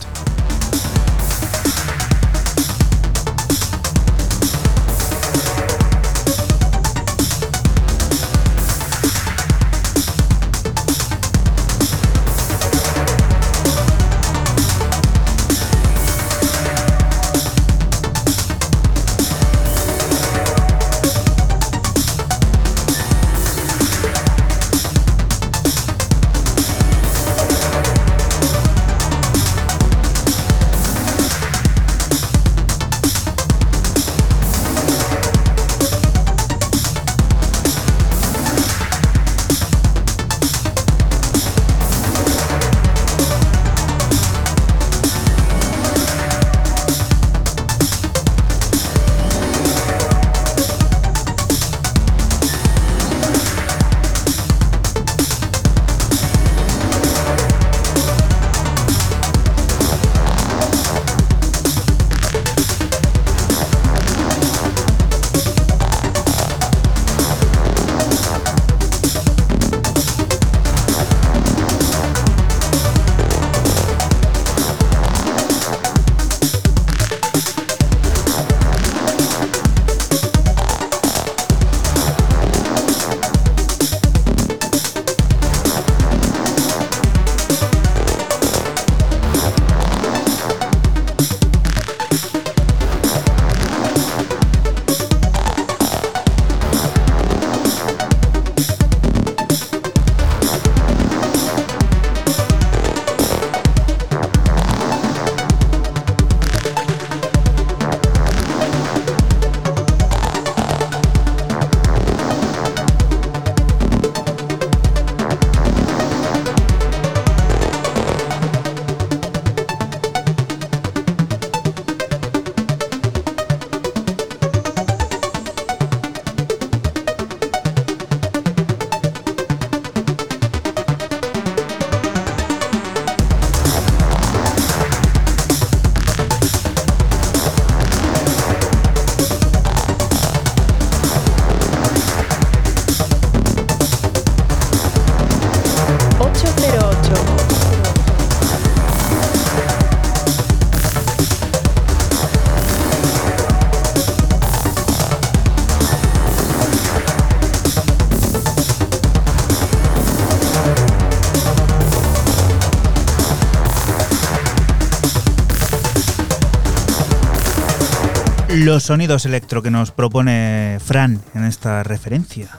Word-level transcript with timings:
Los 168.66 168.82
sonidos 168.82 169.24
electro 169.26 169.62
que 169.62 169.70
nos 169.70 169.92
propone 169.92 170.78
Fran 170.84 171.22
en 171.36 171.44
esta 171.44 171.84
referencia. 171.84 172.58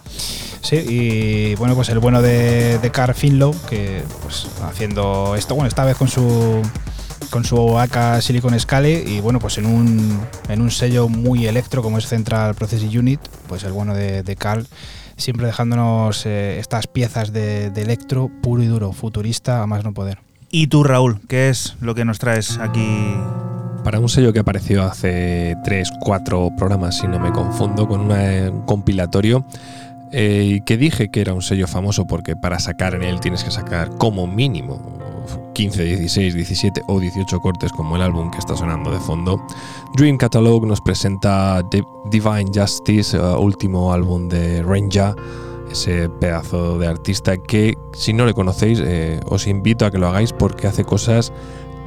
Sí, 0.62 0.78
y 0.78 1.56
bueno, 1.56 1.76
pues 1.76 1.90
el 1.90 2.00
bueno 2.00 2.22
de, 2.22 2.80
de 2.80 2.92
Carl 2.92 3.14
Finlow, 3.14 3.54
que 3.70 4.04
pues 4.24 4.48
haciendo 4.64 5.36
esto, 5.36 5.54
bueno, 5.54 5.68
esta 5.68 5.84
vez 5.84 5.98
con 5.98 6.08
su 6.08 6.62
con 7.30 7.44
su 7.44 7.78
AK 7.78 8.22
Silicon 8.22 8.58
Scale 8.58 9.04
y 9.06 9.20
bueno, 9.20 9.40
pues 9.40 9.58
en 9.58 9.66
un, 9.66 10.22
en 10.48 10.62
un 10.62 10.72
sello 10.72 11.10
muy 11.10 11.46
electro 11.46 11.84
como 11.84 11.98
es 11.98 12.08
Central 12.08 12.56
Processing 12.56 12.98
Unit, 12.98 13.20
pues 13.50 13.66
el 13.66 13.74
bueno 13.74 13.94
de, 13.94 14.24
de 14.24 14.36
Carl, 14.38 14.66
siempre 15.18 15.48
dejándonos 15.48 16.26
eh, 16.26 16.58
estas 16.58 16.88
piezas 16.88 17.34
de, 17.34 17.70
de 17.70 17.82
electro 17.82 18.32
puro 18.42 18.64
y 18.64 18.68
duro, 18.68 18.94
futurista 18.94 19.62
a 19.62 19.68
más 19.68 19.84
no 19.84 19.94
poder. 19.94 20.20
¿Y 20.50 20.68
tú, 20.68 20.86
Raúl, 20.86 21.20
qué 21.28 21.50
es 21.50 21.76
lo 21.82 21.94
que 21.94 22.06
nos 22.06 22.20
traes 22.20 22.58
aquí 22.60 23.18
para 23.88 24.02
un 24.02 24.10
sello 24.10 24.34
que 24.34 24.40
apareció 24.40 24.84
hace 24.84 25.56
3, 25.64 25.94
4 26.02 26.52
programas, 26.58 26.98
si 26.98 27.08
no 27.08 27.22
me 27.22 27.32
confundo, 27.32 27.88
con 27.88 28.12
un 28.12 28.64
compilatorio 28.66 29.46
eh, 30.12 30.60
que 30.66 30.76
dije 30.76 31.10
que 31.10 31.22
era 31.22 31.34
un 31.34 31.42
sello 31.42 31.68
famoso 31.68 32.06
porque 32.06 32.36
para 32.36 32.60
sacar 32.60 32.96
en 32.96 33.04
él 33.04 33.22
tienes 33.22 33.46
que 33.46 33.52
sacar 33.52 33.88
como 33.98 34.28
mínimo 34.28 34.82
15, 35.54 35.86
16, 35.86 36.34
17 36.34 36.82
o 36.90 37.00
18 37.00 37.40
cortes 37.40 37.72
como 37.72 37.96
el 37.96 38.02
álbum 38.02 38.30
que 38.30 38.40
está 38.40 38.58
sonando 38.58 38.92
de 38.92 39.00
fondo. 39.00 39.42
Dream 39.96 40.18
Catalog 40.18 40.68
nos 40.68 40.82
presenta 40.82 41.64
Divine 42.12 42.52
Justice, 42.54 43.18
uh, 43.18 43.40
último 43.40 43.94
álbum 43.94 44.28
de 44.28 44.64
Ranger 44.64 45.16
ese 45.72 46.10
pedazo 46.10 46.78
de 46.78 46.88
artista 46.88 47.38
que 47.38 47.74
si 47.94 48.14
no 48.14 48.26
le 48.26 48.34
conocéis 48.34 48.82
eh, 48.84 49.20
os 49.26 49.48
invito 49.48 49.86
a 49.86 49.92
que 49.92 49.98
lo 49.98 50.08
hagáis 50.08 50.34
porque 50.34 50.68
hace 50.68 50.84
cosas 50.84 51.32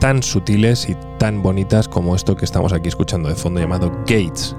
tan 0.00 0.22
sutiles 0.22 0.88
y 0.88 0.96
tan 1.18 1.42
bonitas 1.42 1.86
como 1.86 2.16
esto 2.16 2.34
que 2.34 2.44
estamos 2.44 2.72
aquí 2.72 2.88
escuchando 2.88 3.28
de 3.28 3.36
fondo 3.36 3.60
llamado 3.60 3.90
Gates. 4.06 4.56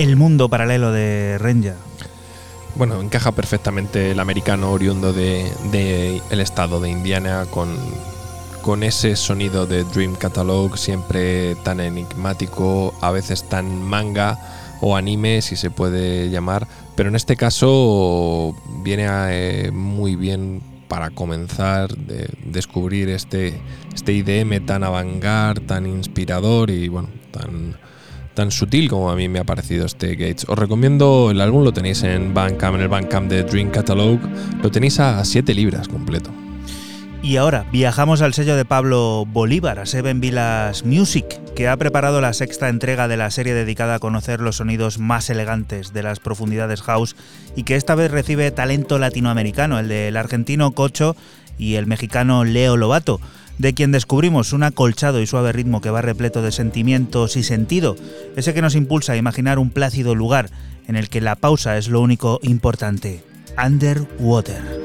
El 0.00 0.16
mundo 0.16 0.48
paralelo 0.48 0.92
de 0.92 1.36
Renja. 1.38 1.74
Bueno, 2.74 3.02
encaja 3.02 3.32
perfectamente 3.32 4.12
el 4.12 4.20
americano 4.20 4.72
oriundo 4.72 5.12
del 5.12 5.52
de, 5.70 6.22
el 6.30 6.40
estado 6.40 6.80
de 6.80 6.88
Indiana 6.88 7.44
con, 7.50 7.76
con 8.62 8.82
ese 8.82 9.14
sonido 9.14 9.66
de 9.66 9.84
Dream 9.84 10.14
Catalog 10.14 10.78
siempre 10.78 11.54
tan 11.56 11.80
enigmático, 11.80 12.94
a 13.02 13.10
veces 13.10 13.46
tan 13.46 13.82
manga 13.82 14.38
o 14.80 14.96
anime, 14.96 15.42
si 15.42 15.56
se 15.56 15.70
puede 15.70 16.30
llamar, 16.30 16.66
pero 16.96 17.10
en 17.10 17.16
este 17.16 17.36
caso 17.36 18.56
viene 18.82 19.06
eh, 19.06 19.70
muy 19.70 20.16
bien 20.16 20.62
para 20.88 21.10
comenzar 21.10 21.94
de 21.94 22.26
descubrir 22.46 23.10
este, 23.10 23.60
este 23.94 24.14
IDM 24.14 24.64
tan 24.64 24.82
avant 24.82 25.22
tan 25.66 25.86
inspirador 25.86 26.70
y 26.70 26.88
bueno, 26.88 27.19
tan 28.40 28.50
sutil 28.50 28.88
como 28.88 29.10
a 29.10 29.16
mí 29.16 29.28
me 29.28 29.38
ha 29.38 29.44
parecido 29.44 29.84
este 29.84 30.14
Gates. 30.14 30.46
Os 30.48 30.58
recomiendo 30.58 31.30
el 31.30 31.42
álbum, 31.42 31.62
lo 31.62 31.74
tenéis 31.74 32.02
en 32.04 32.32
Bandcamp, 32.32 32.76
en 32.76 32.80
el 32.80 32.88
Bandcamp 32.88 33.28
de 33.28 33.42
Dream 33.42 33.68
Catalog, 33.68 34.18
lo 34.62 34.70
tenéis 34.70 34.98
a 34.98 35.22
7 35.22 35.52
libras 35.52 35.88
completo. 35.88 36.30
Y 37.22 37.36
ahora 37.36 37.66
viajamos 37.70 38.22
al 38.22 38.32
sello 38.32 38.56
de 38.56 38.64
Pablo 38.64 39.26
Bolívar, 39.30 39.78
a 39.78 39.84
Seven 39.84 40.22
Villas 40.22 40.86
Music, 40.86 41.26
que 41.54 41.68
ha 41.68 41.76
preparado 41.76 42.22
la 42.22 42.32
sexta 42.32 42.70
entrega 42.70 43.08
de 43.08 43.18
la 43.18 43.30
serie 43.30 43.52
dedicada 43.52 43.96
a 43.96 43.98
conocer 43.98 44.40
los 44.40 44.56
sonidos 44.56 44.98
más 44.98 45.28
elegantes 45.28 45.92
de 45.92 46.02
las 46.02 46.18
profundidades 46.18 46.80
house 46.80 47.16
y 47.56 47.64
que 47.64 47.76
esta 47.76 47.94
vez 47.94 48.10
recibe 48.10 48.50
talento 48.52 48.98
latinoamericano, 48.98 49.78
el 49.78 49.88
del 49.88 50.16
argentino 50.16 50.70
Cocho 50.70 51.14
y 51.58 51.74
el 51.74 51.86
mexicano 51.86 52.44
Leo 52.44 52.78
Lobato 52.78 53.20
de 53.58 53.74
quien 53.74 53.92
descubrimos 53.92 54.52
un 54.52 54.62
acolchado 54.62 55.20
y 55.20 55.26
suave 55.26 55.52
ritmo 55.52 55.80
que 55.80 55.90
va 55.90 56.02
repleto 56.02 56.42
de 56.42 56.52
sentimientos 56.52 57.36
y 57.36 57.42
sentido, 57.42 57.96
ese 58.36 58.54
que 58.54 58.62
nos 58.62 58.74
impulsa 58.74 59.12
a 59.12 59.16
imaginar 59.16 59.58
un 59.58 59.70
plácido 59.70 60.14
lugar 60.14 60.50
en 60.86 60.96
el 60.96 61.08
que 61.08 61.20
la 61.20 61.36
pausa 61.36 61.76
es 61.76 61.88
lo 61.88 62.00
único 62.00 62.40
importante. 62.42 63.22
Underwater. 63.62 64.79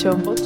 808. 0.00 0.39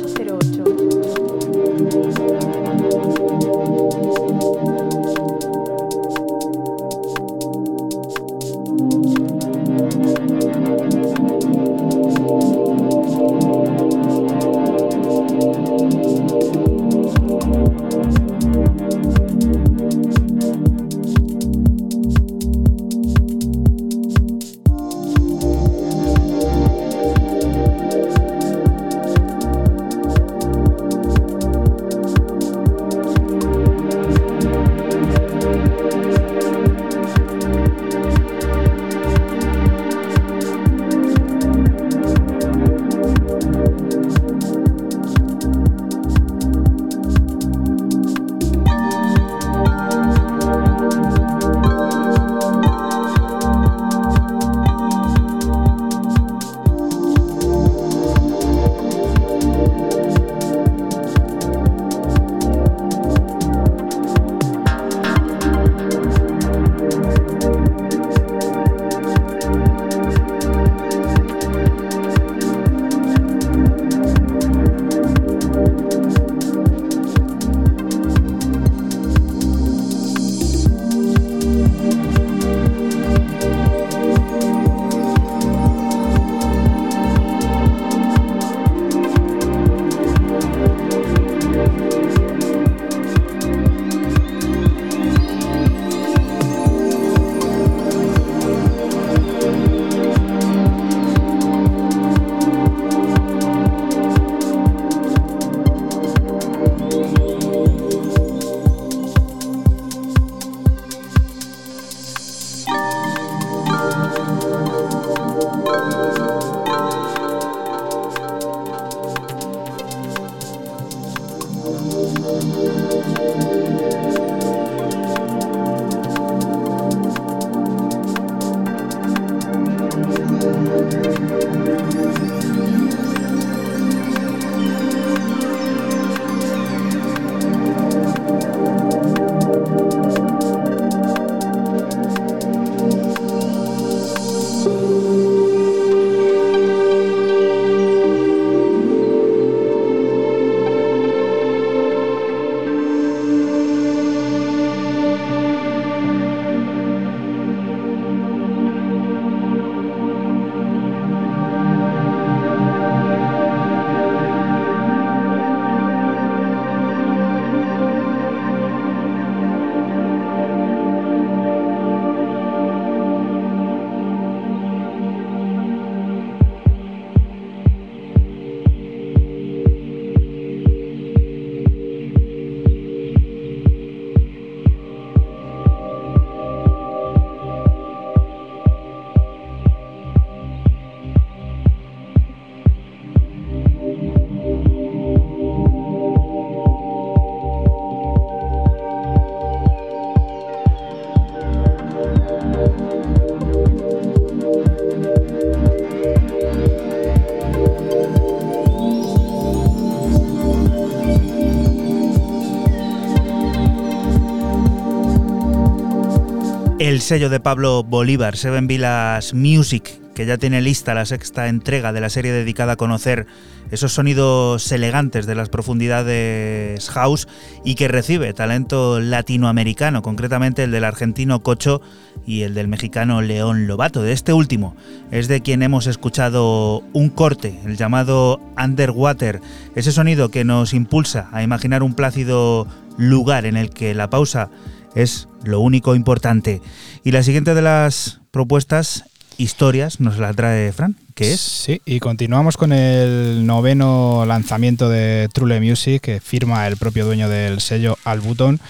Sello 217.04 217.28
de 217.28 217.38
Pablo 217.38 217.84
Bolívar, 217.84 218.34
Seven 218.34 218.66
Villas 218.66 219.34
Music, 219.34 220.00
que 220.14 220.24
ya 220.24 220.38
tiene 220.38 220.62
lista 220.62 220.94
la 220.94 221.04
sexta 221.04 221.48
entrega 221.48 221.92
de 221.92 222.00
la 222.00 222.08
serie 222.08 222.32
dedicada 222.32 222.72
a 222.72 222.76
conocer 222.76 223.26
esos 223.70 223.92
sonidos 223.92 224.72
elegantes 224.72 225.26
de 225.26 225.34
las 225.34 225.50
profundidades 225.50 226.88
house 226.88 227.28
y 227.62 227.74
que 227.74 227.88
recibe 227.88 228.32
talento 228.32 229.00
latinoamericano, 229.00 230.00
concretamente 230.00 230.62
el 230.62 230.70
del 230.70 230.84
argentino 230.84 231.42
Cocho 231.42 231.82
y 232.26 232.40
el 232.40 232.54
del 232.54 232.68
mexicano 232.68 233.20
León 233.20 233.66
Lobato. 233.66 234.02
De 234.02 234.12
este 234.12 234.32
último 234.32 234.74
es 235.10 235.28
de 235.28 235.42
quien 235.42 235.62
hemos 235.62 235.86
escuchado 235.86 236.82
un 236.94 237.10
corte, 237.10 237.60
el 237.66 237.76
llamado 237.76 238.40
Underwater, 238.56 239.42
ese 239.74 239.92
sonido 239.92 240.30
que 240.30 240.44
nos 240.44 240.72
impulsa 240.72 241.28
a 241.32 241.42
imaginar 241.42 241.82
un 241.82 241.92
plácido 241.92 242.66
lugar 242.96 243.44
en 243.44 243.58
el 243.58 243.68
que 243.68 243.92
la 243.92 244.08
pausa 244.08 244.48
es 244.94 245.28
lo 245.42 245.60
único 245.60 245.94
importante. 245.94 246.60
Y 247.04 247.12
la 247.12 247.22
siguiente 247.22 247.54
de 247.54 247.62
las 247.62 248.20
propuestas, 248.30 249.04
historias, 249.36 250.00
nos 250.00 250.18
la 250.18 250.32
trae 250.32 250.72
Fran, 250.72 250.96
¿qué 251.14 251.32
es? 251.32 251.40
Sí, 251.40 251.80
y 251.84 252.00
continuamos 252.00 252.56
con 252.56 252.72
el 252.72 253.46
noveno 253.46 254.24
lanzamiento 254.26 254.88
de 254.88 255.28
True 255.32 255.60
Music, 255.60 256.00
que 256.00 256.20
firma 256.20 256.66
el 256.66 256.76
propio 256.76 257.04
dueño 257.04 257.28
del 257.28 257.60
sello 257.60 257.98
Albuton 258.04 258.60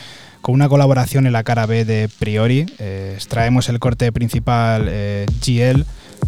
con 0.44 0.54
una 0.54 0.68
colaboración 0.68 1.26
en 1.26 1.32
la 1.32 1.42
cara 1.42 1.64
B 1.64 1.87
de 1.87 2.10
Priori. 2.18 2.66
Eh, 2.78 3.12
extraemos 3.14 3.70
el 3.70 3.78
corte 3.78 4.12
principal 4.12 4.88
eh, 4.90 5.24
GL, 5.40 5.84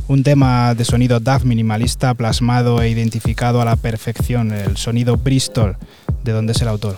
un 0.08 0.22
tema 0.22 0.74
de 0.74 0.86
sonido 0.86 1.20
DAF 1.20 1.44
minimalista 1.44 2.14
plasmado 2.14 2.80
e 2.80 2.88
identificado 2.88 3.60
a 3.60 3.66
la 3.66 3.76
perfección, 3.76 4.52
el 4.52 4.78
sonido 4.78 5.18
Bristol, 5.18 5.76
de 6.24 6.32
donde 6.32 6.52
es 6.52 6.62
el 6.62 6.68
autor. 6.68 6.96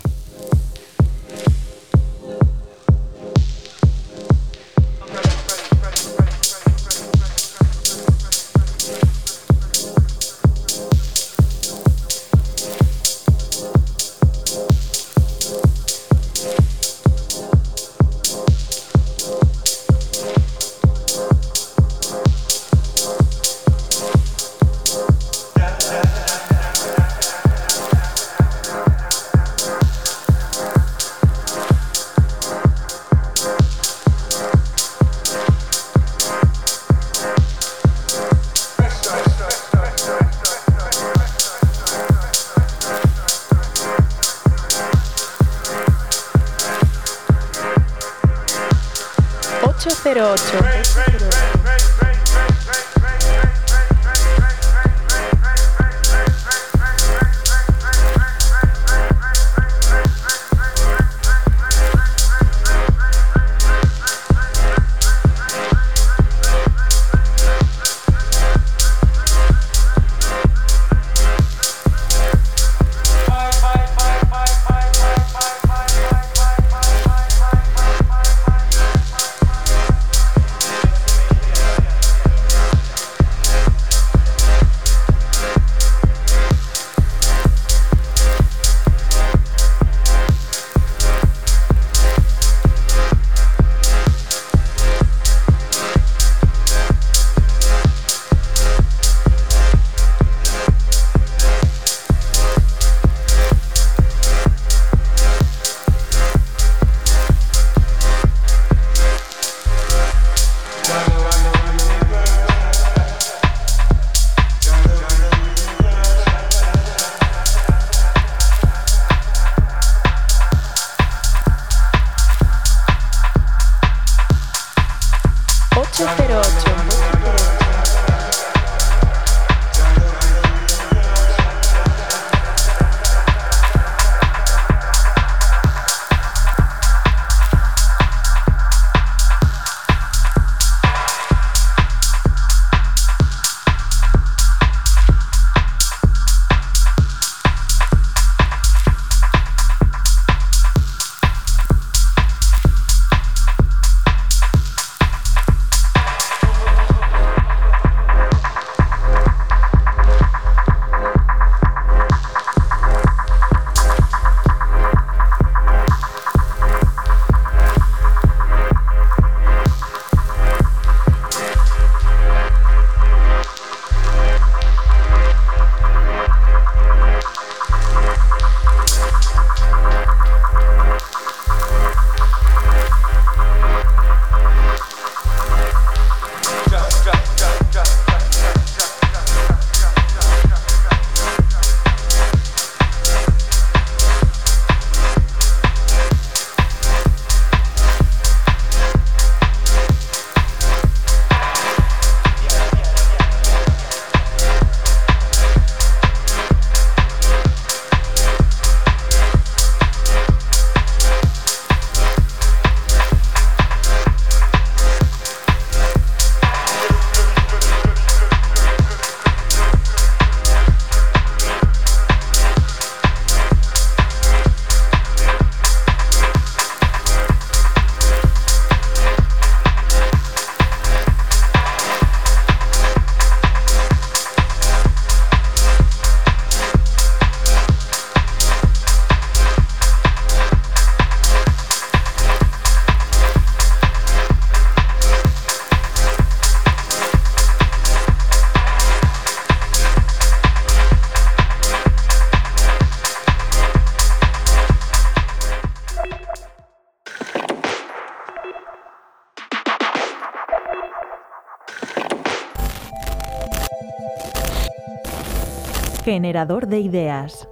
Generador 266.11 266.69
de 266.69 266.81
ideas. 266.81 267.47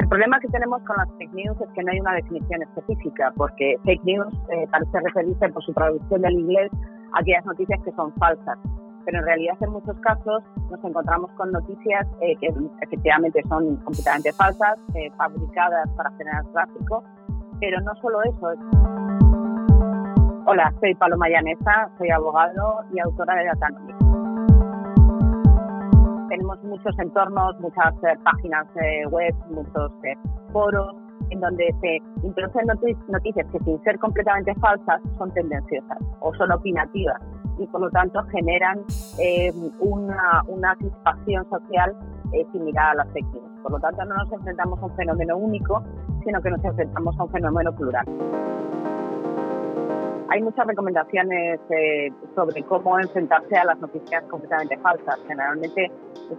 El 0.00 0.08
problema 0.08 0.40
que 0.40 0.48
tenemos 0.48 0.82
con 0.82 0.96
las 0.96 1.08
fake 1.16 1.32
news 1.32 1.60
es 1.60 1.68
que 1.76 1.82
no 1.84 1.92
hay 1.92 2.00
una 2.00 2.14
definición 2.14 2.60
específica, 2.60 3.32
porque 3.36 3.76
fake 3.84 4.02
news 4.02 4.34
eh, 4.48 4.66
parece 4.72 4.98
referirse 4.98 5.48
por 5.50 5.62
su 5.62 5.72
traducción 5.74 6.22
del 6.22 6.40
inglés 6.40 6.72
a 7.12 7.20
aquellas 7.20 7.44
noticias 7.46 7.80
que 7.84 7.92
son 7.92 8.12
falsas. 8.14 8.58
Pero 9.04 9.18
en 9.20 9.24
realidad 9.24 9.54
en 9.60 9.70
muchos 9.70 9.96
casos 10.00 10.42
nos 10.68 10.84
encontramos 10.84 11.30
con 11.36 11.52
noticias 11.52 12.08
eh, 12.20 12.34
que 12.40 12.48
efectivamente 12.82 13.44
son 13.48 13.76
completamente 13.76 14.32
falsas, 14.32 14.76
eh, 14.96 15.08
fabricadas 15.16 15.88
para 15.96 16.10
generar 16.16 16.44
tráfico, 16.52 17.04
pero 17.60 17.80
no 17.82 17.94
solo 18.02 18.24
eso. 18.24 18.48
Hola, 20.46 20.74
soy 20.80 20.96
Paloma 20.96 21.28
Llanesa, 21.28 21.90
soy 21.96 22.10
abogado 22.10 22.80
y 22.92 22.98
autora 22.98 23.36
de 23.36 23.44
Datanomics 23.44 23.93
tenemos 26.34 26.60
muchos 26.64 26.98
entornos, 26.98 27.60
muchas 27.60 27.94
eh, 28.02 28.18
páginas 28.24 28.66
eh, 28.82 29.06
web, 29.06 29.32
muchos 29.50 29.92
eh, 30.02 30.16
foros 30.52 30.96
en 31.30 31.40
donde 31.40 31.72
se 31.80 31.98
introducen 32.26 32.66
noticias 33.08 33.46
que 33.52 33.58
sin 33.60 33.80
ser 33.82 33.98
completamente 34.00 34.52
falsas 34.56 35.00
son 35.16 35.32
tendenciosas 35.32 35.98
o 36.20 36.34
son 36.34 36.50
opinativas 36.50 37.20
y 37.58 37.66
por 37.68 37.82
lo 37.82 37.90
tanto 37.90 38.20
generan 38.24 38.84
una, 39.78 40.42
una 40.48 40.74
crispación 40.76 41.48
social 41.48 41.96
similar 42.52 42.90
a 42.90 42.94
las 42.96 43.12
fake 43.12 43.32
news. 43.32 43.60
Por 43.62 43.72
lo 43.72 43.78
tanto 43.78 44.04
no 44.04 44.16
nos 44.16 44.32
enfrentamos 44.32 44.78
a 44.80 44.86
un 44.86 44.96
fenómeno 44.96 45.36
único, 45.36 45.82
sino 46.24 46.42
que 46.42 46.50
nos 46.50 46.64
enfrentamos 46.64 47.18
a 47.18 47.24
un 47.24 47.30
fenómeno 47.30 47.72
plural. 47.74 48.04
Hay 50.28 50.42
muchas 50.42 50.66
recomendaciones 50.66 51.60
eh, 51.68 52.10
sobre 52.34 52.62
cómo 52.62 52.98
enfrentarse 52.98 53.56
a 53.56 53.64
las 53.64 53.78
noticias 53.78 54.24
completamente 54.24 54.78
falsas. 54.78 55.18
Generalmente 55.28 55.90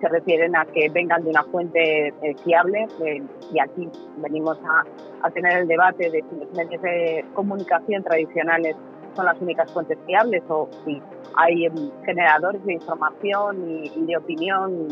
se 0.02 0.08
refieren 0.08 0.56
a 0.56 0.66
que 0.66 0.90
vengan 0.90 1.24
de 1.24 1.30
una 1.30 1.44
fuente 1.44 2.08
eh, 2.08 2.36
fiable 2.44 2.88
eh, 3.06 3.22
y 3.54 3.60
aquí 3.60 3.88
venimos 4.18 4.58
a, 4.66 5.30
tener 5.32 5.60
el 5.60 5.68
debate 5.68 6.10
de 6.10 6.24
si 6.30 6.36
los 6.36 6.52
medios 6.54 6.82
de 6.82 7.26
comunicación 7.34 8.04
tradicionales 8.04 8.76
son 9.16 9.26
las 9.26 9.40
únicas 9.42 9.72
fuentes 9.72 9.98
fiables 10.06 10.44
o 10.50 10.70
si 10.84 11.02
hay 11.36 11.66
em, 11.66 11.74
generadores 12.06 12.64
de 12.66 12.74
información 12.74 13.68
y, 13.68 14.06
de 14.06 14.18
opinión, 14.18 14.88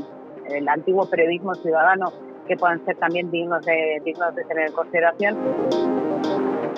el 0.49 0.67
antiguo 0.67 1.07
periodismo 1.09 1.53
ciudadano, 1.55 2.11
que 2.47 2.57
puedan 2.57 2.83
ser 2.85 2.95
también 2.97 3.29
dignos 3.31 3.63
de, 3.65 4.01
dignos 4.03 4.35
de 4.35 4.43
tener 4.45 4.67
en 4.69 4.73
consideración 4.73 5.37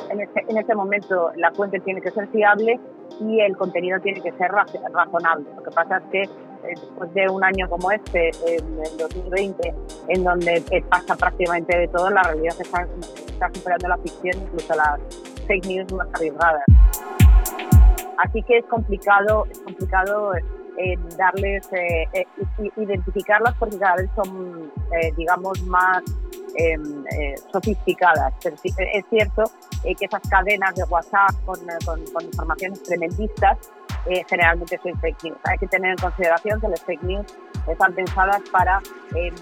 en 0.10 0.22
este, 0.22 0.46
en 0.48 0.58
este 0.58 0.76
momento 0.76 1.32
la 1.36 1.52
fuente 1.52 1.80
tiene 1.80 2.02
que 2.02 2.12
ser 2.12 2.28
fiable 2.28 2.80
y 3.20 3.40
el 3.40 3.56
contenido 3.58 4.00
tiene 4.00 4.22
que 4.22 4.32
ser 4.34 4.52
razonable. 4.52 5.46
Lo 5.56 5.64
que 5.64 5.72
pasa 5.72 5.98
es 5.98 6.04
que 6.12 6.22
eh, 6.24 6.30
después 6.70 7.14
de 7.14 7.30
un 7.30 7.44
año 7.44 7.70
como 7.70 7.92
este, 7.92 8.32
en 8.48 8.80
el 8.84 8.98
2020, 8.98 9.74
en 10.10 10.24
donde 10.24 10.64
pasa 10.90 11.16
prácticamente 11.16 11.78
de 11.78 11.88
todo, 11.88 12.10
la 12.10 12.24
realidad 12.24 12.56
está, 12.60 12.88
está 13.28 13.50
superando 13.54 13.88
la 13.88 13.98
ficción, 13.98 14.42
incluso 14.42 14.74
las 14.76 15.00
fake 15.48 15.66
news 15.68 15.94
más 15.94 16.08
arriesgadas. 16.14 16.64
Así 18.18 18.42
que 18.44 18.58
es 18.60 18.66
complicado, 18.66 19.46
es 19.52 19.60
complicado 19.60 20.32
eh, 20.78 20.98
darles, 21.18 21.72
eh, 21.72 22.06
eh, 22.12 22.26
identificarlas 22.76 23.56
porque 23.58 23.78
cada 23.78 23.96
vez 23.96 24.10
son, 24.16 24.72
digamos, 25.16 25.62
más 25.64 26.04
em, 26.56 27.04
sofisticadas. 27.52 28.34
Pero 28.42 28.56
es 28.56 29.06
cierto 29.10 29.44
que 29.84 30.06
esas 30.06 30.22
cadenas 30.30 30.76
de 30.76 30.84
WhatsApp 30.84 31.32
con, 31.46 31.60
con, 31.86 32.26
informaciones 32.26 32.82
tremendistas 32.84 33.58
generalmente 34.30 34.80
son 34.84 35.00
fake 35.00 35.24
news. 35.24 35.38
Hay 35.46 35.58
que 35.58 35.68
tener 35.68 35.92
en 35.92 35.98
consideración 35.98 36.62
que 36.62 36.68
las 36.68 36.82
fake 36.84 37.04
news 37.04 37.26
están 37.68 37.94
pensadas 37.94 38.42
para 38.52 38.82
em, 39.16 39.34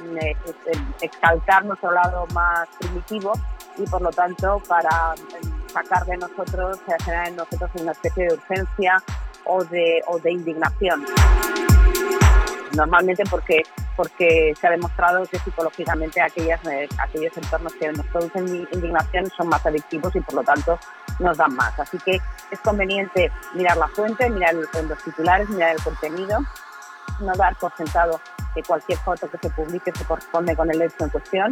exaltar 1.01 1.65
nuestro 1.65 1.91
lado 1.91 2.25
más 2.33 2.67
primitivo 2.79 3.33
y 3.77 3.83
por 3.83 4.01
lo 4.01 4.09
tanto 4.11 4.61
para 4.67 5.15
em, 5.41 5.67
sacar 5.67 6.05
de 6.05 6.17
nosotros, 6.17 6.79
generar 6.85 7.27
en 7.27 7.35
nosotros 7.35 7.69
una 7.79 7.91
especie 7.91 8.27
de 8.27 8.33
urgencia 8.33 9.03
o 9.45 9.63
de, 9.65 10.01
o 10.07 10.19
de 10.19 10.31
indignación. 10.31 11.05
Normalmente 12.75 13.23
porque, 13.29 13.63
porque 13.95 14.53
se 14.59 14.67
ha 14.67 14.71
demostrado 14.71 15.25
que 15.25 15.39
psicológicamente 15.39 16.21
aquellas, 16.21 16.65
eh, 16.67 16.87
aquellos 16.99 17.35
entornos 17.37 17.73
que 17.73 17.91
nos 17.91 18.05
producen 18.07 18.67
indignación 18.71 19.29
son 19.35 19.49
más 19.49 19.65
adictivos 19.65 20.15
y 20.15 20.21
por 20.21 20.35
lo 20.35 20.43
tanto 20.43 20.79
nos 21.19 21.37
dan 21.37 21.55
más. 21.55 21.79
Así 21.79 21.97
que 21.99 22.19
es 22.51 22.59
conveniente 22.59 23.31
mirar 23.53 23.77
la 23.77 23.87
fuente, 23.87 24.29
mirar 24.29 24.55
los 24.55 25.03
titulares, 25.03 25.49
mirar 25.49 25.75
el 25.75 25.83
contenido, 25.83 26.39
no 27.19 27.33
dar 27.33 27.55
por 27.57 27.75
sentado 27.75 28.19
que 28.53 28.63
cualquier 28.63 28.97
foto 28.99 29.29
que 29.29 29.37
se 29.37 29.49
publique 29.49 29.91
se 29.95 30.05
corresponde 30.05 30.55
con 30.55 30.69
el 30.69 30.81
hecho 30.81 31.03
en 31.03 31.09
cuestión 31.09 31.49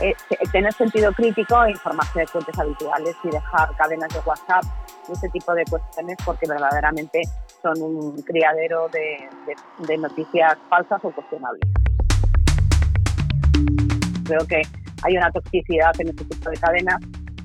eh, 0.00 0.14
tener 0.50 0.72
sentido 0.72 1.12
crítico 1.12 1.62
e 1.64 1.72
informarse 1.72 2.20
de 2.20 2.26
fuentes 2.26 2.58
habituales 2.58 3.14
y 3.22 3.30
dejar 3.30 3.76
cadenas 3.76 4.08
de 4.12 4.20
WhatsApp 4.20 4.64
ese 5.10 5.28
tipo 5.30 5.52
de 5.54 5.64
cuestiones 5.64 6.16
porque 6.24 6.46
verdaderamente 6.48 7.22
son 7.60 7.80
un 7.82 8.22
criadero 8.22 8.88
de, 8.88 9.28
de, 9.86 9.98
noticias 9.98 10.56
falsas 10.68 11.00
o 11.04 11.10
cuestionables. 11.10 11.62
Creo 14.24 14.46
que 14.46 14.62
hay 15.02 15.16
una 15.16 15.30
toxicidad 15.30 15.92
en 15.98 16.08
este 16.08 16.24
tipo 16.24 16.50
de 16.50 16.56
cadenas 16.56 17.00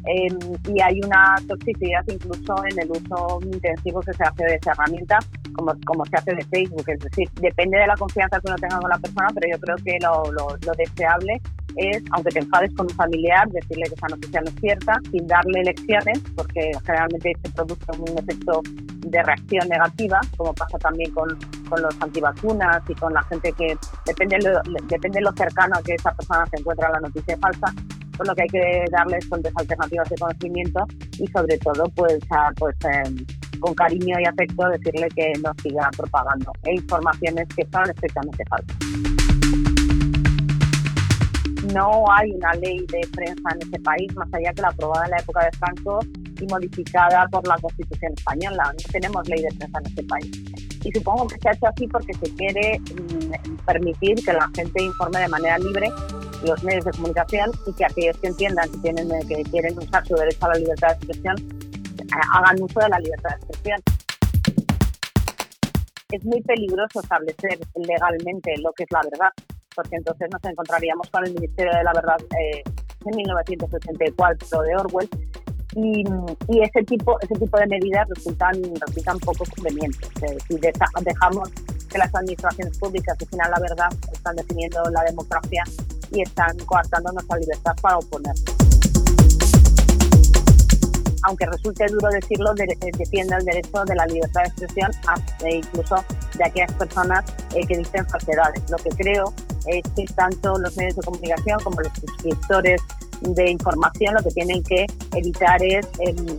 em, 0.05 0.37
y 0.75 0.81
hay 0.81 0.99
una 1.03 1.35
toxicidad 1.47 2.03
incluso 2.07 2.55
en 2.69 2.79
el 2.79 2.91
uso 2.91 3.39
intensivo 3.41 3.99
que 4.01 4.13
se 4.13 4.23
hace 4.23 4.43
de 4.43 4.55
esa 4.55 4.71
herramienta, 4.71 5.19
como, 5.55 5.73
como 5.85 6.05
se 6.05 6.17
hace 6.17 6.35
de 6.35 6.45
Facebook. 6.45 6.85
Es 6.87 6.99
decir, 6.99 7.29
depende 7.41 7.77
de 7.77 7.87
la 7.87 7.95
confianza 7.95 8.39
que 8.39 8.47
uno 8.47 8.55
tenga 8.57 8.79
con 8.79 8.89
la 8.89 8.97
persona, 8.99 9.27
pero 9.33 9.47
yo 9.51 9.59
creo 9.59 9.75
que 9.77 9.97
lo, 10.01 10.31
lo, 10.31 10.57
lo 10.65 10.73
deseable 10.73 11.41
es, 11.77 12.03
aunque 12.11 12.31
te 12.31 12.39
enfades 12.39 12.73
con 12.75 12.87
un 12.87 12.95
familiar, 12.95 13.47
decirle 13.49 13.83
que 13.87 13.95
esa 13.95 14.07
noticia 14.07 14.41
no 14.41 14.47
es 14.47 14.55
cierta, 14.59 14.93
sin 15.11 15.27
darle 15.27 15.63
lecciones, 15.63 16.19
porque 16.35 16.71
generalmente 16.85 17.33
se 17.43 17.51
produce 17.51 17.85
un 17.99 18.17
efecto 18.17 18.61
de 19.07 19.23
reacción 19.23 19.69
negativa, 19.69 20.19
como 20.35 20.53
pasa 20.53 20.77
también 20.79 21.11
con, 21.11 21.27
con 21.69 21.81
los 21.81 21.95
antivacunas 22.01 22.81
y 22.89 22.93
con 22.95 23.13
la 23.13 23.23
gente 23.23 23.51
que 23.53 23.77
depende, 24.05 24.37
lo, 24.39 24.61
depende 24.87 25.19
de 25.19 25.21
lo 25.21 25.31
cercano 25.33 25.75
a 25.77 25.81
que 25.83 25.93
esa 25.93 26.11
persona 26.13 26.45
se 26.47 26.59
encuentra 26.59 26.89
la 26.89 26.99
noticia 26.99 27.37
falsa, 27.37 27.73
pues 28.17 28.27
lo 28.27 28.35
que 28.35 28.41
hay 28.41 28.47
que 28.47 28.85
darles 28.91 29.25
son 29.27 29.41
alternativas 29.55 30.09
de 30.09 30.15
conocimiento 30.17 30.85
y 31.19 31.27
sobre 31.27 31.57
todo 31.59 31.85
pues, 31.95 32.19
pues 32.57 32.75
em, 32.85 33.25
con 33.59 33.73
cariño 33.75 34.19
y 34.19 34.25
afecto 34.25 34.69
decirle 34.69 35.07
que 35.15 35.33
no 35.43 35.51
siga 35.61 35.89
propagando. 35.95 36.51
E 36.63 36.75
informaciones 36.75 37.47
que 37.55 37.65
son 37.71 37.89
estrictamente 37.89 38.43
falsas 38.49 39.36
no 41.77 42.11
hay 42.11 42.31
una 42.31 42.53
ley 42.55 42.79
de 42.87 43.01
prensa 43.13 43.49
en 43.53 43.67
ese 43.67 43.79
país, 43.81 44.15
más 44.15 44.27
allá 44.33 44.51
que 44.53 44.61
la 44.63 44.69
aprobada 44.69 45.05
en 45.05 45.11
la 45.11 45.17
época 45.17 45.45
de 45.45 45.51
Franco 45.59 45.99
y 46.41 46.45
modificada 46.47 47.27
por 47.27 47.47
la 47.47 47.55
Constitución 47.59 48.13
española. 48.17 48.73
No 48.73 48.91
tenemos 48.91 49.29
ley 49.29 49.43
de 49.43 49.49
prensa 49.57 49.79
en 49.79 49.85
ese 49.85 50.03
país. 50.03 50.31
Y 50.83 50.91
supongo 50.91 51.27
que 51.27 51.37
se 51.39 51.49
ha 51.49 51.51
hecho 51.53 51.67
así 51.67 51.87
porque 51.87 52.13
se 52.13 52.33
quiere 52.35 52.79
mm, 52.79 53.57
permitir 53.65 54.15
que 54.25 54.33
la 54.33 54.49
gente 54.55 54.83
informe 54.83 55.19
de 55.19 55.27
manera 55.27 55.59
libre 55.59 55.89
los 56.43 56.63
medios 56.63 56.85
de 56.85 56.91
comunicación 56.91 57.51
y 57.67 57.73
que 57.73 57.85
aquellos 57.85 58.17
que 58.17 58.27
entiendan 58.27 58.71
que, 58.71 58.77
tienen, 58.79 59.09
que 59.27 59.43
quieren 59.43 59.77
usar 59.77 60.05
su 60.07 60.15
derecho 60.15 60.45
a 60.45 60.49
la 60.49 60.59
libertad 60.59 60.87
de 60.87 60.93
expresión 60.93 61.35
eh, 61.99 62.21
hagan 62.33 62.61
uso 62.61 62.79
de 62.79 62.89
la 62.89 62.99
libertad 62.99 63.29
de 63.29 63.35
expresión. 63.35 63.79
Es 66.11 66.23
muy 66.23 66.41
peligroso 66.41 67.01
establecer 67.01 67.59
legalmente 67.75 68.53
lo 68.63 68.71
que 68.73 68.83
es 68.83 68.91
la 68.91 69.01
verdad 69.11 69.31
porque 69.77 69.95
entonces 69.95 70.27
nos 70.31 70.43
encontraríamos 70.43 71.07
con 71.11 71.23
el 71.25 71.35
Ministerio 71.35 71.71
de 71.71 71.83
la 71.83 71.93
Verdad 71.93 72.17
eh, 72.35 72.63
en 73.05 73.15
1984 73.15 74.61
de 74.63 74.75
Orwell 74.75 75.09
y, 75.75 76.03
ese 76.59 76.83
tipo 76.83 77.15
ese 77.21 77.35
tipo 77.35 77.57
de 77.59 77.67
medidas 77.67 78.09
resultan 78.09 78.55
resultan 78.87 79.19
poco 79.19 79.45
convenientes. 79.55 80.09
si 80.47 80.55
dejamos 80.57 81.49
que 81.91 81.97
las 81.99 82.13
administraciones 82.15 82.77
públicas 82.79 83.15
definan 83.19 83.51
la 83.51 83.59
verdad, 83.59 83.89
están 84.11 84.35
definiendo 84.35 84.81
la 84.89 85.03
democracia 85.03 85.63
y 86.11 86.21
están 86.23 86.57
coartando 86.65 87.11
nuestra 87.11 87.37
libertad 87.37 87.73
para 87.79 87.97
oponer. 87.99 88.33
Aunque 91.27 91.45
resulte 91.45 91.85
duro 91.87 92.07
decirlo, 92.09 92.53
eh, 92.57 92.91
defiende 92.97 93.35
el 93.35 93.43
derecho 93.43 93.83
de 93.85 93.95
la 93.95 94.05
libertad 94.05 94.43
de 94.43 94.47
expresión 94.47 94.91
e 95.43 95.57
incluso 95.57 95.95
de 96.37 96.45
aquellas 96.45 96.71
personas 96.73 97.25
eh, 97.53 97.67
que 97.67 97.77
dicen 97.77 98.07
falsedades. 98.07 98.63
Lo 98.69 98.77
que 98.77 98.89
creo 98.91 99.33
es 99.67 99.83
que 99.93 100.05
tanto 100.15 100.57
los 100.57 100.77
medios 100.77 100.95
de 100.95 101.01
comunicación 101.01 101.59
como 101.65 101.81
los 101.81 101.91
suscriptores 101.99 102.81
de 103.19 103.51
información 103.51 104.13
lo 104.13 104.23
que 104.23 104.31
tienen 104.31 104.63
que 104.63 104.85
evitar 105.15 105.61
es 105.63 105.85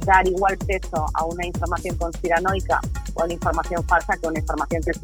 dar 0.07 0.27
igual 0.27 0.57
peso 0.59 1.05
a 1.13 1.25
una 1.25 1.45
información 1.45 1.95
conspiranoica 1.97 2.81
o 3.15 3.23
a 3.23 3.25
una 3.25 3.35
información 3.35 3.85
falsa 3.85 4.17
que 4.17 4.27
a 4.27 4.31
una 4.31 4.39
información 4.39 4.83
que 4.83 4.91
es 4.93 5.01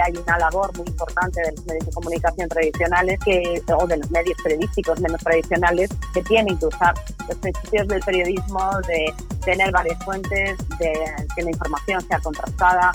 hay 0.00 0.12
una 0.16 0.38
labor 0.38 0.76
muy 0.76 0.86
importante 0.86 1.40
de 1.42 1.52
los 1.52 1.66
medios 1.66 1.86
de 1.86 1.92
comunicación 1.92 2.48
tradicionales 2.48 3.18
que, 3.24 3.62
o 3.76 3.86
de 3.86 3.96
los 3.96 4.10
medios 4.10 4.36
periodísticos 4.42 5.00
menos 5.00 5.20
tradicionales 5.22 5.90
que 6.12 6.22
tienen 6.22 6.56
que 6.58 6.66
usar 6.66 6.94
los 7.28 7.38
principios 7.38 7.88
del 7.88 8.00
periodismo 8.00 8.70
de 8.86 9.14
tener 9.44 9.70
varias 9.72 10.02
fuentes, 10.04 10.56
de 10.78 10.92
que 11.36 11.42
la 11.42 11.50
información 11.50 12.00
sea 12.06 12.18
contrastada, 12.20 12.92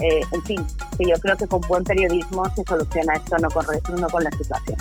eh, 0.00 0.20
en 0.32 0.42
fin, 0.42 0.66
que 0.98 1.08
yo 1.08 1.14
creo 1.20 1.36
que 1.36 1.46
con 1.46 1.60
buen 1.62 1.84
periodismo 1.84 2.44
se 2.56 2.64
soluciona 2.64 3.14
esto, 3.14 3.36
no 3.38 3.48
con, 3.50 3.66
no 4.00 4.08
con 4.08 4.24
la 4.24 4.30
situación. 4.32 4.78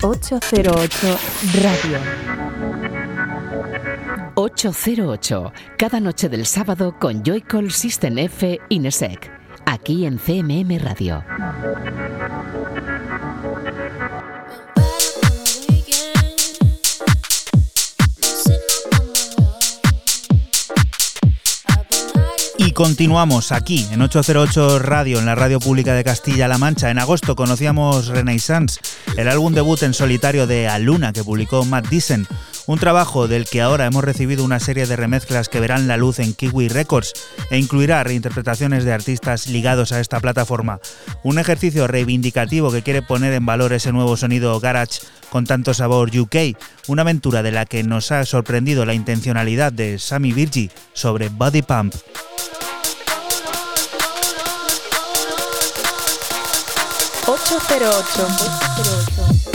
...808 0.00 1.18
Radio. 1.60 2.37
808, 4.40 5.52
cada 5.76 5.98
noche 5.98 6.28
del 6.28 6.46
sábado 6.46 6.94
con 6.96 7.24
Joycall 7.24 7.72
System 7.72 8.18
F 8.18 8.60
Inesec, 8.68 9.32
aquí 9.66 10.06
en 10.06 10.16
CMM 10.16 10.78
Radio. 10.78 11.24
Y 22.58 22.70
continuamos 22.70 23.50
aquí 23.50 23.88
en 23.90 24.02
808 24.02 24.78
Radio, 24.78 25.18
en 25.18 25.26
la 25.26 25.34
radio 25.34 25.58
pública 25.58 25.94
de 25.94 26.04
Castilla-La 26.04 26.58
Mancha. 26.58 26.92
En 26.92 27.00
agosto 27.00 27.34
conocíamos 27.34 28.06
Renaissance, 28.06 28.78
el 29.16 29.26
álbum 29.26 29.52
debut 29.52 29.82
en 29.82 29.94
solitario 29.94 30.46
de 30.46 30.68
Aluna 30.68 31.12
que 31.12 31.24
publicó 31.24 31.64
Matt 31.64 31.88
Dixon, 31.88 32.28
un 32.68 32.78
trabajo 32.78 33.26
del 33.28 33.46
que 33.46 33.62
ahora 33.62 33.86
hemos 33.86 34.04
recibido 34.04 34.44
una 34.44 34.60
serie 34.60 34.86
de 34.86 34.94
remezclas 34.94 35.48
que 35.48 35.58
verán 35.58 35.88
la 35.88 35.96
luz 35.96 36.18
en 36.18 36.34
Kiwi 36.34 36.68
Records 36.68 37.14
e 37.50 37.58
incluirá 37.58 38.04
reinterpretaciones 38.04 38.84
de 38.84 38.92
artistas 38.92 39.46
ligados 39.48 39.92
a 39.92 40.00
esta 40.00 40.20
plataforma. 40.20 40.78
Un 41.22 41.38
ejercicio 41.38 41.86
reivindicativo 41.86 42.70
que 42.70 42.82
quiere 42.82 43.00
poner 43.00 43.32
en 43.32 43.46
valor 43.46 43.72
ese 43.72 43.90
nuevo 43.90 44.18
sonido 44.18 44.60
garage 44.60 45.00
con 45.30 45.46
tanto 45.46 45.72
sabor 45.72 46.10
UK, 46.14 46.58
una 46.88 47.00
aventura 47.02 47.42
de 47.42 47.52
la 47.52 47.64
que 47.64 47.82
nos 47.84 48.12
ha 48.12 48.26
sorprendido 48.26 48.84
la 48.84 48.92
intencionalidad 48.92 49.72
de 49.72 49.98
Sammy 49.98 50.32
Virgi 50.32 50.70
sobre 50.92 51.30
Body 51.30 51.62
Pump. 51.62 51.94
808. 57.26 59.47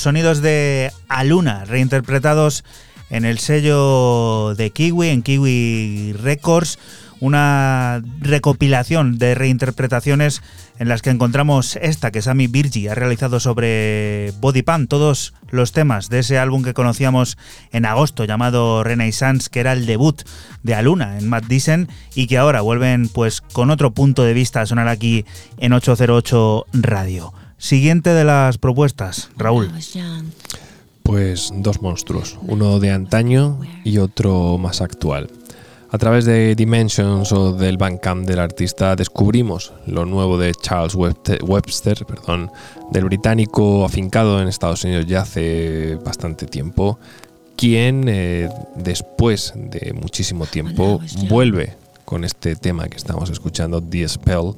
Sonidos 0.00 0.40
de 0.42 0.92
Aluna, 1.08 1.64
reinterpretados 1.64 2.64
en 3.10 3.24
el 3.24 3.38
sello 3.38 4.54
de 4.54 4.70
Kiwi, 4.70 5.08
en 5.08 5.22
Kiwi 5.22 6.14
Records, 6.14 6.78
una 7.18 8.02
recopilación 8.20 9.18
de 9.18 9.34
reinterpretaciones 9.34 10.42
en 10.78 10.88
las 10.88 11.02
que 11.02 11.10
encontramos 11.10 11.76
esta 11.76 12.10
que 12.10 12.22
Sammy 12.22 12.46
Virgi 12.46 12.88
ha 12.88 12.94
realizado 12.94 13.40
sobre 13.40 14.32
Body 14.40 14.62
Pan, 14.62 14.86
todos 14.86 15.34
los 15.50 15.72
temas 15.72 16.08
de 16.08 16.20
ese 16.20 16.38
álbum 16.38 16.62
que 16.62 16.72
conocíamos 16.72 17.36
en 17.72 17.84
agosto 17.84 18.24
llamado 18.24 18.82
Renaissance, 18.82 19.50
que 19.50 19.60
era 19.60 19.74
el 19.74 19.84
debut 19.84 20.22
de 20.62 20.74
Aluna 20.74 21.18
en 21.18 21.28
Matt 21.28 21.44
y 22.14 22.26
que 22.26 22.38
ahora 22.38 22.62
vuelven 22.62 23.08
pues 23.08 23.42
con 23.42 23.70
otro 23.70 23.90
punto 23.90 24.24
de 24.24 24.32
vista 24.32 24.62
a 24.62 24.66
sonar 24.66 24.88
aquí 24.88 25.26
en 25.58 25.74
808 25.74 26.66
Radio. 26.72 27.34
Siguiente 27.60 28.14
de 28.14 28.24
las 28.24 28.56
propuestas, 28.56 29.28
Raúl. 29.36 29.70
Pues 31.02 31.52
dos 31.54 31.82
monstruos, 31.82 32.38
uno 32.40 32.80
de 32.80 32.90
antaño 32.90 33.60
y 33.84 33.98
otro 33.98 34.56
más 34.56 34.80
actual. 34.80 35.30
A 35.90 35.98
través 35.98 36.24
de 36.24 36.54
Dimensions 36.54 37.30
o 37.32 37.52
del 37.52 37.76
Bandcamp 37.76 38.26
del 38.26 38.38
artista 38.38 38.96
descubrimos 38.96 39.74
lo 39.86 40.06
nuevo 40.06 40.38
de 40.38 40.54
Charles 40.54 40.94
Webster, 40.94 42.06
perdón, 42.06 42.50
del 42.92 43.04
británico 43.04 43.84
afincado 43.84 44.40
en 44.40 44.48
Estados 44.48 44.82
Unidos 44.84 45.04
ya 45.04 45.20
hace 45.20 45.98
bastante 46.02 46.46
tiempo, 46.46 46.98
quien 47.56 48.06
eh, 48.08 48.48
después 48.74 49.52
de 49.54 49.92
muchísimo 49.92 50.46
tiempo 50.46 50.98
vuelve 51.28 51.76
con 52.06 52.24
este 52.24 52.56
tema 52.56 52.88
que 52.88 52.96
estamos 52.96 53.28
escuchando, 53.28 53.82
The 53.82 54.08
Spell, 54.08 54.54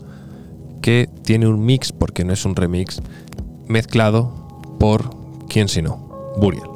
que 0.83 1.09
tiene 1.25 1.47
un 1.47 1.65
mix, 1.65 1.93
porque 1.93 2.25
no 2.25 2.33
es 2.33 2.45
un 2.45 2.55
remix, 2.55 3.01
mezclado 3.69 4.31
por, 4.79 5.11
¿quién 5.49 5.69
sino? 5.69 5.97
Burial. 6.37 6.72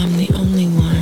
I'm 0.00 0.16
the 0.16 0.30
only 0.36 0.66
one. 0.68 0.97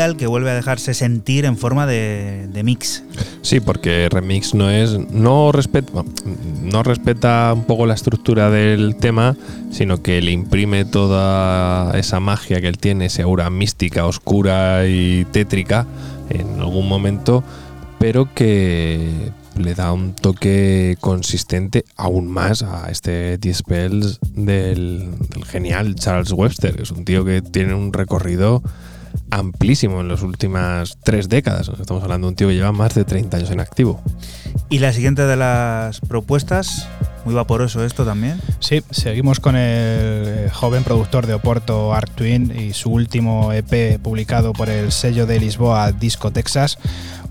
Que 0.00 0.26
vuelve 0.26 0.50
a 0.50 0.54
dejarse 0.54 0.94
sentir 0.94 1.44
en 1.44 1.58
forma 1.58 1.86
de, 1.86 2.48
mix. 2.64 3.04
Sí, 3.42 3.60
porque 3.60 4.08
remix 4.10 4.54
no 4.54 4.70
es. 4.70 4.98
No 5.10 5.52
respeta, 5.52 6.02
no 6.62 6.82
respeta 6.82 7.52
un 7.54 7.64
poco 7.64 7.84
la 7.84 7.92
estructura 7.92 8.48
del 8.48 8.96
tema, 8.96 9.36
sino 9.70 10.02
que 10.02 10.22
le 10.22 10.30
imprime 10.30 10.86
toda 10.86 11.98
esa 11.98 12.18
magia 12.18 12.62
que 12.62 12.68
él 12.68 12.78
tiene, 12.78 13.06
esa 13.06 13.24
aura 13.24 13.50
mística, 13.50 14.06
oscura 14.06 14.86
y 14.86 15.26
tétrica 15.26 15.86
en 16.30 16.60
algún 16.60 16.88
momento, 16.88 17.44
pero 17.98 18.32
que 18.34 19.30
le 19.58 19.74
da 19.74 19.92
un 19.92 20.14
toque 20.14 20.96
consistente 20.98 21.84
aún 21.96 22.26
más 22.26 22.62
a 22.62 22.90
este 22.90 23.36
Dispels 23.36 24.18
del, 24.32 25.10
del 25.28 25.44
genial 25.44 25.94
Charles 25.94 26.32
Webster. 26.32 26.80
Es 26.80 26.90
un 26.90 27.04
tío 27.04 27.22
que 27.22 27.42
tiene 27.42 27.74
un 27.74 27.92
recorrido 27.92 28.62
amplísimo 29.30 30.00
en 30.00 30.08
las 30.08 30.22
últimas 30.22 30.98
tres 31.02 31.28
décadas. 31.28 31.70
Estamos 31.80 32.02
hablando 32.02 32.26
de 32.26 32.30
un 32.30 32.36
tío 32.36 32.48
que 32.48 32.54
lleva 32.54 32.72
más 32.72 32.94
de 32.94 33.04
30 33.04 33.36
años 33.36 33.50
en 33.50 33.60
activo. 33.60 34.00
Y 34.68 34.78
la 34.78 34.92
siguiente 34.92 35.22
de 35.22 35.36
las 35.36 36.00
propuestas, 36.00 36.88
muy 37.24 37.34
vaporoso 37.34 37.84
esto 37.84 38.04
también. 38.04 38.40
Sí, 38.60 38.82
seguimos 38.90 39.40
con 39.40 39.56
el 39.56 39.62
eh, 39.62 40.50
joven 40.52 40.84
productor 40.84 41.26
de 41.26 41.34
Oporto, 41.34 41.92
Art 41.92 42.10
Twin, 42.14 42.52
y 42.56 42.72
su 42.72 42.90
último 42.90 43.52
EP 43.52 43.98
publicado 44.00 44.52
por 44.52 44.68
el 44.68 44.92
sello 44.92 45.26
de 45.26 45.40
Lisboa, 45.40 45.92
Disco 45.92 46.30
Texas. 46.30 46.78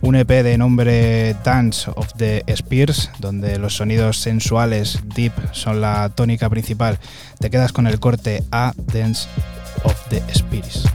Un 0.01 0.15
EP 0.15 0.29
de 0.29 0.57
nombre 0.57 1.35
Dance 1.43 1.91
of 1.95 2.13
the 2.15 2.43
Spears, 2.47 3.09
donde 3.19 3.59
los 3.59 3.75
sonidos 3.75 4.17
sensuales, 4.17 4.99
deep, 5.13 5.33
son 5.51 5.81
la 5.81 6.09
tónica 6.09 6.49
principal. 6.49 6.99
Te 7.39 7.49
quedas 7.49 7.73
con 7.73 7.85
el 7.85 7.99
corte 7.99 8.43
A 8.51 8.73
Dance 8.77 9.27
of 9.83 9.95
the 10.09 10.23
Spears. 10.31 10.85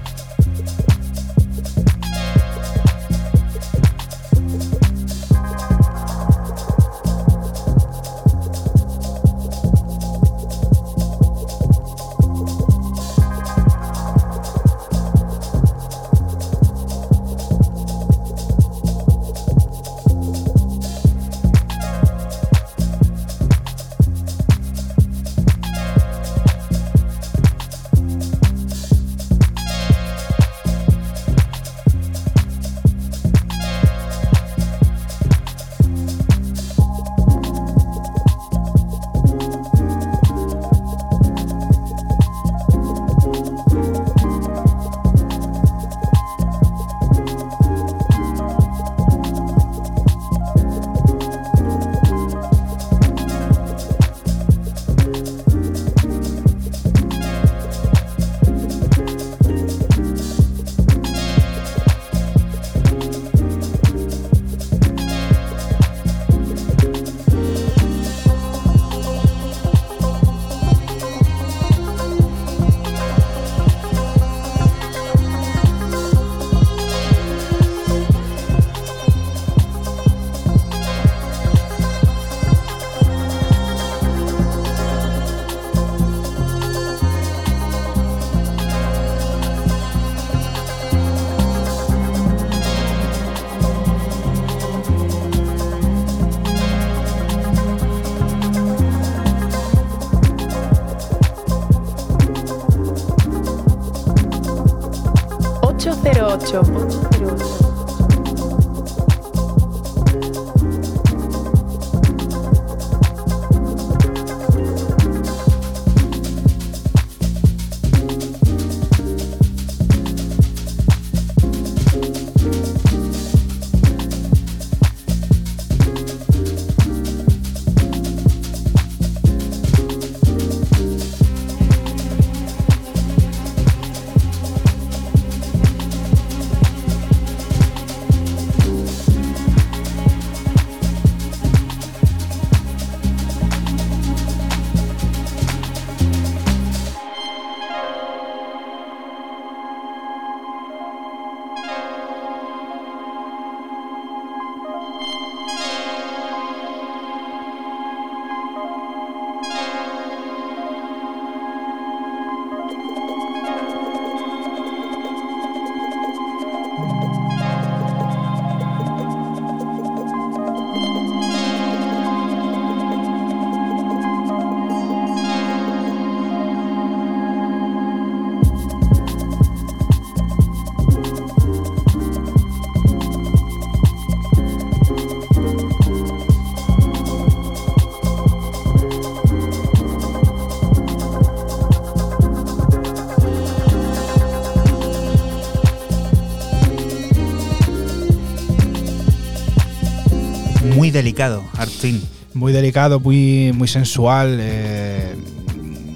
Delicado, 201.05 201.45
Artfin. 201.59 202.03
Muy 202.33 202.55
delicado, 202.55 202.99
muy, 202.99 203.53
muy 203.53 203.69
sensual, 203.69 204.39
eh, 204.41 205.15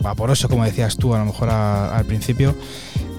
vaporoso, 0.02 0.50
como 0.50 0.64
decías 0.64 0.98
tú, 0.98 1.14
a 1.14 1.18
lo 1.18 1.24
mejor 1.24 1.48
al 1.48 2.04
principio. 2.04 2.54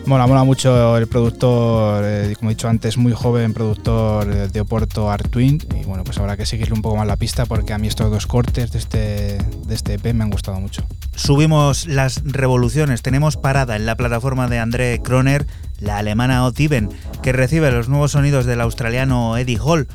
Mola, 0.05 0.27
mola 0.27 0.43
mucho 0.43 0.97
el 0.97 1.07
productor, 1.07 2.03
eh, 2.05 2.35
como 2.37 2.51
he 2.51 2.53
dicho 2.53 2.67
antes, 2.67 2.95
muy 2.97 3.11
joven 3.13 3.55
productor 3.55 4.51
de 4.51 4.61
Oporto 4.61 5.09
Artwin. 5.09 5.59
Y 5.81 5.85
bueno, 5.85 6.03
pues 6.03 6.19
habrá 6.19 6.37
que 6.37 6.45
seguirle 6.45 6.75
un 6.75 6.83
poco 6.83 6.95
más 6.95 7.07
la 7.07 7.17
pista 7.17 7.47
porque 7.47 7.73
a 7.73 7.79
mí 7.79 7.87
estos 7.87 8.11
dos 8.11 8.27
cortes 8.27 8.71
de 8.71 8.77
este, 8.77 8.97
de 9.65 9.73
este 9.73 9.95
EP 9.95 10.13
me 10.13 10.23
han 10.23 10.29
gustado 10.29 10.59
mucho. 10.59 10.83
Subimos 11.15 11.87
las 11.87 12.21
revoluciones. 12.23 13.01
Tenemos 13.01 13.35
parada 13.35 13.75
en 13.75 13.87
la 13.87 13.95
plataforma 13.95 14.47
de 14.47 14.59
André 14.59 15.01
Kroner, 15.03 15.47
la 15.79 15.97
alemana 15.97 16.45
Otiven, 16.45 16.89
que 17.23 17.31
recibe 17.31 17.71
los 17.71 17.89
nuevos 17.89 18.11
sonidos 18.11 18.45
del 18.45 18.61
australiano 18.61 19.37
Eddie 19.37 19.59
Hall 19.59 19.87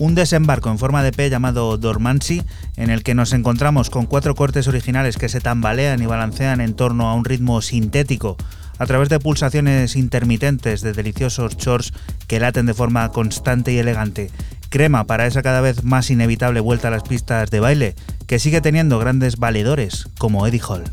un 0.00 0.14
desembarco 0.14 0.70
en 0.70 0.78
forma 0.78 1.02
de 1.02 1.12
P 1.12 1.28
llamado 1.28 1.76
Dormancy, 1.76 2.42
en 2.76 2.88
el 2.90 3.02
que 3.02 3.14
nos 3.14 3.34
encontramos 3.34 3.90
con 3.90 4.06
cuatro 4.06 4.34
cortes 4.34 4.66
originales 4.66 5.18
que 5.18 5.28
se 5.28 5.40
tambalean 5.40 6.02
y 6.02 6.06
balancean 6.06 6.62
en 6.62 6.74
torno 6.74 7.08
a 7.08 7.14
un 7.14 7.26
ritmo 7.26 7.60
sintético, 7.60 8.38
a 8.78 8.86
través 8.86 9.10
de 9.10 9.20
pulsaciones 9.20 9.96
intermitentes 9.96 10.80
de 10.80 10.94
deliciosos 10.94 11.58
shorts 11.58 11.92
que 12.26 12.40
laten 12.40 12.64
de 12.64 12.74
forma 12.74 13.10
constante 13.10 13.72
y 13.72 13.78
elegante. 13.78 14.30
Crema 14.70 15.04
para 15.04 15.26
esa 15.26 15.42
cada 15.42 15.60
vez 15.60 15.84
más 15.84 16.10
inevitable 16.10 16.60
vuelta 16.60 16.88
a 16.88 16.92
las 16.92 17.02
pistas 17.02 17.50
de 17.50 17.60
baile, 17.60 17.94
que 18.26 18.38
sigue 18.38 18.62
teniendo 18.62 18.98
grandes 18.98 19.36
valedores 19.36 20.08
como 20.16 20.46
Eddie 20.46 20.62
Hall. 20.66 20.84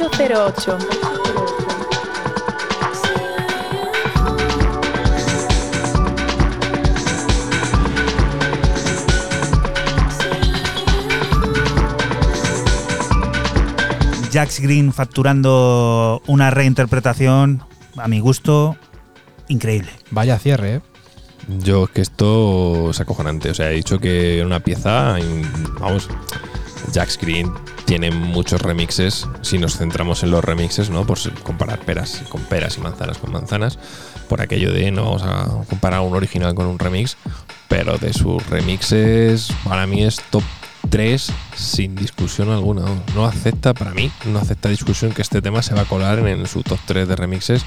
808. 0.03 0.77
Jax 14.31 14.59
Green 14.61 14.91
facturando 14.91 16.23
una 16.25 16.49
reinterpretación, 16.49 17.63
a 17.97 18.07
mi 18.07 18.19
gusto, 18.19 18.75
increíble. 19.47 19.91
Vaya 20.09 20.39
cierre, 20.39 20.75
¿eh? 20.75 20.81
Yo 21.59 21.87
que 21.87 22.01
esto 22.01 22.89
es 22.89 22.99
acojonante. 22.99 23.51
O 23.51 23.53
sea, 23.53 23.71
he 23.71 23.75
dicho 23.75 23.99
que 23.99 24.37
era 24.37 24.45
una 24.47 24.61
pieza. 24.61 25.17
Vamos, 25.79 26.09
Jax 26.93 27.19
Green 27.19 27.51
tiene 27.85 28.11
muchos 28.11 28.61
remixes. 28.61 29.27
Si 29.41 29.57
nos 29.57 29.77
centramos 29.77 30.23
en 30.23 30.31
los 30.31 30.43
remixes, 30.43 30.89
¿no? 30.89 31.05
Por 31.05 31.19
comparar 31.43 31.79
peras 31.79 32.23
con 32.29 32.41
peras 32.41 32.77
y 32.77 32.81
manzanas 32.81 33.17
con 33.17 33.31
manzanas. 33.31 33.77
Por 34.29 34.41
aquello 34.41 34.71
de 34.71 34.91
no 34.91 35.05
vamos 35.05 35.23
a 35.23 35.65
comparar 35.69 36.01
un 36.01 36.15
original 36.15 36.55
con 36.55 36.65
un 36.65 36.79
remix. 36.79 37.17
Pero 37.67 37.97
de 37.97 38.13
sus 38.13 38.45
remixes, 38.47 39.49
para 39.63 39.87
mí 39.87 40.03
es 40.03 40.21
top 40.29 40.43
3 40.89 41.31
sin 41.55 41.95
discusión 41.95 42.49
alguna. 42.49 42.83
No 43.15 43.25
acepta, 43.25 43.73
para 43.73 43.91
mí, 43.91 44.11
no 44.25 44.39
acepta 44.39 44.69
discusión 44.69 45.11
que 45.11 45.21
este 45.21 45.41
tema 45.41 45.61
se 45.61 45.73
va 45.73 45.81
a 45.81 45.85
colar 45.85 46.19
en, 46.19 46.45
su 46.47 46.63
top 46.63 46.79
3 46.85 47.07
de 47.07 47.15
remixes 47.15 47.65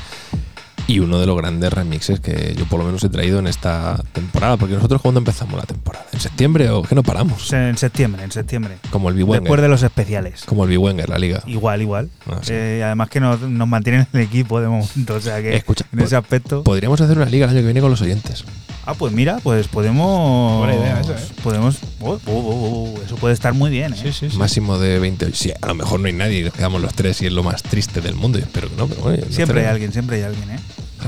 y 0.86 1.00
uno 1.00 1.18
de 1.18 1.26
los 1.26 1.36
grandes 1.36 1.72
remixes 1.72 2.20
que 2.20 2.54
yo 2.56 2.66
por 2.66 2.78
lo 2.78 2.86
menos 2.86 3.02
he 3.02 3.08
traído 3.08 3.38
en 3.38 3.46
esta 3.46 4.00
temporada. 4.12 4.56
Porque 4.56 4.74
nosotros 4.74 5.02
cuando 5.02 5.18
empezamos 5.18 5.54
la 5.54 5.66
temporada, 5.66 5.75
en 6.16 6.20
septiembre 6.20 6.70
o 6.70 6.82
que 6.82 6.94
no 6.94 7.02
paramos, 7.02 7.52
En 7.52 7.76
septiembre, 7.76 8.24
en 8.24 8.32
septiembre. 8.32 8.78
como 8.90 9.08
el 9.10 9.16
Después 9.16 9.40
B-Wenger, 9.40 9.60
de 9.60 9.68
los 9.68 9.82
especiales. 9.82 10.44
como 10.44 10.64
el 10.64 10.70
B-Wenger, 10.70 11.08
la 11.08 11.18
liga. 11.18 11.42
Igual, 11.46 11.82
igual. 11.82 12.10
Ah, 12.26 12.38
sí. 12.42 12.52
Eh, 12.52 12.82
además 12.84 13.08
que 13.10 13.20
nos, 13.20 13.40
nos 13.42 13.68
mantienen 13.68 14.06
en 14.12 14.20
el 14.20 14.26
equipo 14.26 14.60
de 14.60 14.68
momento. 14.68 15.14
O 15.14 15.20
sea 15.20 15.40
que 15.42 15.54
Escucha, 15.54 15.84
en 15.92 16.00
ese 16.00 16.16
aspecto. 16.16 16.64
Podríamos 16.64 17.00
hacer 17.00 17.16
una 17.16 17.26
liga 17.26 17.44
el 17.44 17.50
año 17.50 17.60
que 17.60 17.66
viene 17.66 17.80
con 17.80 17.90
los 17.90 18.00
oyentes. 18.00 18.44
Ah, 18.86 18.94
pues 18.94 19.12
mira, 19.12 19.38
pues 19.42 19.68
podemos. 19.68 20.58
Buena 20.58 20.76
idea 20.76 21.00
esa, 21.00 21.12
¿eh? 21.12 21.26
Podemos. 21.42 21.78
oh, 22.00 22.12
oh, 22.12 22.18
oh, 22.26 22.94
oh, 22.96 23.02
eso 23.04 23.16
puede 23.16 23.34
estar 23.34 23.52
muy 23.52 23.70
bien, 23.70 23.92
¿eh? 23.92 23.96
Sí, 24.00 24.12
sí, 24.12 24.30
sí. 24.30 24.36
Máximo 24.38 24.78
de 24.78 24.98
20. 25.00 25.34
Sí, 25.34 25.52
a 25.60 25.66
lo 25.66 25.74
mejor 25.74 26.00
no 26.00 26.06
hay 26.06 26.12
nadie 26.12 26.40
y 26.40 26.44
nos 26.44 26.54
quedamos 26.54 26.80
los 26.80 26.94
tres 26.94 27.20
y 27.22 27.26
es 27.26 27.32
lo 27.32 27.42
más 27.42 27.62
triste 27.62 28.00
del 28.00 28.14
mundo. 28.14 28.38
Yo 28.38 28.44
espero 28.44 28.70
que 28.70 28.76
no, 28.76 28.86
pero 28.86 29.02
bueno. 29.02 29.22
no 29.26 29.32
Siempre 29.32 29.60
hay 29.60 29.66
alguien, 29.66 29.92
siempre 29.92 30.16
hay 30.16 30.22
alguien, 30.22 30.50
¿eh? 30.50 30.58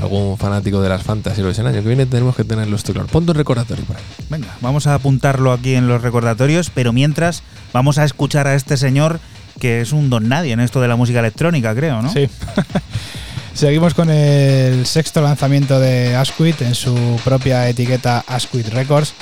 Algún 0.01 0.37
fanático 0.37 0.81
de 0.81 0.89
las 0.89 1.03
fantasy 1.03 1.41
lo 1.41 1.47
dicen, 1.49 1.65
el 1.65 1.73
año 1.73 1.81
que 1.81 1.87
viene 1.87 2.05
tenemos 2.05 2.35
que 2.35 2.43
tenerlo 2.43 2.75
esto 2.75 2.93
claro. 2.93 3.07
Ponte 3.07 3.31
un 3.31 3.37
recordatorio 3.37 3.83
por 3.85 3.95
ahí. 3.97 4.03
Venga, 4.29 4.47
vamos 4.61 4.85
a 4.87 4.93
apuntarlo 4.93 5.51
aquí 5.51 5.75
en 5.75 5.87
los 5.87 6.01
recordatorios, 6.01 6.69
pero 6.69 6.93
mientras 6.93 7.41
vamos 7.73 7.97
a 7.97 8.05
escuchar 8.05 8.47
a 8.47 8.55
este 8.55 8.77
señor 8.77 9.19
que 9.59 9.81
es 9.81 9.91
un 9.91 10.09
don 10.09 10.29
nadie 10.29 10.53
en 10.53 10.59
esto 10.59 10.79
de 10.81 10.87
la 10.87 10.95
música 10.95 11.19
electrónica, 11.19 11.75
creo, 11.75 12.01
¿no? 12.01 12.11
Sí. 12.11 12.29
Seguimos 13.53 13.93
con 13.93 14.09
el 14.09 14.85
sexto 14.85 15.21
lanzamiento 15.21 15.79
de 15.79 16.15
Asquith 16.15 16.61
en 16.61 16.75
su 16.75 17.19
propia 17.25 17.67
etiqueta 17.67 18.23
Asquith 18.25 18.69
Records, 18.69 19.13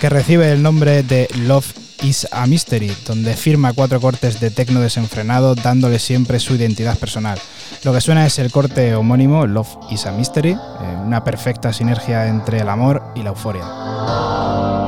que 0.00 0.08
recibe 0.08 0.50
el 0.50 0.62
nombre 0.62 1.02
de 1.02 1.28
Love 1.40 1.74
is 2.02 2.26
a 2.30 2.46
Mystery, 2.46 2.94
donde 3.06 3.34
firma 3.34 3.72
cuatro 3.72 4.00
cortes 4.00 4.40
de 4.40 4.50
tecno 4.50 4.80
desenfrenado, 4.80 5.54
dándole 5.54 5.98
siempre 5.98 6.40
su 6.40 6.54
identidad 6.54 6.98
personal. 6.98 7.38
Lo 7.84 7.92
que 7.92 8.00
suena 8.00 8.26
es 8.26 8.38
el 8.38 8.50
corte 8.50 8.94
homónimo, 8.94 9.46
Love 9.46 9.78
is 9.90 10.06
a 10.06 10.12
Mystery, 10.12 10.50
eh, 10.50 10.56
una 11.04 11.24
perfecta 11.24 11.72
sinergia 11.72 12.26
entre 12.28 12.60
el 12.60 12.68
amor 12.68 13.02
y 13.14 13.22
la 13.22 13.30
euforia. 13.30 14.81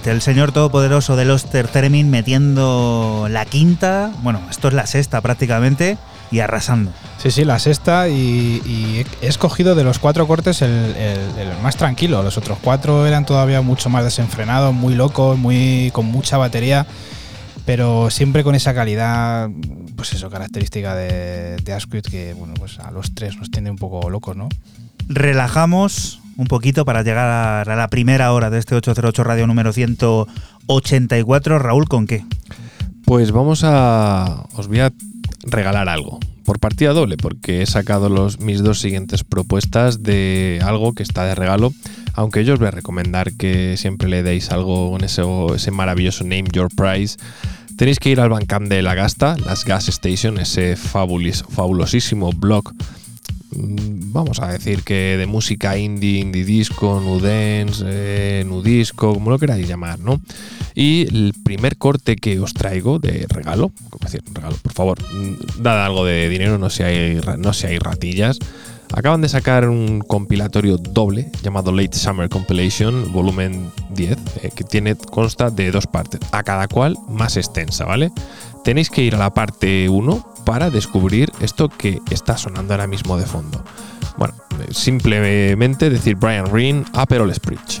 Asquith, 0.00 0.06
el 0.06 0.20
señor 0.22 0.52
todopoderoso 0.52 1.16
de 1.16 1.24
los 1.24 1.44
Theremin 1.46 2.10
metiendo 2.10 3.26
la 3.30 3.44
quinta, 3.44 4.12
bueno, 4.22 4.40
esto 4.50 4.68
es 4.68 4.74
la 4.74 4.86
sexta 4.86 5.20
prácticamente, 5.20 5.98
y 6.30 6.40
arrasando. 6.40 6.92
Sí, 7.18 7.30
sí, 7.30 7.44
la 7.44 7.58
sexta 7.58 8.08
y, 8.08 9.04
he 9.20 9.26
escogido 9.26 9.74
de 9.74 9.84
los 9.84 9.98
cuatro 9.98 10.26
cortes 10.26 10.62
el, 10.62 10.94
más 11.62 11.76
tranquilo. 11.76 12.22
Los 12.22 12.38
otros 12.38 12.58
cuatro 12.62 13.06
eran 13.06 13.26
todavía 13.26 13.62
mucho 13.62 13.90
más 13.90 14.04
desenfrenados, 14.04 14.72
muy 14.72 14.94
locos, 14.94 15.36
muy 15.38 15.90
con 15.92 16.06
mucha 16.06 16.38
batería, 16.38 16.86
pero 17.66 18.10
siempre 18.10 18.44
con 18.44 18.54
esa 18.54 18.74
calidad, 18.74 19.50
pues 19.96 20.12
eso, 20.12 20.30
característica 20.30 20.94
de, 20.94 21.56
de 21.56 22.02
que, 22.02 22.34
bueno, 22.34 22.54
pues 22.54 22.78
a 22.78 22.90
los 22.90 23.14
tres 23.14 23.36
nos 23.36 23.50
tiene 23.50 23.70
un 23.70 23.78
poco 23.78 24.08
locos, 24.08 24.36
¿no? 24.36 24.48
Relajamos 25.08 26.20
un 26.40 26.46
poquito 26.46 26.86
para 26.86 27.02
llegar 27.02 27.68
a 27.68 27.76
la 27.76 27.88
primera 27.88 28.32
hora 28.32 28.48
de 28.48 28.58
este 28.58 28.74
808 28.74 29.24
Radio 29.24 29.46
número 29.46 29.74
184. 29.74 31.58
Raúl, 31.58 31.86
¿con 31.86 32.06
qué? 32.06 32.24
Pues 33.04 33.30
vamos 33.30 33.60
a... 33.62 34.46
os 34.56 34.66
voy 34.66 34.80
a 34.80 34.90
regalar 35.42 35.90
algo 35.90 36.18
por 36.46 36.58
partida 36.58 36.94
doble, 36.94 37.18
porque 37.18 37.60
he 37.60 37.66
sacado 37.66 38.08
los, 38.08 38.40
mis 38.40 38.62
dos 38.62 38.80
siguientes 38.80 39.22
propuestas 39.22 40.02
de 40.02 40.60
algo 40.64 40.94
que 40.94 41.02
está 41.02 41.26
de 41.26 41.34
regalo, 41.34 41.74
aunque 42.14 42.46
yo 42.46 42.54
os 42.54 42.58
voy 42.58 42.68
a 42.68 42.72
recomendar 42.72 43.34
que 43.34 43.76
siempre 43.76 44.08
le 44.08 44.22
deis 44.22 44.50
algo 44.50 44.96
en 44.96 45.04
ese, 45.04 45.22
ese 45.54 45.70
maravilloso 45.70 46.24
Name 46.24 46.46
Your 46.52 46.68
Prize. 46.74 47.18
Tenéis 47.76 47.98
que 47.98 48.08
ir 48.08 48.18
al 48.18 48.30
Bandcamp 48.30 48.66
de 48.68 48.80
La 48.80 48.94
Gasta, 48.94 49.36
las 49.44 49.66
Gas 49.66 49.90
Station, 49.90 50.38
ese 50.38 50.76
fabulosísimo 50.76 52.32
blog 52.32 52.72
vamos 53.62 54.40
a 54.40 54.52
decir 54.52 54.82
que 54.82 55.16
de 55.16 55.26
música 55.26 55.76
indie, 55.78 56.20
indie 56.20 56.44
disco, 56.44 57.00
nudens, 57.00 57.82
eh, 57.86 58.44
nudisco, 58.46 59.14
como 59.14 59.30
lo 59.30 59.38
queráis 59.38 59.68
llamar, 59.68 59.98
¿no? 59.98 60.20
Y 60.74 61.02
el 61.02 61.34
primer 61.44 61.76
corte 61.76 62.16
que 62.16 62.40
os 62.40 62.54
traigo 62.54 62.98
de 62.98 63.26
regalo, 63.28 63.72
decir, 64.00 64.22
regalo, 64.32 64.56
por 64.62 64.72
favor, 64.72 64.98
mm, 65.12 65.62
dad 65.62 65.84
algo 65.84 66.04
de 66.04 66.28
dinero, 66.28 66.58
no 66.58 66.70
seáis, 66.70 67.20
no 67.38 67.52
ratillas. 67.80 68.38
Acaban 68.92 69.20
de 69.20 69.28
sacar 69.28 69.68
un 69.68 70.00
compilatorio 70.00 70.76
doble 70.76 71.30
llamado 71.42 71.70
Late 71.70 71.96
Summer 71.96 72.28
Compilation, 72.28 73.12
volumen 73.12 73.70
10, 73.90 74.18
eh, 74.42 74.50
que 74.54 74.64
tiene, 74.64 74.96
consta 74.96 75.50
de 75.50 75.70
dos 75.70 75.86
partes, 75.86 76.20
a 76.32 76.42
cada 76.42 76.66
cual 76.66 76.96
más 77.08 77.36
extensa, 77.36 77.84
¿vale? 77.84 78.10
Tenéis 78.64 78.90
que 78.90 79.02
ir 79.02 79.14
a 79.14 79.18
la 79.18 79.32
parte 79.32 79.88
1 79.88 80.34
para 80.44 80.70
descubrir 80.70 81.30
esto 81.40 81.68
que 81.68 82.00
está 82.10 82.36
sonando 82.36 82.74
ahora 82.74 82.88
mismo 82.88 83.16
de 83.16 83.26
fondo. 83.26 83.62
Bueno, 84.16 84.34
eh, 84.60 84.74
simplemente 84.74 85.88
decir 85.88 86.16
Brian 86.16 86.46
Reen, 86.46 86.84
Aperol 86.92 87.32
Spritz. 87.32 87.80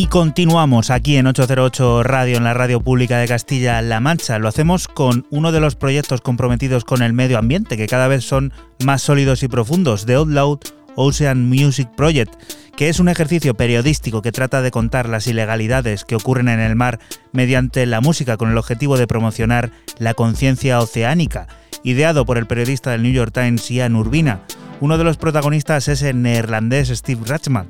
Y 0.00 0.06
continuamos 0.06 0.88
aquí 0.88 1.18
en 1.18 1.26
808 1.26 2.02
Radio, 2.04 2.38
en 2.38 2.44
la 2.44 2.54
radio 2.54 2.80
pública 2.80 3.18
de 3.18 3.28
Castilla-La 3.28 4.00
Mancha. 4.00 4.38
Lo 4.38 4.48
hacemos 4.48 4.88
con 4.88 5.26
uno 5.28 5.52
de 5.52 5.60
los 5.60 5.76
proyectos 5.76 6.22
comprometidos 6.22 6.86
con 6.86 7.02
el 7.02 7.12
medio 7.12 7.36
ambiente, 7.36 7.76
que 7.76 7.86
cada 7.86 8.08
vez 8.08 8.24
son 8.24 8.50
más 8.82 9.02
sólidos 9.02 9.42
y 9.42 9.48
profundos, 9.48 10.06
The 10.06 10.14
Outloud 10.14 10.60
Ocean 10.96 11.50
Music 11.50 11.90
Project, 11.98 12.32
que 12.78 12.88
es 12.88 12.98
un 12.98 13.10
ejercicio 13.10 13.52
periodístico 13.52 14.22
que 14.22 14.32
trata 14.32 14.62
de 14.62 14.70
contar 14.70 15.06
las 15.06 15.26
ilegalidades 15.26 16.06
que 16.06 16.16
ocurren 16.16 16.48
en 16.48 16.60
el 16.60 16.76
mar 16.76 16.98
mediante 17.32 17.84
la 17.84 18.00
música 18.00 18.38
con 18.38 18.50
el 18.50 18.56
objetivo 18.56 18.96
de 18.96 19.06
promocionar 19.06 19.70
la 19.98 20.14
conciencia 20.14 20.80
oceánica, 20.80 21.46
ideado 21.84 22.24
por 22.24 22.38
el 22.38 22.46
periodista 22.46 22.90
del 22.90 23.02
New 23.02 23.12
York 23.12 23.34
Times 23.34 23.68
Ian 23.68 23.96
Urbina. 23.96 24.40
Uno 24.80 24.96
de 24.96 25.04
los 25.04 25.18
protagonistas 25.18 25.88
es 25.88 26.00
el 26.00 26.22
neerlandés 26.22 26.88
Steve 26.88 27.20
Ratchman, 27.26 27.68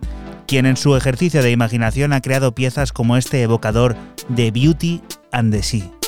quien 0.51 0.66
en 0.66 0.76
su 0.76 0.96
ejercicio 0.96 1.44
de 1.44 1.53
imaginación 1.53 2.12
ha 2.12 2.20
creado 2.20 2.57
piezas 2.57 2.90
como 2.90 3.16
este 3.16 3.40
evocador 3.40 3.94
de 4.28 4.51
Beauty 4.51 5.01
and 5.30 5.53
the 5.53 5.62
Sea. 5.62 5.99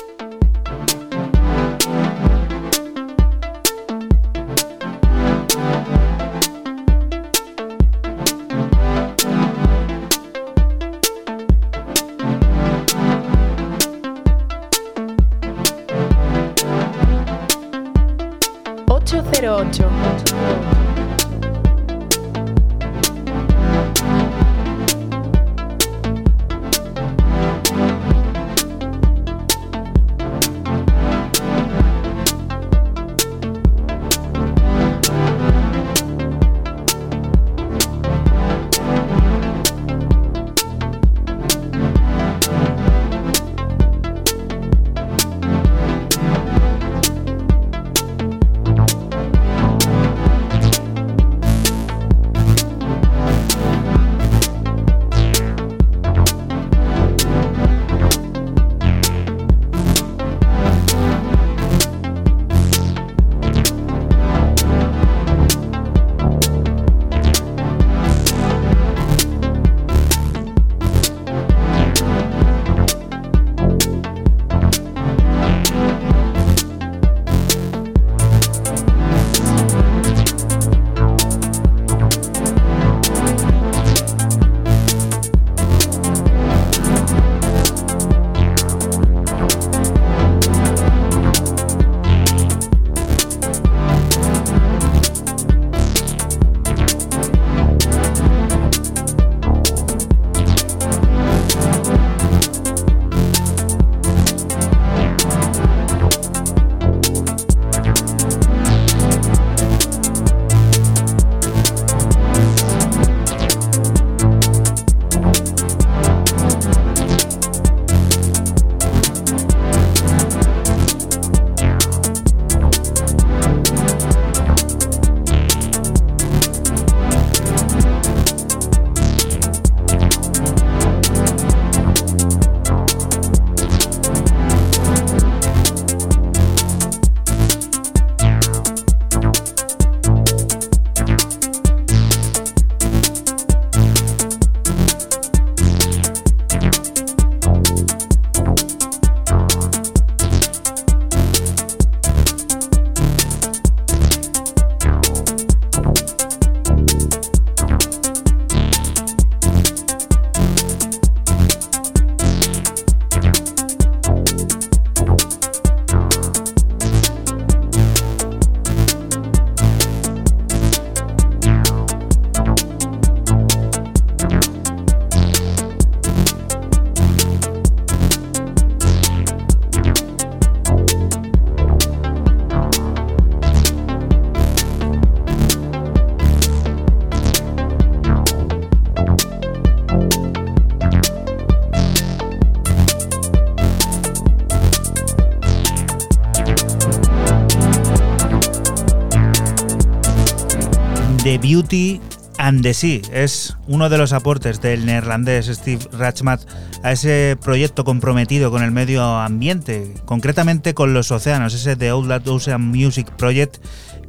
The 201.33 201.39
Beauty 201.39 201.99
and 202.37 202.61
the 202.61 202.75
Sea. 202.75 203.01
Es 203.11 203.57
uno 203.65 203.89
de 203.89 203.97
los 203.97 204.13
aportes 204.13 204.61
del 204.61 204.85
neerlandés 204.85 205.47
Steve 205.47 205.83
Rachmat 205.91 206.41
a 206.83 206.91
ese 206.91 207.39
proyecto 207.41 207.83
comprometido 207.83 208.51
con 208.51 208.61
el 208.61 208.69
medio 208.69 209.03
ambiente, 209.03 209.95
concretamente 210.05 210.75
con 210.75 210.93
los 210.93 211.09
océanos, 211.09 211.55
ese 211.55 211.75
The 211.75 211.89
Outlet 211.89 212.27
Ocean 212.27 212.61
Music 212.61 213.09
Project 213.17 213.57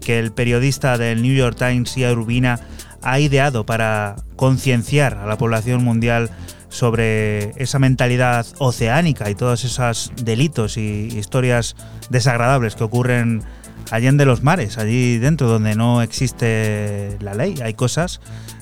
que 0.02 0.18
el 0.18 0.32
periodista 0.32 0.98
del 0.98 1.22
New 1.22 1.34
York 1.34 1.56
Times, 1.56 1.96
y 1.96 2.04
Urbina, 2.04 2.60
ha 3.00 3.18
ideado 3.18 3.64
para 3.64 4.16
concienciar 4.36 5.14
a 5.14 5.24
la 5.24 5.38
población 5.38 5.82
mundial 5.82 6.28
sobre 6.68 7.52
esa 7.56 7.78
mentalidad 7.78 8.44
oceánica 8.58 9.30
y 9.30 9.34
todos 9.34 9.64
esos 9.64 10.12
delitos 10.22 10.76
y 10.76 11.08
historias 11.16 11.74
desagradables 12.10 12.74
que 12.74 12.84
ocurren 12.84 13.42
allende 13.90 14.24
los 14.24 14.42
mares, 14.42 14.78
allí 14.78 15.18
dentro 15.18 15.48
donde 15.48 15.74
no 15.74 16.02
existe 16.02 17.16
la 17.20 17.34
ley. 17.34 17.54
Hay 17.62 17.74
cosas 17.74 18.20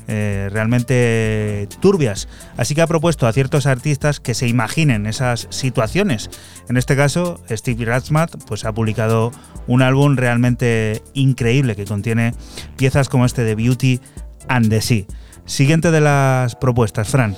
eh, 0.08 0.48
realmente 0.52 1.68
turbias. 1.80 2.28
Así 2.56 2.74
que 2.74 2.82
ha 2.82 2.86
propuesto 2.86 3.26
a 3.26 3.32
ciertos 3.32 3.66
artistas 3.66 4.20
que 4.20 4.34
se 4.34 4.48
imaginen 4.48 5.06
esas 5.06 5.46
situaciones. 5.50 6.28
En 6.68 6.76
este 6.76 6.96
caso, 6.96 7.40
Steve 7.50 7.84
Ratzmat 7.84 8.34
pues, 8.46 8.64
ha 8.64 8.72
publicado 8.72 9.32
un 9.66 9.82
álbum 9.82 10.16
realmente 10.16 11.02
increíble 11.14 11.76
que 11.76 11.84
contiene 11.84 12.34
piezas 12.76 13.08
como 13.08 13.24
este 13.26 13.44
de 13.44 13.54
Beauty 13.54 14.00
and 14.48 14.70
the 14.70 14.80
Sea. 14.80 15.04
Siguiente 15.46 15.90
de 15.90 16.00
las 16.00 16.56
propuestas, 16.56 17.08
Fran. 17.08 17.36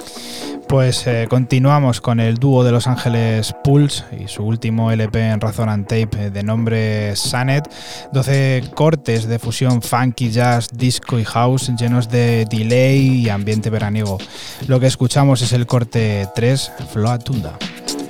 Pues 0.69 1.07
eh, 1.07 1.27
continuamos 1.29 2.01
con 2.01 2.21
el 2.21 2.37
dúo 2.37 2.65
de 2.65 2.73
Los 2.73 2.87
Ángeles 2.87 3.55
Pulse 3.63 4.05
y 4.19 4.29
su 4.29 4.43
último 4.43 4.91
LP 4.91 5.31
en 5.31 5.41
Razor 5.41 5.69
Tape 5.83 6.31
de 6.31 6.43
nombre 6.43 7.15
Sanet. 7.17 7.71
12 8.13 8.71
cortes 8.75 9.29
de 9.29 9.39
fusión 9.39 9.83
funky, 9.83 10.31
jazz, 10.31 10.69
disco 10.73 11.19
y 11.19 11.25
house 11.25 11.71
llenos 11.79 12.09
de 12.09 12.47
delay 12.51 13.25
y 13.25 13.29
ambiente 13.29 13.71
veraniego. 13.71 14.19
Lo 14.67 14.81
que 14.81 14.87
escuchamos 14.87 15.43
es 15.43 15.53
el 15.53 15.67
corte 15.67 16.29
3, 16.35 16.73
Floatunda. 16.93 17.59
los 17.59 18.04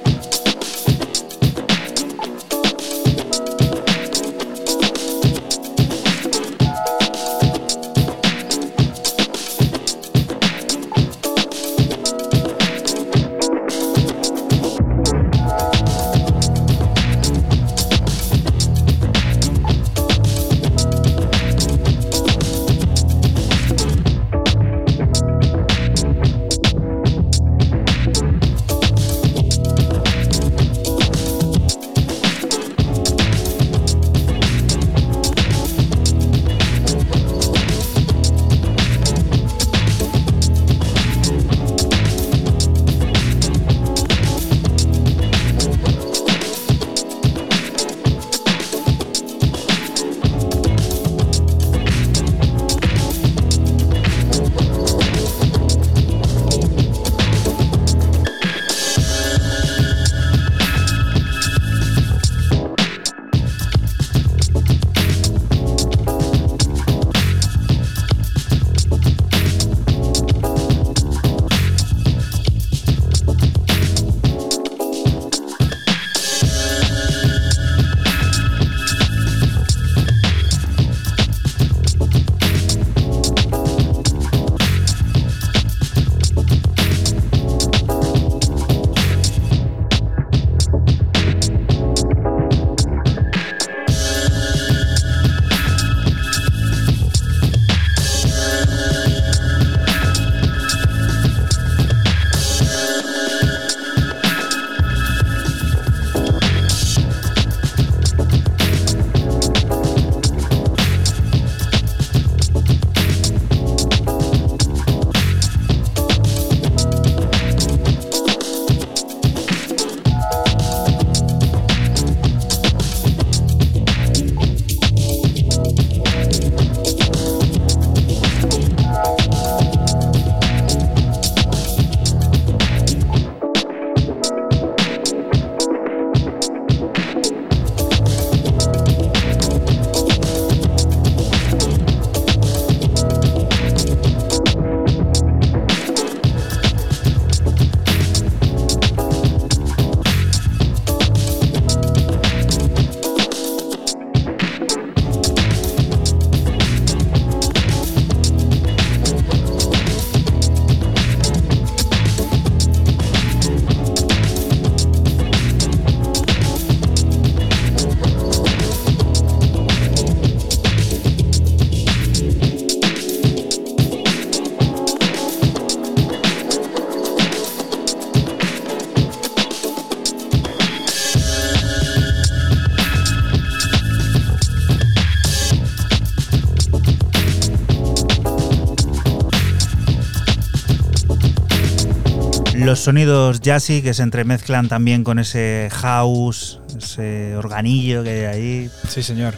sonidos 192.85 193.41
jazzy 193.41 193.81
que 193.81 193.95
se 193.95 194.03
entremezclan 194.03 194.69
también 194.69 195.05
con 195.05 195.19
ese 195.19 195.71
house, 195.73 196.61
ese 196.77 197.35
organillo 197.35 198.05
que 198.05 198.27
hay 198.27 198.41
ahí. 198.43 198.71
Sí, 198.89 199.03
señor. 199.03 199.37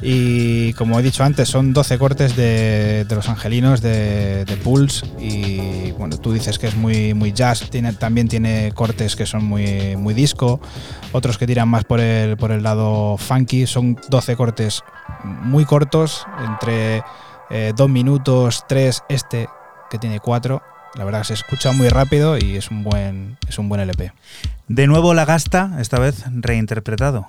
Y 0.00 0.72
como 0.72 0.98
he 0.98 1.02
dicho 1.02 1.22
antes, 1.22 1.50
son 1.50 1.74
12 1.74 1.98
cortes 1.98 2.34
de, 2.34 3.06
los 3.10 3.28
angelinos 3.28 3.82
de, 3.82 4.58
Pulse. 4.64 5.04
Y 5.20 5.92
bueno, 5.92 6.16
tú 6.16 6.32
dices 6.32 6.58
que 6.58 6.66
es 6.66 6.74
muy, 6.74 7.12
muy 7.12 7.32
jazz. 7.32 7.68
También 7.98 8.28
tiene 8.28 8.72
cortes 8.74 9.16
que 9.16 9.26
son 9.26 9.44
muy, 9.44 9.94
muy 9.96 10.14
disco. 10.14 10.58
Otros 11.12 11.36
que 11.36 11.46
tiran 11.46 11.68
más 11.68 11.84
por 11.84 12.00
el, 12.00 12.38
por 12.38 12.52
el 12.52 12.62
lado 12.62 13.18
funky. 13.18 13.66
Son 13.66 13.98
12 14.08 14.34
cortes 14.34 14.82
muy 15.24 15.66
cortos, 15.66 16.26
entre 16.42 16.98
2 17.00 17.04
eh, 17.50 17.88
minutos, 17.88 18.64
3, 18.66 19.02
este 19.10 19.46
que 19.90 19.98
tiene 19.98 20.20
4 20.20 20.71
la 20.94 21.04
verdad 21.04 21.20
que 21.20 21.28
se 21.28 21.34
escucha 21.34 21.72
muy 21.72 21.88
rápido 21.88 22.36
y 22.38 22.56
es 22.56 22.70
un 22.70 22.82
buen, 22.84 23.38
es 23.48 23.58
un 23.58 23.68
buen 23.68 23.80
LP. 23.80 24.12
De 24.68 24.86
nuevo 24.86 25.14
La 25.14 25.24
Gasta, 25.24 25.76
esta 25.80 25.98
vez 25.98 26.24
reinterpretado. 26.30 27.28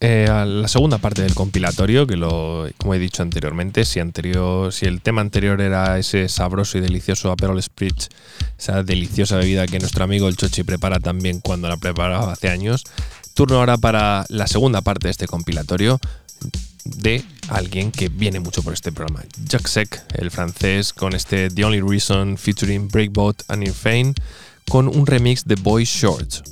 eh, 0.00 0.28
a 0.30 0.44
la 0.44 0.68
segunda 0.68 0.98
parte 0.98 1.22
del 1.22 1.34
compilatorio, 1.34 2.06
que 2.06 2.16
lo, 2.16 2.68
como 2.76 2.94
he 2.94 2.98
dicho 3.00 3.22
anteriormente, 3.22 3.84
si, 3.84 3.98
anterior, 3.98 4.72
si 4.72 4.86
el 4.86 5.00
tema 5.02 5.22
anterior 5.22 5.60
era 5.60 5.98
ese 5.98 6.28
sabroso 6.28 6.78
y 6.78 6.80
delicioso 6.80 7.32
Aperol 7.32 7.60
Spritz, 7.60 8.08
esa 8.56 8.84
deliciosa 8.84 9.36
bebida 9.36 9.66
que 9.66 9.80
nuestro 9.80 10.04
amigo 10.04 10.28
el 10.28 10.36
Chochi 10.36 10.62
prepara 10.62 11.00
también 11.00 11.40
cuando 11.40 11.68
la 11.68 11.76
preparaba 11.78 12.32
hace 12.32 12.48
años, 12.48 12.84
turno 13.38 13.58
ahora 13.58 13.76
para 13.76 14.24
la 14.30 14.48
segunda 14.48 14.80
parte 14.80 15.06
de 15.06 15.12
este 15.12 15.28
compilatorio 15.28 16.00
de 16.84 17.24
alguien 17.46 17.92
que 17.92 18.08
viene 18.08 18.40
mucho 18.40 18.64
por 18.64 18.72
este 18.72 18.90
programa, 18.90 19.22
Jacques 19.48 20.02
el 20.14 20.32
francés, 20.32 20.92
con 20.92 21.14
este 21.14 21.48
The 21.48 21.64
Only 21.64 21.80
Reason 21.80 22.36
featuring 22.36 22.88
Breakbot 22.88 23.44
and 23.46 23.62
Irfane, 23.62 24.14
con 24.68 24.88
un 24.88 25.06
remix 25.06 25.44
de 25.44 25.54
Boy 25.54 25.84
Shorts. 25.84 26.42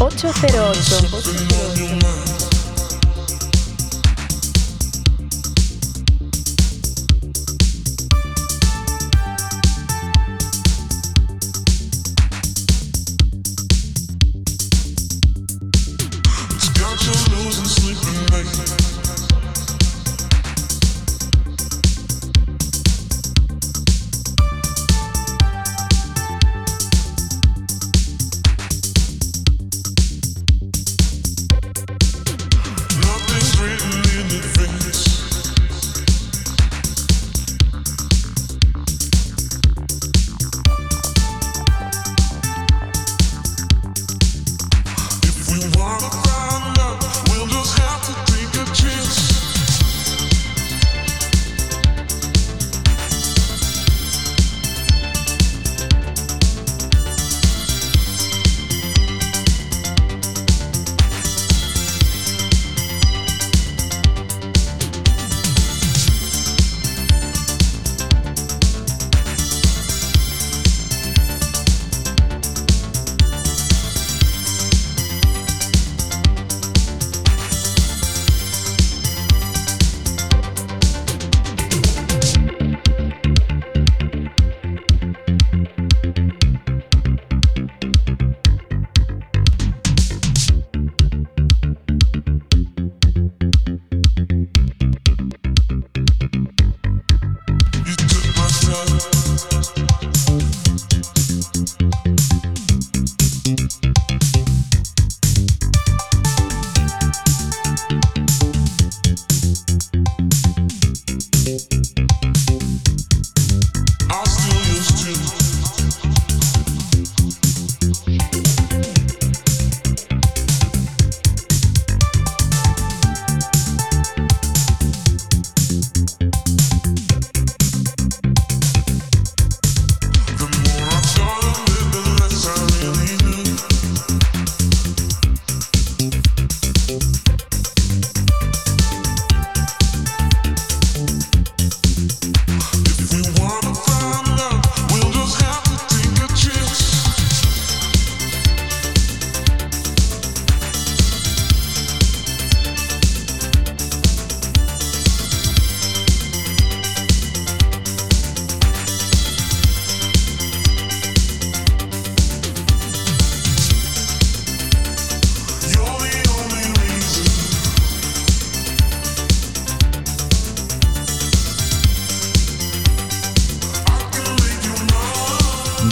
808. 0.00 2.59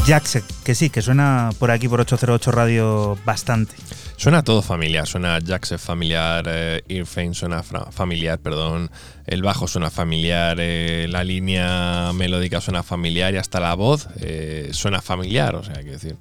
Jackset, 0.09 0.45
que 0.65 0.75
sí, 0.75 0.89
que 0.89 1.03
suena 1.03 1.51
por 1.59 1.71
aquí 1.71 1.87
por 1.87 2.01
808 2.01 2.51
Radio 2.51 3.19
bastante. 3.27 3.75
Suena 4.17 4.43
todo 4.43 4.63
familiar, 4.63 5.07
suena 5.07 5.39
Jackset 5.39 5.79
familiar, 5.79 6.47
eh, 6.49 7.05
suena 7.33 7.63
familiar, 7.63 8.39
perdón, 8.39 8.91
el 9.27 9.43
bajo 9.43 9.69
suena 9.69 9.91
familiar, 9.91 10.57
eh, 10.61 11.09
la 11.11 11.25
línea 11.25 12.11
melódica 12.15 12.63
suena 12.63 12.83
familiar 12.83 13.35
y 13.35 13.37
hasta 13.37 13.61
la 13.61 13.75
voz 13.75 14.09
eh, 14.21 14.71
suena 14.73 15.03
familiar, 15.03 15.55
o 15.57 15.63
sea, 15.63 15.75
que 15.75 15.91
decir, 15.91 16.17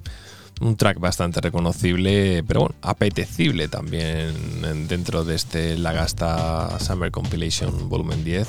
un 0.60 0.76
track 0.76 1.00
bastante 1.00 1.40
reconocible, 1.40 2.44
pero 2.46 2.60
bueno, 2.60 2.74
apetecible 2.82 3.68
también 3.68 4.86
dentro 4.86 5.24
de 5.24 5.34
este 5.34 5.78
Lagasta 5.78 6.78
Summer 6.78 7.10
Compilation 7.10 7.88
Volumen 7.88 8.22
10, 8.22 8.48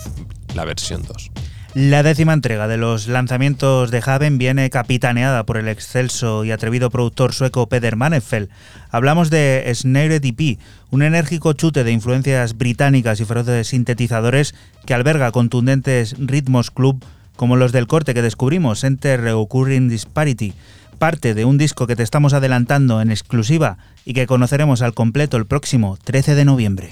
la 0.53 0.65
versión 0.65 1.03
2. 1.03 1.31
La 1.75 2.01
décima 2.01 2.33
entrega 2.33 2.67
de 2.67 2.77
los 2.77 3.07
lanzamientos 3.07 3.91
de 3.91 4.01
Haven 4.03 4.39
viene 4.39 4.71
capitaneada 4.71 5.45
por 5.45 5.55
el 5.55 5.67
excelso 5.67 6.43
y 6.43 6.51
atrevido 6.51 6.89
productor 6.89 7.31
sueco 7.31 7.69
Peder 7.69 7.95
Manefeld. 7.95 8.49
Hablamos 8.89 9.29
de 9.29 9.71
Snare 9.75 10.15
EP, 10.15 10.57
un 10.89 11.03
enérgico 11.03 11.53
chute 11.53 11.83
de 11.83 11.91
influencias 11.91 12.57
británicas 12.57 13.19
y 13.19 13.25
feroces 13.25 13.67
sintetizadores 13.67 14.55
que 14.87 14.95
alberga 14.95 15.31
contundentes 15.31 16.15
ritmos 16.17 16.71
club 16.71 17.05
como 17.35 17.55
los 17.55 17.71
del 17.71 17.85
corte 17.85 18.15
que 18.15 18.23
descubrimos, 18.23 18.83
Enter 18.83 19.21
Reoccurring 19.21 19.89
Disparity, 19.89 20.55
parte 20.97 21.35
de 21.35 21.45
un 21.45 21.59
disco 21.59 21.85
que 21.85 21.95
te 21.95 22.03
estamos 22.03 22.33
adelantando 22.33 22.99
en 22.99 23.11
exclusiva 23.11 23.77
y 24.05 24.13
que 24.13 24.25
conoceremos 24.25 24.81
al 24.81 24.95
completo 24.95 25.37
el 25.37 25.45
próximo 25.45 25.99
13 26.03 26.33
de 26.33 26.45
noviembre. 26.45 26.89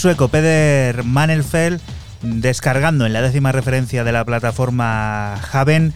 Sueco 0.00 0.28
Peder 0.28 1.04
Manelfeld 1.04 1.78
descargando 2.22 3.04
en 3.04 3.12
la 3.12 3.20
décima 3.20 3.52
referencia 3.52 4.02
de 4.02 4.12
la 4.12 4.24
plataforma 4.24 5.34
Haven 5.52 5.92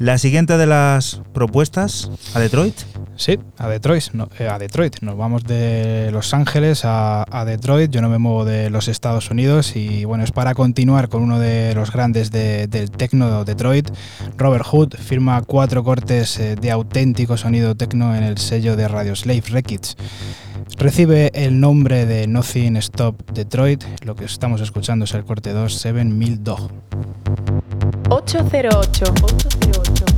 La 0.00 0.16
siguiente 0.16 0.56
de 0.56 0.66
las 0.66 1.20
propuestas, 1.34 2.10
¿a 2.32 2.40
Detroit? 2.40 2.74
Sí, 3.16 3.38
a 3.58 3.68
Detroit. 3.68 4.04
Eh, 4.38 4.48
a 4.48 4.58
Detroit. 4.58 5.02
Nos 5.02 5.14
vamos 5.14 5.44
de 5.44 6.08
Los 6.10 6.32
Ángeles 6.32 6.84
a, 6.84 7.44
Detroit. 7.44 7.90
Yo 7.90 8.00
no 8.00 8.08
me 8.08 8.16
muevo 8.16 8.46
de 8.46 8.70
los 8.70 8.88
Estados 8.88 9.30
Unidos 9.30 9.76
y 9.76 10.06
bueno, 10.06 10.24
es 10.24 10.32
para 10.32 10.54
continuar 10.54 11.10
con 11.10 11.22
uno 11.22 11.38
de 11.38 11.74
los 11.74 11.92
grandes 11.92 12.30
del 12.30 12.90
techno 12.90 13.44
Detroit. 13.44 13.90
Robert 14.38 14.64
Hood 14.64 14.94
firma 14.94 15.42
cuatro 15.42 15.84
cortes 15.84 16.40
eh, 16.40 16.56
de 16.56 16.70
auténtico 16.70 17.36
sonido 17.36 17.74
techno 17.74 18.16
en 18.16 18.22
el 18.22 18.38
sello 18.38 18.76
de 18.76 18.88
Radio 18.88 19.14
Slave 19.14 19.42
Records. 19.50 19.98
Recibe 20.78 21.30
el 21.34 21.60
nombre 21.60 22.06
de 22.06 22.26
Nothing 22.26 22.78
Stop 22.78 23.32
Detroit. 23.32 23.84
Lo 24.06 24.16
que 24.16 24.24
estamos 24.24 24.62
escuchando 24.62 25.04
es 25.04 25.12
el 25.12 25.26
corte 25.26 25.52
2 25.52 25.74
7000 25.74 26.42
Dog. 26.42 26.70
808. 28.10 29.02
808. 29.02 30.09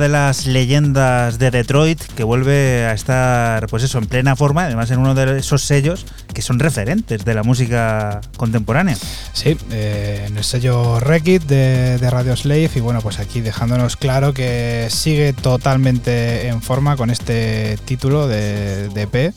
Una 0.00 0.06
de 0.06 0.12
las 0.12 0.46
leyendas 0.46 1.38
de 1.38 1.50
Detroit 1.50 2.00
que 2.16 2.24
vuelve 2.24 2.86
a 2.86 2.94
estar, 2.94 3.66
pues 3.66 3.82
eso, 3.82 3.98
en 3.98 4.06
plena 4.06 4.34
forma, 4.34 4.64
además 4.64 4.90
en 4.90 4.98
uno 4.98 5.14
de 5.14 5.38
esos 5.38 5.60
sellos 5.60 6.06
que 6.32 6.40
son 6.40 6.58
referentes 6.58 7.22
de 7.26 7.34
la 7.34 7.42
música 7.42 8.22
contemporánea. 8.38 8.96
Sí, 9.34 9.58
eh, 9.70 10.24
en 10.26 10.38
el 10.38 10.44
sello 10.44 11.00
Rekit 11.00 11.42
de, 11.42 11.98
de 11.98 12.10
Radio 12.10 12.34
Slave 12.34 12.70
y 12.74 12.80
bueno, 12.80 13.02
pues 13.02 13.18
aquí 13.18 13.42
dejándonos 13.42 13.98
claro 13.98 14.32
que 14.32 14.86
sigue 14.88 15.34
totalmente 15.34 16.48
en 16.48 16.62
forma 16.62 16.96
con 16.96 17.10
este 17.10 17.76
título 17.84 18.26
de, 18.26 18.88
de 18.88 19.02
EP. 19.02 19.34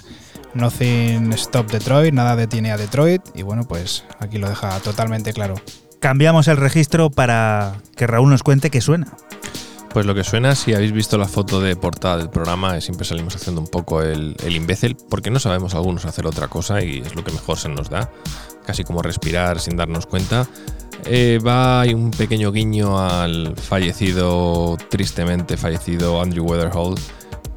Nothing 0.53 1.33
Stop 1.33 1.71
Detroit, 1.71 2.13
nada 2.13 2.37
detiene 2.37 2.71
a 2.71 2.77
Detroit 2.77 3.21
y 3.35 3.41
bueno, 3.41 3.65
pues 3.67 4.05
aquí 4.19 4.37
lo 4.37 4.47
deja 4.47 4.79
totalmente 4.79 5.33
claro. 5.33 5.55
Cambiamos 5.99 6.47
el 6.47 6.55
registro 6.55 7.09
para 7.09 7.73
que 7.97 8.07
Raúl 8.07 8.29
nos 8.29 8.43
cuente 8.43 8.69
qué 8.69 8.79
suena. 8.79 9.07
Pues 9.93 10.07
lo 10.07 10.15
que 10.15 10.23
suena, 10.23 10.55
si 10.55 10.73
habéis 10.73 10.91
visto 10.91 11.19
la 11.19 11.27
foto 11.27 11.61
de 11.61 11.75
portada 11.75 12.17
del 12.17 12.31
programa, 12.31 12.81
siempre 12.81 13.05
salimos 13.05 13.35
haciendo 13.35 13.61
un 13.61 13.67
poco 13.67 14.01
el, 14.01 14.35
imbécil, 14.49 14.97
porque 15.07 15.29
no 15.29 15.39
sabemos 15.39 15.75
algunos 15.75 16.05
hacer 16.05 16.25
otra 16.25 16.47
cosa 16.47 16.83
y 16.83 16.97
es 16.97 17.15
lo 17.15 17.23
que 17.23 17.31
mejor 17.31 17.59
se 17.59 17.69
nos 17.69 17.91
da, 17.91 18.11
casi 18.65 18.83
como 18.83 19.03
respirar 19.03 19.59
sin 19.59 19.77
darnos 19.77 20.07
cuenta. 20.07 20.47
Eh, 21.05 21.37
va 21.45 21.81
hay 21.81 21.93
un 21.93 22.09
pequeño 22.09 22.51
guiño 22.51 22.97
al 22.97 23.55
fallecido, 23.55 24.77
tristemente 24.89 25.57
fallecido 25.57 26.19
Andrew 26.19 26.43
Weatherholt, 26.43 26.99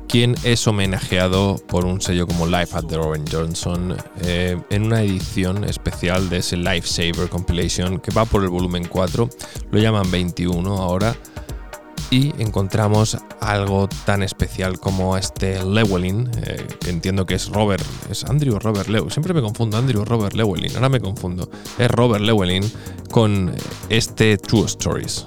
quien 0.07 0.35
es 0.45 0.67
homenajeado 0.67 1.57
por 1.67 1.87
un 1.87 2.03
sello 2.03 2.27
como 2.27 2.47
Life 2.47 2.77
at 2.77 2.85
the 2.85 2.97
Robin 2.99 3.25
Johnson 3.33 3.97
eh, 4.21 4.61
en 4.69 4.83
una 4.83 5.01
edición 5.01 5.65
especial 5.65 6.29
de 6.29 6.39
ese 6.39 6.59
Lifesaver 6.59 7.31
Compilation 7.31 7.99
que 7.99 8.11
va 8.11 8.27
por 8.27 8.43
el 8.43 8.51
volumen 8.51 8.87
4, 8.87 9.31
lo 9.71 9.79
llaman 9.79 10.11
21 10.11 10.77
ahora 10.77 11.17
y 12.11 12.33
encontramos 12.41 13.17
algo 13.41 13.89
tan 14.05 14.23
especial 14.23 14.79
como 14.79 15.17
este 15.17 15.59
Llewellyn, 15.63 16.31
eh, 16.43 16.67
que 16.81 16.91
entiendo 16.91 17.27
que 17.27 17.35
es 17.35 17.49
Robert, 17.49 17.85
es 18.11 18.25
Andrew 18.25 18.59
Robert 18.59 18.89
Llewellyn, 18.89 19.11
siempre 19.11 19.35
me 19.35 19.43
confundo 19.43 19.77
Andrew 19.77 20.05
Robert 20.05 20.35
Llewellyn, 20.35 20.75
ahora 20.77 20.89
me 20.89 21.01
confundo, 21.01 21.49
es 21.79 21.91
Robert 21.91 22.25
Llewellyn 22.25 22.65
con 23.11 23.53
este 23.89 24.39
True 24.39 24.67
Stories. 24.67 25.27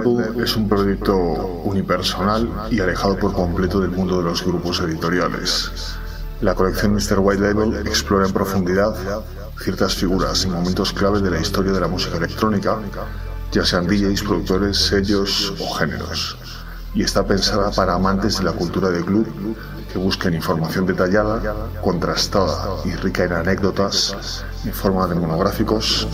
Label 0.00 0.42
es 0.42 0.56
un 0.56 0.68
proyecto 0.68 1.16
unipersonal 1.64 2.68
y 2.70 2.80
alejado 2.80 3.16
por 3.18 3.32
completo 3.32 3.80
del 3.80 3.90
mundo 3.90 4.18
de 4.18 4.24
los 4.24 4.44
grupos 4.44 4.80
editoriales. 4.80 5.70
La 6.40 6.54
colección 6.54 6.94
Mr. 6.94 7.18
White 7.18 7.42
Label 7.42 7.86
explora 7.86 8.26
en 8.26 8.32
profundidad 8.32 8.94
ciertas 9.62 9.94
figuras 9.94 10.44
y 10.44 10.48
momentos 10.48 10.92
clave 10.92 11.20
de 11.20 11.30
la 11.30 11.40
historia 11.40 11.72
de 11.72 11.80
la 11.80 11.88
música 11.88 12.16
electrónica, 12.16 12.78
ya 13.52 13.64
sean 13.64 13.86
DJs, 13.86 14.22
productores, 14.22 14.78
sellos 14.78 15.52
o 15.60 15.74
géneros. 15.74 16.38
Y 16.94 17.02
está 17.02 17.24
pensada 17.24 17.70
para 17.70 17.94
amantes 17.94 18.38
de 18.38 18.44
la 18.44 18.52
cultura 18.52 18.88
de 18.88 19.04
club 19.04 19.26
que 19.92 19.98
busquen 19.98 20.34
información 20.34 20.86
detallada, 20.86 21.68
contrastada 21.82 22.76
y 22.84 22.92
rica 22.92 23.24
en 23.24 23.32
anécdotas 23.32 24.44
en 24.64 24.72
forma 24.72 25.06
de 25.06 25.14
monográficos. 25.16 26.08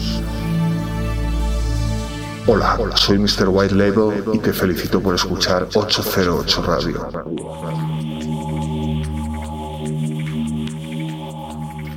Hola, 2.49 2.79
soy 2.95 3.19
Mr. 3.19 3.49
White 3.49 3.75
Label 3.75 4.23
y 4.33 4.39
te 4.39 4.53
felicito 4.53 5.01
por 5.01 5.17
escuchar 5.17 5.67
808 5.75 6.63
Radio. 6.63 7.09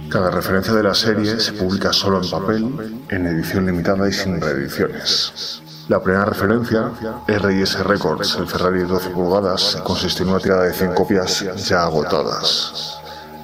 Cada 0.09 0.31
referencia 0.31 0.73
de 0.73 0.81
la 0.81 0.95
serie 0.95 1.39
se 1.39 1.53
publica 1.53 1.93
solo 1.93 2.19
en 2.23 2.31
papel, 2.31 3.03
en 3.09 3.27
edición 3.27 3.67
limitada 3.67 4.09
y 4.09 4.11
sin 4.11 4.41
reediciones. 4.41 5.61
La 5.88 6.01
primera 6.01 6.26
referencia, 6.26 6.91
RS 7.27 7.84
Records, 7.84 8.35
el 8.39 8.47
Ferrari 8.47 8.80
de 8.80 8.85
12 8.85 9.09
pulgadas, 9.11 9.77
consistió 9.84 10.26
en 10.26 10.31
una 10.31 10.39
tirada 10.39 10.63
de 10.63 10.73
100 10.73 10.93
copias 10.95 11.45
ya 11.67 11.84
agotadas. 11.84 12.99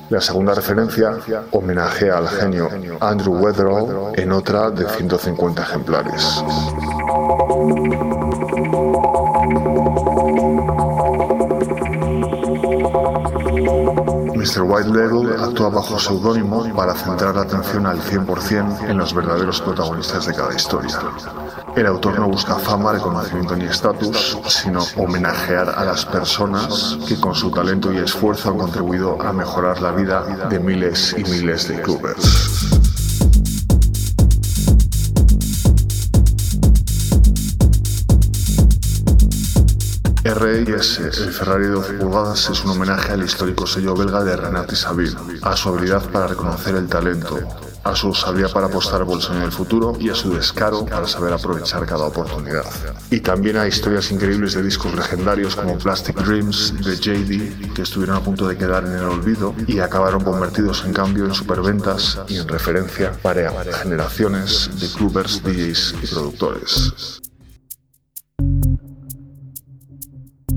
La 0.09 0.21
segunda 0.21 0.53
referencia 0.53 1.17
homenajea 1.49 2.19
al 2.19 2.27
genio 2.27 2.69
Andrew 2.99 3.33
Weatherall 3.37 4.13
en 4.15 4.31
otra 4.31 4.69
de 4.69 4.87
150 4.87 5.63
ejemplares. 5.63 6.43
Mr. 14.45 14.61
White 14.61 14.89
Label 14.89 15.43
actúa 15.43 15.69
bajo 15.69 15.97
seudónimo 15.97 16.71
para 16.75 16.93
centrar 16.93 17.35
la 17.35 17.41
atención 17.41 17.87
al 17.87 17.99
100% 17.99 18.89
en 18.89 18.97
los 18.99 19.13
verdaderos 19.15 19.59
protagonistas 19.61 20.27
de 20.27 20.35
cada 20.35 20.53
historia. 20.53 20.99
El 21.75 21.87
autor 21.87 22.19
no 22.19 22.27
busca 22.27 22.55
fama, 22.55 22.93
reconocimiento 22.93 23.55
ni 23.55 23.65
estatus, 23.65 24.37
sino 24.47 24.81
homenajear 24.97 25.69
a 25.75 25.83
las 25.85 26.05
personas 26.05 26.99
que 27.07 27.19
con 27.19 27.33
su 27.33 27.49
talento 27.49 27.91
y 27.91 27.97
esfuerzo 27.97 28.51
han 28.51 28.57
contribuido 28.57 29.19
a 29.21 29.33
mejorar 29.33 29.81
la 29.81 29.91
vida 29.91 30.21
de 30.49 30.59
miles 30.59 31.15
y 31.17 31.23
miles 31.23 31.67
de 31.67 31.81
clubers. 31.81 32.54
RS, 40.75 40.99
el 40.99 41.31
Ferrari 41.33 41.65
de 41.65 41.71
12 41.71 41.93
pulgadas, 41.93 42.49
es 42.49 42.63
un 42.63 42.71
homenaje 42.71 43.13
al 43.13 43.23
histórico 43.23 43.65
sello 43.65 43.95
belga 43.95 44.23
de 44.23 44.35
Renat 44.35 44.71
y 44.71 44.75
Sabine, 44.75 45.15
a 45.41 45.55
su 45.55 45.69
habilidad 45.69 46.03
para 46.11 46.27
reconocer 46.27 46.75
el 46.75 46.87
talento, 46.87 47.39
a 47.83 47.95
su 47.95 48.13
sabiduría 48.13 48.53
para 48.53 48.67
apostar 48.67 49.05
por 49.05 49.15
el 49.15 49.21
sueño 49.21 49.41
del 49.41 49.51
futuro 49.51 49.95
y 49.99 50.09
a 50.09 50.15
su 50.15 50.33
descaro 50.33 50.85
para 50.85 51.07
saber 51.07 51.33
aprovechar 51.33 51.85
cada 51.85 52.05
oportunidad. 52.05 52.65
Y 53.11 53.19
también 53.19 53.57
hay 53.57 53.69
historias 53.69 54.11
increíbles 54.11 54.53
de 54.53 54.63
discos 54.63 54.93
legendarios 54.93 55.55
como 55.55 55.77
Plastic 55.77 56.17
Dreams 56.17 56.73
de 56.83 56.95
JD, 56.95 57.73
que 57.73 57.81
estuvieron 57.83 58.17
a 58.17 58.21
punto 58.21 58.47
de 58.47 58.57
quedar 58.57 58.85
en 58.85 58.93
el 58.93 59.03
olvido 59.03 59.53
y 59.67 59.79
acabaron 59.79 60.23
convertidos 60.23 60.83
en 60.85 60.93
cambio 60.93 61.25
en 61.25 61.33
superventas 61.33 62.19
y 62.27 62.37
en 62.37 62.47
referencia 62.47 63.13
para 63.21 63.51
generaciones 63.75 64.69
de 64.79 64.89
clubbers, 64.89 65.43
DJs 65.43 65.95
y 66.01 66.07
productores. 66.07 67.21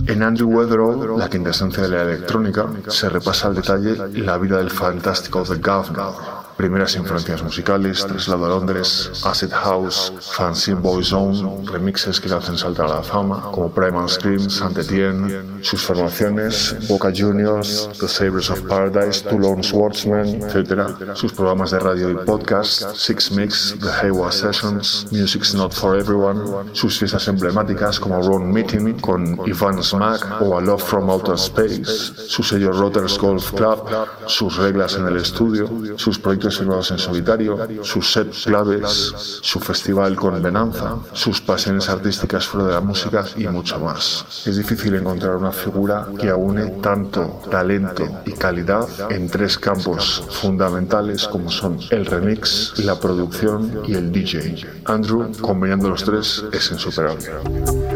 En 0.09 0.23
Andrew 0.23 0.49
Weatherall, 0.49 1.19
la 1.19 1.29
quintesencia 1.29 1.83
de 1.83 1.91
la 1.91 2.03
electrónica, 2.03 2.67
se 2.89 3.11
repasa 3.11 3.49
al 3.49 3.55
detalle 3.55 3.95
la 4.15 4.39
vida 4.39 4.57
del 4.57 4.71
fantástico 4.71 5.43
The 5.43 5.57
Governor, 5.57 6.15
primeras 6.59 6.97
influencias 6.97 7.41
musicales, 7.41 8.05
traslado 8.05 8.47
a 8.47 8.49
Londres, 8.49 9.13
Acid 9.25 9.53
House, 9.53 10.13
Fanzine 10.21 10.81
Boy 10.81 11.05
Zone, 11.05 11.65
remixes 11.71 12.21
que 12.21 12.29
le 12.29 12.35
hacen 12.35 12.59
saltar 12.59 12.87
a 12.87 12.97
la 12.97 13.03
fama, 13.03 13.51
como 13.53 13.71
Primal 13.71 14.09
Scream, 14.09 14.51
Saint 14.51 14.77
Etienne, 14.77 15.63
sus 15.63 15.81
formaciones, 15.81 16.75
Boca 16.89 17.13
Juniors, 17.15 17.89
The 18.01 18.09
Sabres 18.09 18.51
of 18.51 18.61
Paradise, 18.63 19.23
Toulon 19.23 19.63
Swordsman, 19.63 20.43
etc., 20.43 21.15
sus 21.15 21.33
programas 21.33 21.71
de 21.71 21.79
radio 21.79 22.11
y 22.11 22.15
podcast, 22.27 22.97
Six 22.97 23.31
Mix, 23.31 23.77
The 23.81 23.91
Haywa 23.91 24.33
Sessions, 24.33 25.07
Music's 25.13 25.55
Not 25.55 25.73
For 25.73 25.97
Everyone, 25.97 26.75
sus 26.75 26.99
fiestas 26.99 27.29
emblemáticas 27.29 28.01
como 28.01 28.21
Ron 28.21 28.53
Meeting 28.53 28.99
con 29.01 29.39
Ivan 29.47 29.81
Smack 29.81 30.43
o 30.43 30.59
A 30.59 30.61
Love 30.61 30.83
From 30.83 31.09
Outer 31.09 31.37
Space, 31.37 31.85
su 32.27 32.43
sello 32.43 32.73
Rotters 32.73 33.17
Golf 33.17 33.53
Club, 33.53 33.89
sus 34.27 34.57
reglas 34.57 34.97
en 34.97 35.07
el 35.07 35.19
estudio, 35.19 35.69
sus 35.97 36.19
proyectos 36.19 36.48
firmados 36.57 36.91
en 36.91 36.99
solitario, 36.99 37.59
sus 37.83 38.13
set 38.13 38.31
claves, 38.45 39.13
su 39.43 39.61
festival 39.61 40.17
con 40.17 40.41
Venanza, 40.43 40.97
sus 41.13 41.41
pasiones 41.41 41.89
artísticas 41.89 42.47
fuera 42.47 42.69
de 42.69 42.75
la 42.75 42.81
música 42.81 43.25
y 43.37 43.47
mucho 43.49 43.79
más. 43.79 44.25
Es 44.47 44.57
difícil 44.57 44.95
encontrar 44.95 45.37
una 45.37 45.53
figura 45.53 46.09
que 46.19 46.31
aúne 46.31 46.81
tanto 46.83 47.43
talento 47.51 48.07
y 48.25 48.33
calidad 48.33 48.89
en 49.11 49.29
tres 49.29 49.59
campos 49.59 50.25
fundamentales 50.31 51.27
como 51.29 51.51
son 51.51 51.79
el 51.91 52.07
remix, 52.07 52.79
la 52.79 52.99
producción 52.99 53.83
y 53.87 53.95
el 53.95 54.13
DJ. 54.13 54.67
Andrew, 54.85 55.31
combinando 55.41 55.89
los 55.89 56.05
tres, 56.05 56.45
es 56.53 56.71
insuperable. 56.71 57.88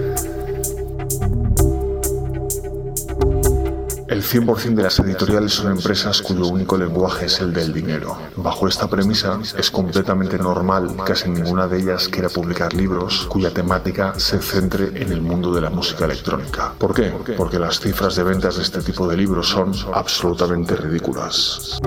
El 4.12 4.22
100% 4.22 4.74
de 4.74 4.82
las 4.82 4.98
editoriales 4.98 5.54
son 5.54 5.72
empresas 5.72 6.20
cuyo 6.20 6.46
único 6.46 6.76
lenguaje 6.76 7.24
es 7.24 7.40
el 7.40 7.50
del 7.50 7.72
dinero. 7.72 8.18
Bajo 8.36 8.68
esta 8.68 8.86
premisa, 8.86 9.40
es 9.56 9.70
completamente 9.70 10.36
normal 10.36 10.94
que 10.98 11.02
casi 11.12 11.30
ninguna 11.30 11.66
de 11.66 11.78
ellas 11.78 12.08
quiera 12.08 12.28
publicar 12.28 12.74
libros 12.74 13.24
cuya 13.30 13.54
temática 13.54 14.12
se 14.18 14.38
centre 14.38 14.88
en 15.00 15.12
el 15.12 15.22
mundo 15.22 15.54
de 15.54 15.62
la 15.62 15.70
música 15.70 16.04
electrónica. 16.04 16.74
¿Por 16.76 16.92
qué? 16.92 17.14
Porque 17.38 17.58
las 17.58 17.80
cifras 17.80 18.14
de 18.14 18.22
ventas 18.22 18.56
de 18.56 18.64
este 18.64 18.82
tipo 18.82 19.08
de 19.08 19.16
libros 19.16 19.48
son 19.48 19.72
absolutamente 19.94 20.76
ridículas. 20.76 21.80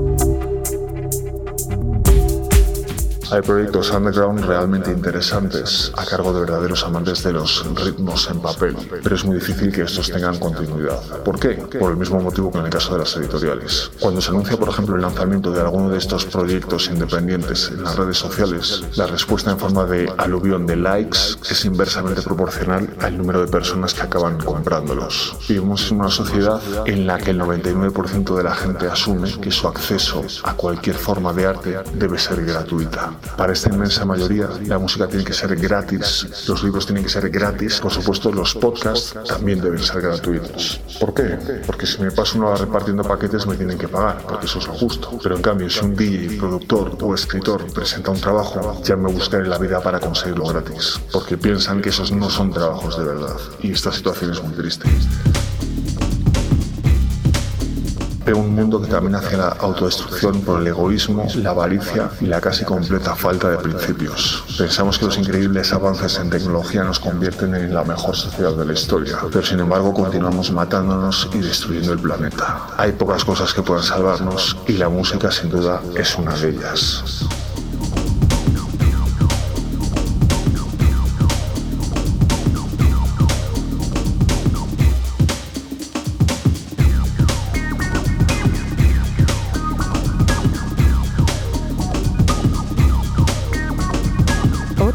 Hay 3.32 3.42
proyectos 3.42 3.92
underground 3.92 4.46
realmente 4.46 4.92
interesantes 4.92 5.92
a 5.98 6.06
cargo 6.06 6.32
de 6.32 6.42
verdaderos 6.42 6.84
amantes 6.84 7.24
de 7.24 7.34
los 7.34 7.66
ritmos 7.76 8.30
en 8.30 8.40
papel, 8.40 8.76
pero 9.04 9.16
es 9.16 9.26
muy 9.26 9.36
difícil 9.38 9.72
que 9.72 9.82
estos 9.82 10.12
tengan 10.12 10.38
continuidad. 10.38 11.02
¿Por 11.24 11.40
qué? 11.40 11.56
Por 11.80 11.92
el 11.92 11.98
mismo 11.98 12.20
motivo 12.20 12.52
que 12.52 12.60
en 12.60 12.66
el 12.66 12.70
caso 12.70 12.94
de 12.94 13.00
las 13.00 13.16
editoriales. 13.18 13.92
Cuando 14.00 14.22
se 14.22 14.30
anuncia, 14.30 14.58
por 14.58 14.70
ejemplo, 14.70 14.96
el 14.96 15.02
lanzamiento 15.02 15.52
de 15.52 15.62
alguno 15.62 15.90
de 15.90 15.98
estos 15.98 16.26
proyectos 16.26 16.88
independientes 16.88 17.70
en 17.70 17.84
las 17.84 17.96
redes 17.96 18.18
sociales, 18.18 18.84
la 18.96 19.08
respuesta 19.08 19.52
en 19.52 19.60
forma 19.60 19.86
de 19.86 20.12
aluvión 20.18 20.68
de 20.68 20.76
likes 20.76 21.20
es 21.50 21.66
inversamente 21.66 22.22
proporcional 22.22 22.88
al 23.02 23.18
número 23.18 23.42
de 23.42 23.48
personas 23.48 23.94
que 23.94 24.04
acaban 24.04 24.38
comprándolos. 24.38 25.36
Vivimos 25.50 25.92
en 25.92 26.00
una 26.00 26.10
sociedad 26.10 26.62
en 26.86 27.08
la 27.08 27.18
que 27.18 27.32
el 27.32 27.42
99% 27.42 28.36
de 28.36 28.44
la 28.44 28.54
gente 28.54 28.88
asume 28.88 29.32
que 29.42 29.52
su 29.52 29.68
acceso 29.68 30.24
a 30.44 30.54
cualquier 30.54 30.96
forma 30.96 31.34
de 31.34 31.46
arte 31.48 31.80
debe 31.96 32.20
ser 32.20 32.46
gratuita. 32.46 33.15
Para 33.38 33.54
esta 33.54 33.70
inmensa 33.70 34.06
mayoría, 34.06 34.50
la 34.66 34.80
música 34.80 35.08
tiene 35.08 35.24
que 35.24 35.34
ser 35.34 35.56
gratis, 35.56 36.48
los 36.48 36.64
libros 36.64 36.86
tienen 36.86 37.04
que 37.04 37.10
ser 37.10 37.30
gratis, 37.30 37.80
por 37.80 37.92
supuesto, 37.92 38.32
los 38.32 38.56
podcasts 38.56 39.16
también 39.28 39.62
deben 39.62 39.80
ser 39.80 40.02
gratuitos. 40.02 40.82
¿Por 41.00 41.14
qué? 41.14 41.38
Porque 41.66 41.86
si 41.86 42.02
me 42.02 42.12
paso 42.12 42.38
una 42.38 42.48
hora 42.48 42.58
repartiendo 42.58 43.04
paquetes 43.04 43.46
me 43.46 43.56
tienen 43.56 43.78
que 43.78 43.88
pagar, 43.88 44.24
porque 44.28 44.46
eso 44.46 44.60
es 44.60 44.68
lo 44.68 44.74
justo. 44.74 45.20
Pero 45.22 45.36
en 45.36 45.42
cambio, 45.42 45.70
si 45.70 45.84
un 45.84 45.96
DJ, 45.96 46.38
productor 46.38 46.98
o 47.02 47.14
escritor 47.14 47.66
presenta 47.74 48.12
un 48.12 48.20
trabajo, 48.20 48.82
ya 48.84 48.96
me 48.96 49.12
buscaré 49.12 49.48
la 49.48 49.58
vida 49.58 49.82
para 49.82 50.00
conseguirlo 50.00 50.46
gratis, 50.46 51.00
porque 51.12 51.38
piensan 51.38 51.82
que 51.82 51.90
esos 51.90 52.12
no 52.12 52.30
son 52.30 52.52
trabajos 52.52 52.98
de 52.98 53.04
verdad. 53.04 53.38
Y 53.62 53.72
esta 53.72 53.92
situación 53.92 54.32
es 54.32 54.42
muy 54.42 54.54
triste. 54.54 54.90
Veo 58.26 58.38
un 58.38 58.56
mundo 58.56 58.82
que 58.82 58.88
también 58.88 59.14
hacia 59.14 59.38
la 59.38 59.50
autodestrucción 59.50 60.42
por 60.42 60.60
el 60.60 60.68
egoísmo, 60.68 61.28
la 61.36 61.52
avaricia 61.52 62.10
y 62.20 62.26
la 62.26 62.42
casi 62.42 62.66
completa 62.66 63.16
falta 63.16 63.52
de 63.52 63.58
principios. 63.58 64.44
Pensamos 64.58 64.98
que 64.98 65.06
los 65.06 65.18
increíbles 65.20 65.72
avances 65.72 66.18
en 66.18 66.32
tecnología 66.32 66.84
nos 66.84 67.00
convierten 67.00 67.54
en 67.54 67.72
la 67.72 67.84
mejor 67.84 68.16
sociedad 68.16 68.54
de 68.54 68.66
la 68.66 68.74
historia, 68.74 69.20
pero 69.32 69.46
sin 69.46 69.60
embargo 69.60 69.94
continuamos 69.94 70.52
matándonos 70.52 71.30
y 71.36 71.38
destruyendo 71.38 71.94
el 71.94 72.00
planeta. 72.00 72.66
Hay 72.78 72.94
pocas 72.94 73.24
cosas 73.24 73.54
que 73.54 73.62
puedan 73.62 73.84
salvarnos 73.84 74.58
y 74.66 74.74
la 74.74 74.90
música 74.90 75.30
sin 75.32 75.52
duda 75.52 75.82
es 75.96 76.16
una 76.16 76.34
de 76.34 76.50
ellas. 76.50 77.04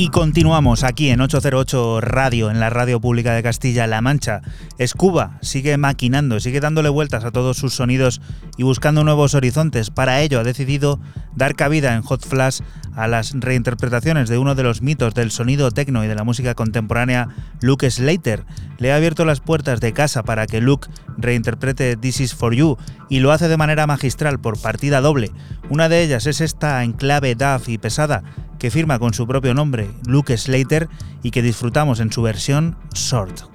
Y 0.00 0.08
continuamos 0.08 0.82
aquí 0.82 1.10
en 1.10 1.20
808 1.20 2.00
Radio, 2.00 2.50
en 2.50 2.58
la 2.58 2.70
radio 2.70 3.02
pública 3.02 3.34
de 3.34 3.42
Castilla-La 3.42 4.00
Mancha. 4.00 4.40
Escuba 4.78 5.36
sigue 5.42 5.76
maquinando, 5.76 6.40
sigue 6.40 6.60
dándole 6.60 6.88
vueltas 6.88 7.22
a 7.26 7.32
todos 7.32 7.58
sus 7.58 7.74
sonidos 7.74 8.22
y 8.56 8.62
buscando 8.62 9.04
nuevos 9.04 9.34
horizontes. 9.34 9.90
Para 9.90 10.22
ello 10.22 10.40
ha 10.40 10.42
decidido 10.42 10.98
dar 11.36 11.54
cabida 11.54 11.94
en 11.94 12.00
Hot 12.00 12.26
Flash 12.26 12.60
a 12.94 13.08
las 13.08 13.34
reinterpretaciones 13.34 14.30
de 14.30 14.38
uno 14.38 14.54
de 14.54 14.62
los 14.62 14.80
mitos 14.80 15.12
del 15.12 15.30
sonido 15.30 15.70
techno 15.70 16.02
y 16.02 16.08
de 16.08 16.14
la 16.14 16.24
música 16.24 16.54
contemporánea, 16.54 17.28
Luke 17.60 17.90
Slater. 17.90 18.46
Le 18.78 18.92
ha 18.92 18.96
abierto 18.96 19.26
las 19.26 19.40
puertas 19.40 19.82
de 19.82 19.92
casa 19.92 20.22
para 20.22 20.46
que 20.46 20.62
Luke 20.62 20.88
reinterprete 21.18 21.96
This 21.96 22.20
Is 22.20 22.34
For 22.34 22.54
You 22.54 22.78
y 23.10 23.20
lo 23.20 23.32
hace 23.32 23.48
de 23.48 23.58
manera 23.58 23.86
magistral 23.86 24.40
por 24.40 24.58
partida 24.58 25.02
doble. 25.02 25.30
Una 25.68 25.90
de 25.90 26.02
ellas 26.02 26.26
es 26.26 26.40
esta 26.40 26.82
en 26.82 26.92
clave 26.94 27.34
DAF 27.34 27.68
y 27.68 27.76
pesada 27.76 28.22
que 28.58 28.70
firma 28.70 28.98
con 28.98 29.12
su 29.12 29.26
propio 29.26 29.52
nombre, 29.52 29.90
Luke 30.06 30.36
Slater, 30.36 30.88
y 31.22 31.30
que 31.30 31.42
disfrutamos 31.42 31.98
en 32.00 32.12
su 32.12 32.22
versión 32.22 32.76
Short. 32.94 33.49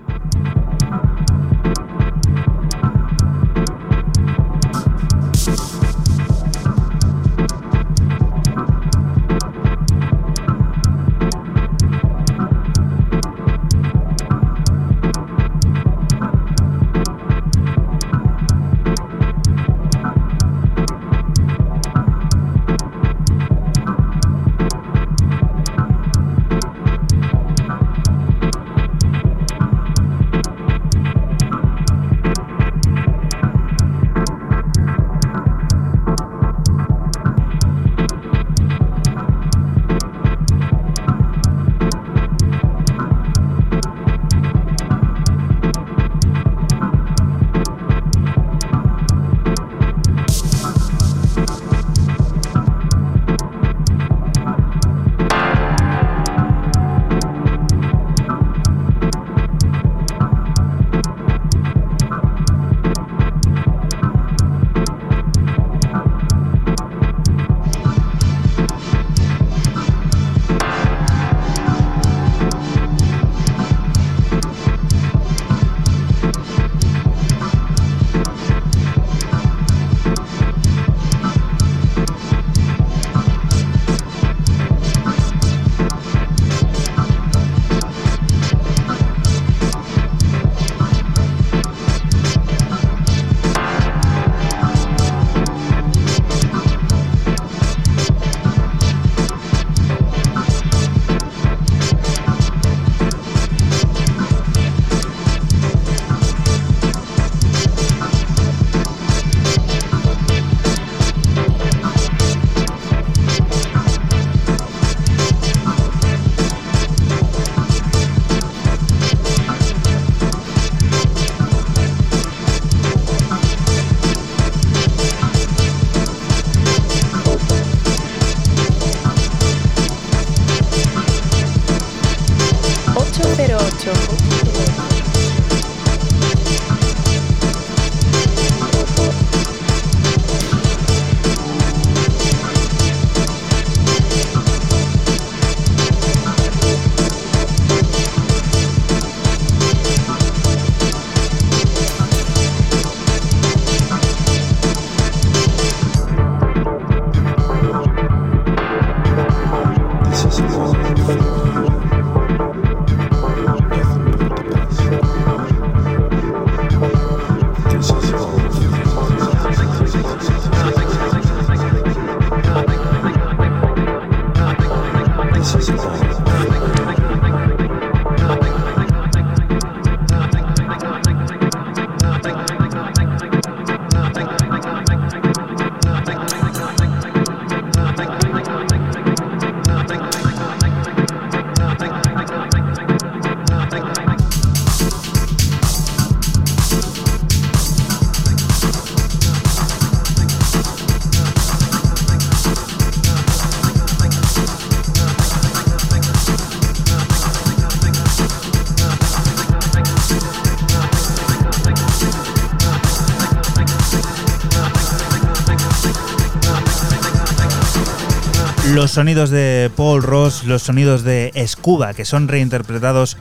Los 218.76 218.92
sonidos 218.92 219.30
de 219.30 219.72
Paul 219.78 220.04
Ross, 220.04 220.44
los 220.44 220.64
sonidos 220.64 221.04
de 221.04 221.32
Scuba, 221.48 221.94
que 221.94 222.04
son 222.04 222.28
reinterpretados 222.28 223.16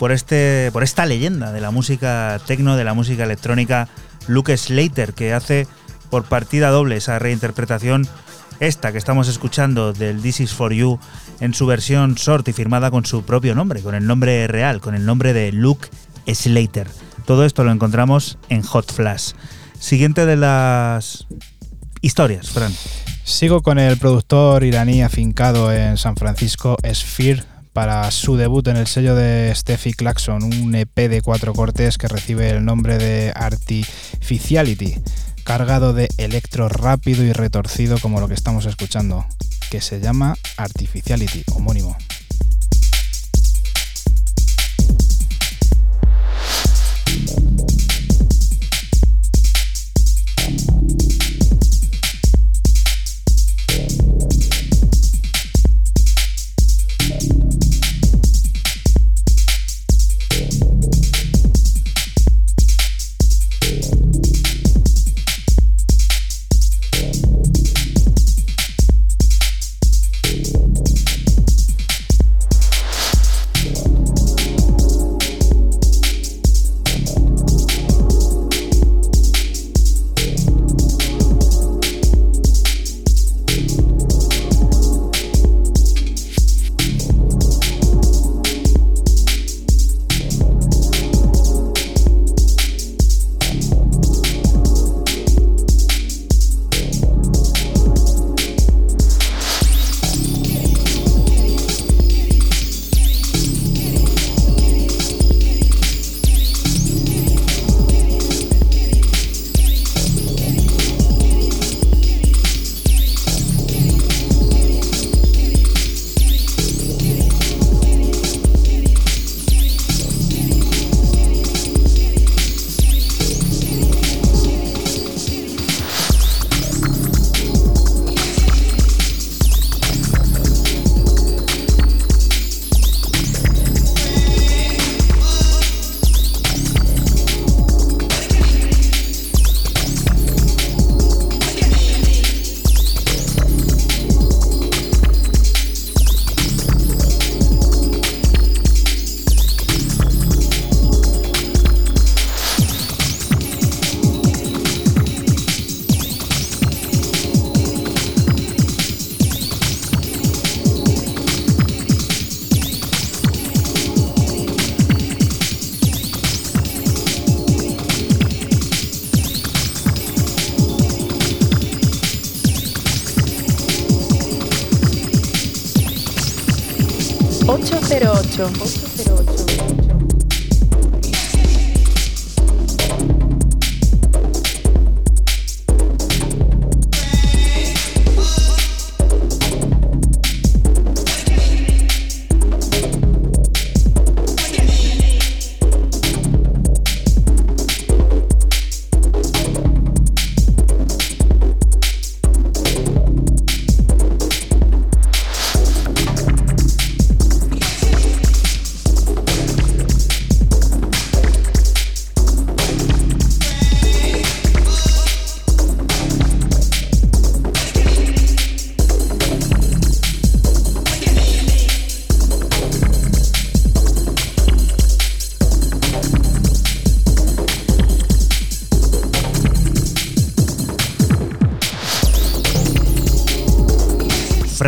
por, 0.00 0.10
este, 0.10 0.70
por 0.72 0.82
esta 0.82 1.06
leyenda 1.06 1.52
de 1.52 1.60
la 1.60 1.70
música 1.70 2.40
techno, 2.44 2.76
de 2.76 2.82
la 2.82 2.92
música 2.92 3.22
electrónica, 3.22 3.88
Luke 4.26 4.56
Slater, 4.56 5.14
que 5.14 5.32
hace 5.32 5.68
por 6.10 6.24
partida 6.24 6.70
doble 6.70 6.96
esa 6.96 7.20
reinterpretación 7.20 8.08
Esta 8.58 8.90
que 8.90 8.98
estamos 8.98 9.28
escuchando 9.28 9.92
del 9.92 10.20
This 10.22 10.40
Is 10.40 10.52
For 10.52 10.72
You 10.72 10.98
en 11.38 11.54
su 11.54 11.66
versión 11.66 12.14
short 12.14 12.48
y 12.48 12.52
firmada 12.52 12.90
con 12.90 13.06
su 13.06 13.22
propio 13.22 13.54
nombre, 13.54 13.82
con 13.82 13.94
el 13.94 14.08
nombre 14.08 14.48
real, 14.48 14.80
con 14.80 14.96
el 14.96 15.06
nombre 15.06 15.32
de 15.32 15.52
Luke 15.52 15.88
Slater. 16.26 16.88
Todo 17.26 17.44
esto 17.44 17.62
lo 17.62 17.70
encontramos 17.70 18.38
en 18.48 18.62
Hot 18.62 18.92
Flash. 18.92 19.34
Siguiente 19.78 20.26
de 20.26 20.34
las 20.34 21.28
historias, 22.02 22.50
Fran. 22.50 22.72
Sigo 23.26 23.60
con 23.60 23.80
el 23.80 23.98
productor 23.98 24.62
iraní 24.62 25.02
afincado 25.02 25.72
en 25.72 25.98
San 25.98 26.14
Francisco, 26.14 26.76
Sphere, 26.94 27.42
para 27.72 28.08
su 28.12 28.36
debut 28.36 28.68
en 28.68 28.76
el 28.76 28.86
sello 28.86 29.16
de 29.16 29.52
Steffi 29.52 29.94
Claxon, 29.94 30.44
un 30.44 30.74
EP 30.76 30.94
de 30.94 31.20
cuatro 31.22 31.52
cortes 31.52 31.98
que 31.98 32.06
recibe 32.06 32.48
el 32.50 32.64
nombre 32.64 32.98
de 32.98 33.32
Artificiality, 33.34 34.94
cargado 35.42 35.92
de 35.92 36.08
electro 36.18 36.68
rápido 36.68 37.24
y 37.24 37.32
retorcido 37.32 37.98
como 37.98 38.20
lo 38.20 38.28
que 38.28 38.34
estamos 38.34 38.64
escuchando, 38.64 39.26
que 39.70 39.80
se 39.80 39.98
llama 39.98 40.36
Artificiality, 40.56 41.42
homónimo. 41.52 41.96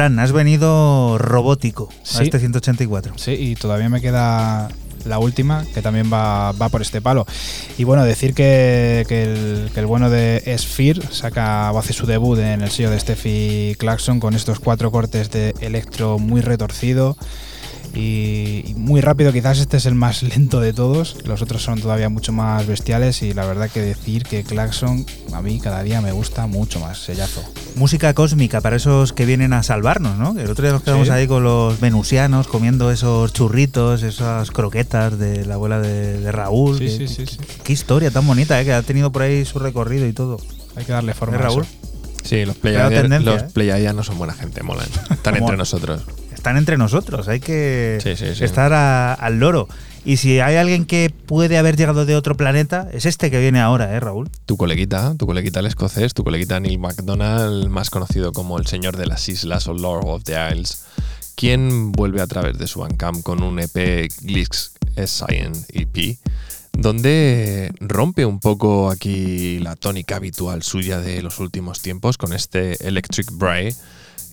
'Fran, 0.08 0.18
has 0.20 0.32
venido 0.32 1.18
robótico 1.18 1.90
a 2.16 2.22
este 2.22 2.38
184. 2.38 3.14
Sí, 3.16 3.32
y 3.32 3.54
todavía 3.56 3.88
me 3.88 4.00
queda 4.00 4.68
la 5.04 5.18
última, 5.18 5.64
que 5.74 5.82
también 5.82 6.10
va, 6.12 6.52
por 6.70 6.82
este 6.82 7.00
palo. 7.00 7.26
Y 7.76 7.84
bueno, 7.84 8.04
decir 8.04 8.34
que, 8.34 9.06
el, 9.08 9.86
bueno 9.86 10.10
de 10.10 10.42
Sphere 10.58 11.02
saca 11.10 11.70
o 11.72 11.78
hace 11.78 11.92
su 11.92 12.06
debut 12.06 12.38
en 12.38 12.62
el 12.62 12.70
sello 12.70 12.90
de 12.90 12.98
Steffi 12.98 13.76
Clarkson 13.78 14.20
con 14.20 14.34
estos 14.34 14.60
cuatro 14.60 14.90
cortes 14.90 15.30
de 15.30 15.54
electro 15.60 16.18
muy 16.18 16.40
retorcido 16.40 17.16
y, 17.98 18.74
muy 18.76 19.00
rápido. 19.00 19.32
Quizás 19.32 19.58
este 19.58 19.76
es 19.76 19.86
el 19.86 19.94
más 19.94 20.22
lento 20.22 20.60
de 20.60 20.72
todos, 20.72 21.16
los 21.24 21.42
otros 21.42 21.62
son 21.62 21.80
todavía 21.80 22.08
mucho 22.08 22.32
más 22.32 22.66
bestiales 22.66 23.22
y 23.22 23.34
la 23.34 23.44
verdad 23.44 23.68
que 23.70 23.80
decir 23.80 24.22
que 24.22 24.44
Claxon 24.44 25.04
a 25.32 25.42
mí 25.42 25.60
cada 25.60 25.82
día 25.82 26.00
me 26.00 26.12
gusta 26.12 26.46
mucho 26.46 26.80
más, 26.80 26.98
sellazo. 26.98 27.42
Música 27.74 28.14
cósmica 28.14 28.60
para 28.60 28.76
esos 28.76 29.12
que 29.12 29.26
vienen 29.26 29.52
a 29.52 29.62
salvarnos, 29.62 30.16
¿no? 30.16 30.38
El 30.38 30.50
otro 30.50 30.62
día 30.62 30.72
nos 30.72 30.82
quedamos 30.82 31.10
ahí 31.10 31.26
con 31.26 31.42
los 31.42 31.80
venusianos 31.80 32.46
comiendo 32.46 32.90
esos 32.90 33.32
churritos, 33.32 34.02
esas 34.02 34.50
croquetas 34.50 35.18
de 35.18 35.44
la 35.44 35.54
abuela 35.54 35.80
de, 35.80 36.30
Raúl. 36.32 36.78
Sí, 36.78 37.08
sí, 37.08 37.08
sí, 37.08 37.38
Qué 37.64 37.72
historia 37.72 38.10
tan 38.10 38.26
bonita, 38.26 38.60
¿eh? 38.60 38.64
que 38.64 38.72
ha 38.72 38.82
tenido 38.82 39.10
por 39.10 39.22
ahí 39.22 39.44
su 39.44 39.58
recorrido 39.58 40.06
y 40.06 40.12
todo. 40.12 40.38
Hay 40.76 40.84
que 40.84 40.92
darle 40.92 41.14
forma. 41.14 41.36
¿Eh, 41.36 41.40
Raúl? 41.40 41.66
Sí, 42.22 42.44
los 42.44 42.56
Pleiadianos 42.56 43.24
los 43.24 43.42
¿eh? 43.42 44.04
son 44.04 44.18
buena 44.18 44.34
gente, 44.34 44.62
molan. 44.62 44.86
Están 45.10 45.36
entre 45.38 45.56
nosotros 45.56 46.02
están 46.38 46.56
entre 46.56 46.76
nosotros, 46.76 47.28
hay 47.28 47.40
que 47.40 47.98
estar 48.40 48.72
al 48.72 49.40
loro. 49.40 49.68
Y 50.04 50.16
si 50.16 50.40
hay 50.40 50.56
alguien 50.56 50.86
que 50.86 51.10
puede 51.10 51.58
haber 51.58 51.76
llegado 51.76 52.06
de 52.06 52.16
otro 52.16 52.36
planeta, 52.36 52.88
es 52.92 53.04
este 53.04 53.30
que 53.30 53.40
viene 53.40 53.60
ahora, 53.60 53.92
¿eh, 53.94 54.00
Raúl? 54.00 54.30
Tu 54.46 54.56
coleguita, 54.56 55.14
tu 55.18 55.26
coleguita 55.26 55.60
el 55.60 55.66
escocés, 55.66 56.14
tu 56.14 56.24
coleguita 56.24 56.60
Neil 56.60 56.78
MacDonald, 56.78 57.68
más 57.68 57.90
conocido 57.90 58.32
como 58.32 58.58
el 58.58 58.66
Señor 58.66 58.96
de 58.96 59.06
las 59.06 59.28
Islas 59.28 59.66
o 59.66 59.74
Lord 59.74 60.06
of 60.06 60.22
the 60.22 60.34
Isles, 60.52 60.84
quien 61.34 61.92
vuelve 61.92 62.22
a 62.22 62.26
través 62.26 62.56
de 62.56 62.66
su 62.66 62.80
Bandcamp 62.80 63.22
con 63.22 63.42
un 63.42 63.58
EP 63.58 64.08
Glix 64.22 64.72
Science 64.96 65.66
EP 65.72 66.18
donde 66.72 67.72
rompe 67.80 68.24
un 68.24 68.38
poco 68.38 68.88
aquí 68.88 69.58
la 69.58 69.74
tónica 69.74 70.16
habitual 70.16 70.62
suya 70.62 71.00
de 71.00 71.22
los 71.22 71.40
últimos 71.40 71.82
tiempos 71.82 72.16
con 72.16 72.32
este 72.32 72.86
Electric 72.86 73.32
Braille. 73.32 73.74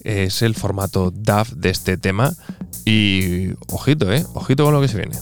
Es 0.04 0.42
el 0.42 0.56
formato 0.56 1.12
DAF 1.12 1.52
de 1.54 1.70
este 1.70 1.98
tema 1.98 2.34
y 2.86 3.50
ojito, 3.72 4.12
eh, 4.12 4.26
ojito 4.34 4.64
con 4.64 4.74
lo 4.74 4.82
que 4.82 4.88
se 4.88 4.98
viene. 4.98 5.18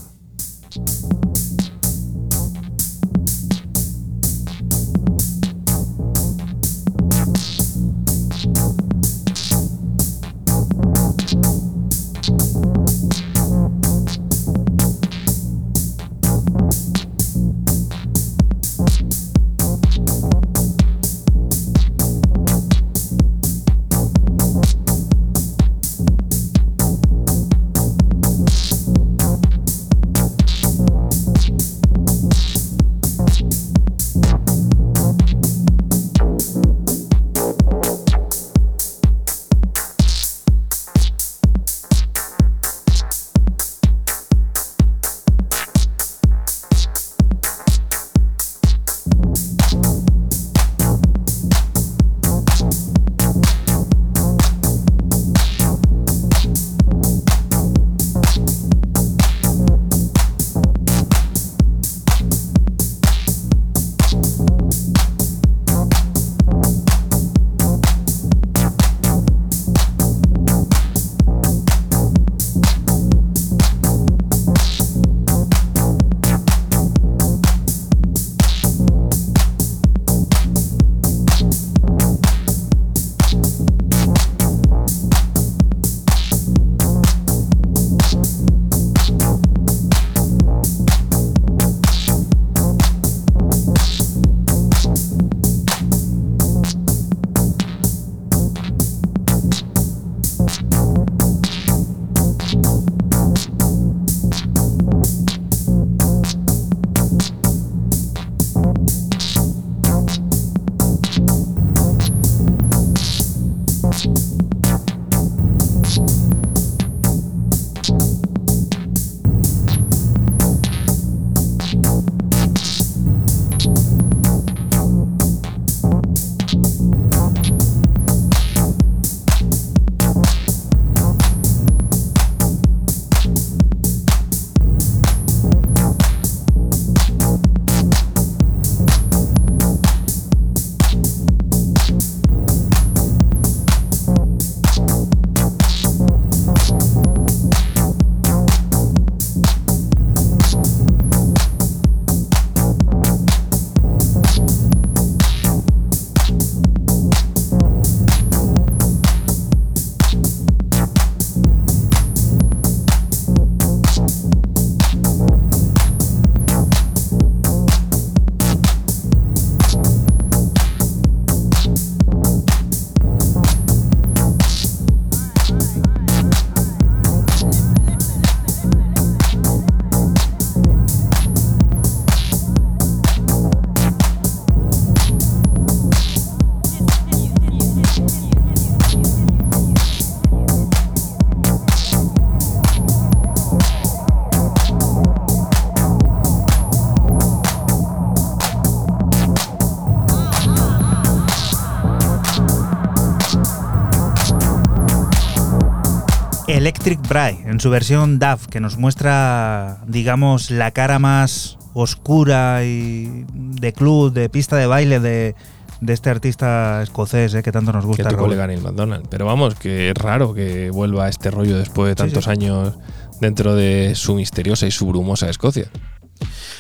Electric 206.86 207.08
Braille, 207.08 207.44
en 207.46 207.62
su 207.62 207.70
versión 207.70 208.20
DAF, 208.20 208.48
que 208.48 208.60
nos 208.60 208.76
muestra, 208.76 209.78
digamos, 209.88 210.52
la 210.52 210.72
cara 210.72 211.00
más 211.00 211.58
oscura 211.74 212.66
y 212.66 213.24
de 213.34 213.72
club, 213.72 214.12
de 214.12 214.28
pista 214.28 214.58
de 214.58 214.68
baile 214.68 215.00
de, 215.00 215.34
de 215.80 215.94
este 215.94 216.10
artista 216.10 216.84
escocés 216.84 217.36
eh, 217.36 217.42
que 217.42 217.54
tanto 217.54 217.72
nos 217.72 217.86
gusta. 217.86 218.04
Que 218.04 218.10
tu 218.10 218.18
colega 218.18 218.48
Neil 218.48 218.62
McDonald. 218.62 219.08
Pero 219.10 219.26
vamos, 219.26 219.56
que 219.56 219.92
es 219.92 219.96
raro 219.96 220.34
que 220.34 220.72
vuelva 220.72 221.06
a 221.06 221.08
este 221.10 221.32
rollo 221.32 221.58
después 221.58 221.88
de 221.88 221.94
Sí, 221.94 222.10
tantos 222.10 222.26
sí. 222.26 222.30
años 222.32 222.78
dentro 223.22 223.56
de 223.56 223.94
su 223.96 224.16
misteriosa 224.16 224.68
y 224.68 224.72
su 224.72 224.86
brumosa 224.86 225.30
Escocia. 225.30 225.70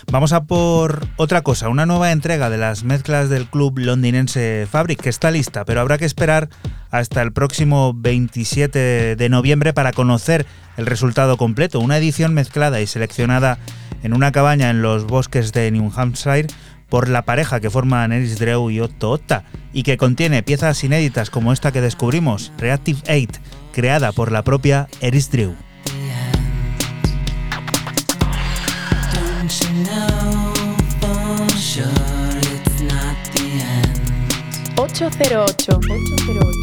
Vamos 0.09 0.31
a 0.31 0.45
por 0.45 1.05
otra 1.17 1.41
cosa, 1.41 1.67
una 1.67 1.85
nueva 1.85 2.13
entrega 2.13 2.49
de 2.49 2.57
las 2.57 2.85
mezclas 2.85 3.27
del 3.27 3.47
club 3.47 3.77
londinense 3.79 4.67
Fabric, 4.71 5.01
que 5.01 5.09
está 5.09 5.31
lista, 5.31 5.65
pero 5.65 5.81
habrá 5.81 5.97
que 5.97 6.05
esperar 6.05 6.47
hasta 6.93 7.23
el 7.23 7.33
próximo 7.33 7.91
27 7.95 9.15
de 9.15 9.29
noviembre 9.29 9.73
para 9.73 9.93
conocer 9.93 10.45
el 10.77 10.85
resultado 10.85 11.37
completo. 11.37 11.79
Una 11.79 11.97
edición 11.97 12.35
mezclada 12.35 12.81
y 12.81 12.87
seleccionada 12.87 13.57
en 14.03 14.13
una 14.13 14.31
cabaña 14.31 14.69
en 14.69 14.83
los 14.83 15.05
bosques 15.05 15.51
de 15.53 15.71
New 15.71 15.91
Hampshire 15.95 16.47
por 16.89 17.09
la 17.09 17.23
pareja 17.23 17.59
que 17.59 17.71
forman 17.71 18.11
Eris 18.11 18.37
Drew 18.37 18.69
y 18.69 18.79
Otto 18.79 19.09
Otta 19.09 19.43
y 19.73 19.81
que 19.81 19.97
contiene 19.97 20.43
piezas 20.43 20.83
inéditas 20.83 21.31
como 21.31 21.51
esta 21.51 21.71
que 21.71 21.81
descubrimos, 21.81 22.51
Reactive 22.59 22.99
8, 23.09 23.41
creada 23.73 24.11
por 24.11 24.31
la 24.31 24.43
propia 24.43 24.87
Eris 25.01 25.31
Drew. 25.31 25.55
808. 34.77 36.62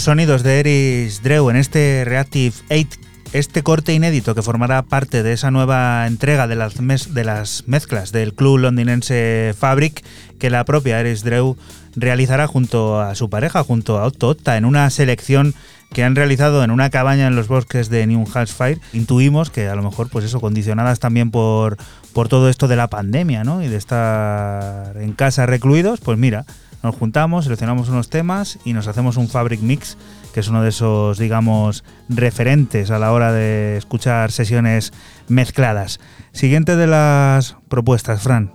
Los 0.00 0.06
sonidos 0.06 0.42
de 0.42 0.60
Eris 0.60 1.22
Drew 1.22 1.50
en 1.50 1.56
este 1.56 2.04
Reactive 2.06 2.54
8, 2.70 2.88
este 3.34 3.62
corte 3.62 3.92
inédito 3.92 4.34
que 4.34 4.40
formará 4.40 4.80
parte 4.80 5.22
de 5.22 5.34
esa 5.34 5.50
nueva 5.50 6.06
entrega 6.06 6.46
de 6.46 6.56
las, 6.56 6.80
mes- 6.80 7.12
de 7.12 7.22
las 7.22 7.64
mezclas 7.66 8.10
del 8.10 8.32
club 8.32 8.56
londinense 8.60 9.54
Fabric 9.58 10.02
que 10.38 10.48
la 10.48 10.64
propia 10.64 10.98
Eris 11.00 11.22
Drew 11.22 11.58
realizará 11.96 12.46
junto 12.46 12.98
a 12.98 13.14
su 13.14 13.28
pareja, 13.28 13.62
junto 13.62 13.98
a 13.98 14.04
Otto 14.06 14.28
Otta, 14.28 14.56
en 14.56 14.64
una 14.64 14.88
selección 14.88 15.52
que 15.92 16.02
han 16.02 16.16
realizado 16.16 16.64
en 16.64 16.70
una 16.70 16.88
cabaña 16.88 17.26
en 17.26 17.36
los 17.36 17.48
bosques 17.48 17.90
de 17.90 18.06
New 18.06 18.24
Hampshire. 18.32 18.78
Intuimos 18.94 19.50
que 19.50 19.68
a 19.68 19.74
lo 19.74 19.82
mejor, 19.82 20.08
pues 20.08 20.24
eso, 20.24 20.40
condicionadas 20.40 20.98
también 20.98 21.30
por, 21.30 21.76
por 22.14 22.28
todo 22.28 22.48
esto 22.48 22.68
de 22.68 22.76
la 22.76 22.88
pandemia, 22.88 23.44
¿no? 23.44 23.62
Y 23.62 23.68
de 23.68 23.76
estar 23.76 24.96
en 24.96 25.12
casa 25.12 25.44
recluidos, 25.44 26.00
pues 26.00 26.16
mira, 26.16 26.46
nos 26.82 26.94
juntamos, 26.94 27.44
seleccionamos 27.44 27.88
unos 27.88 28.08
temas 28.08 28.58
y 28.64 28.72
nos 28.72 28.86
hacemos 28.86 29.16
un 29.16 29.28
Fabric 29.28 29.60
Mix, 29.60 29.96
que 30.32 30.40
es 30.40 30.48
uno 30.48 30.62
de 30.62 30.70
esos, 30.70 31.18
digamos, 31.18 31.84
referentes 32.08 32.90
a 32.90 32.98
la 32.98 33.12
hora 33.12 33.32
de 33.32 33.76
escuchar 33.76 34.32
sesiones 34.32 34.92
mezcladas. 35.28 36.00
Siguiente 36.32 36.76
de 36.76 36.86
las 36.86 37.56
propuestas, 37.68 38.22
Fran. 38.22 38.52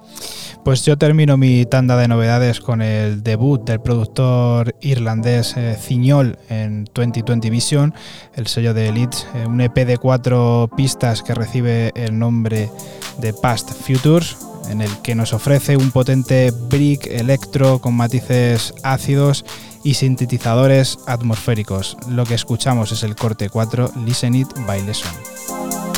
Pues 0.63 0.83
yo 0.83 0.97
termino 0.97 1.37
mi 1.37 1.65
tanda 1.67 1.95
de 1.95 2.07
novedades 2.07 2.59
con 2.59 2.81
el 2.81 3.21
debut 3.21 3.63
del 3.63 3.81
productor 3.81 4.75
irlandés 4.81 5.55
eh, 5.57 5.77
Ciñol 5.79 6.39
en 6.49 6.85
2020 6.91 7.51
Vision, 7.51 7.93
el 8.33 8.47
sello 8.47 8.73
de 8.73 8.89
Elite, 8.89 9.17
eh, 9.35 9.45
un 9.45 9.61
EP 9.61 9.75
de 9.85 9.99
cuatro 9.99 10.67
pistas 10.75 11.21
que 11.21 11.35
recibe 11.35 11.91
el 11.93 12.17
nombre 12.17 12.71
de 13.19 13.33
Past 13.33 13.73
Futures, 13.73 14.37
en 14.69 14.81
el 14.81 14.89
que 15.01 15.15
nos 15.15 15.33
ofrece 15.33 15.77
un 15.77 15.91
potente 15.91 16.51
brick 16.51 17.07
electro 17.07 17.79
con 17.79 17.95
matices 17.95 18.73
ácidos 18.83 19.45
y 19.83 19.93
sintetizadores 19.93 20.99
atmosféricos. 21.05 21.97
Lo 22.09 22.25
que 22.25 22.35
escuchamos 22.35 22.91
es 22.91 23.03
el 23.03 23.15
corte 23.15 23.49
4 23.49 23.91
Listen 24.05 24.35
It 24.35 24.47
by 24.65 24.81
Lesson. 24.83 25.94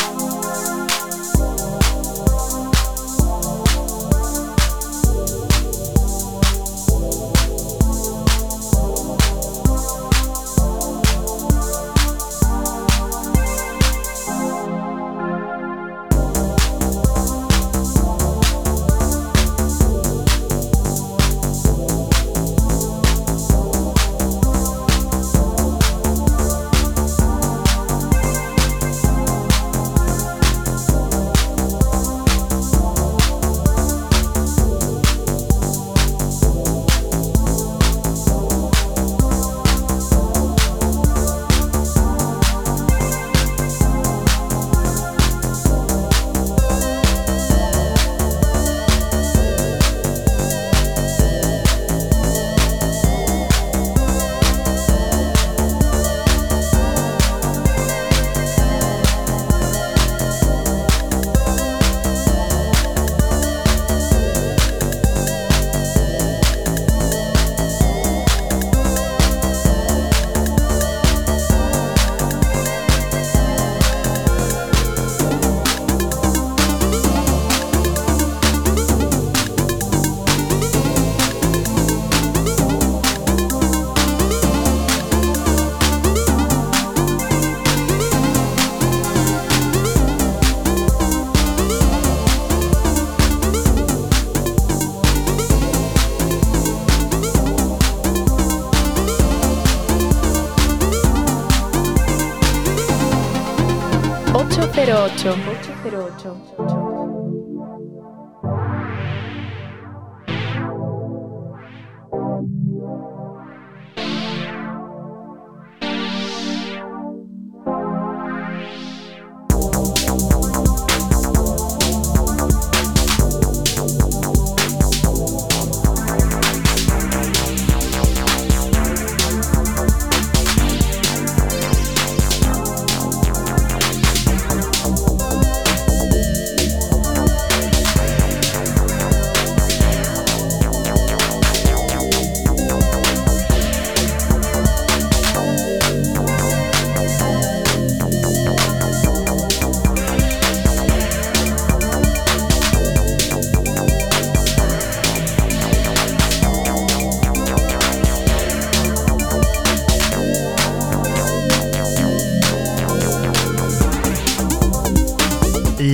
0808. 105.28 105.76
0808. 105.84 106.67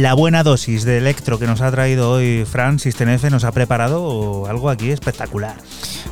La 0.04 0.16
buena 0.16 0.44
dosis 0.44 0.84
de 0.84 0.98
electro 0.98 1.40
que 1.40 1.48
nos 1.48 1.62
ha 1.62 1.72
traído 1.72 2.12
hoy 2.12 2.44
Fran 2.44 2.78
Sistenefe 2.78 3.30
nos 3.30 3.46
ha 3.46 3.54
preparado 3.54 4.46
algo 4.48 4.70
aquí 4.70 4.90
espectacular. 4.92 5.56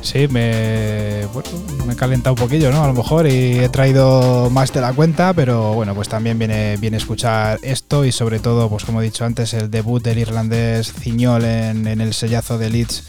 Sí, 0.00 0.28
me, 0.28 1.26
bueno, 1.34 1.50
me 1.84 1.92
he 1.92 1.96
calentado 1.96 2.32
un 2.32 2.38
poquillo, 2.38 2.72
¿no? 2.72 2.82
A 2.82 2.86
lo 2.86 2.94
mejor 2.94 3.26
y 3.26 3.58
he 3.58 3.68
traído 3.68 4.48
más 4.48 4.72
de 4.72 4.80
la 4.80 4.94
cuenta, 4.94 5.34
pero 5.34 5.74
bueno, 5.74 5.94
pues 5.94 6.08
también 6.08 6.38
viene, 6.38 6.78
viene 6.78 6.96
escuchar 6.96 7.58
esto 7.62 8.06
y 8.06 8.12
sobre 8.12 8.38
todo, 8.38 8.70
pues 8.70 8.86
como 8.86 9.02
he 9.02 9.04
dicho 9.04 9.26
antes, 9.26 9.52
el 9.52 9.70
debut 9.70 10.02
del 10.02 10.20
irlandés 10.20 10.90
Ciñol 10.90 11.44
en, 11.44 11.86
en 11.86 12.00
el 12.00 12.14
sellazo 12.14 12.56
de 12.56 12.70
Leeds 12.70 13.04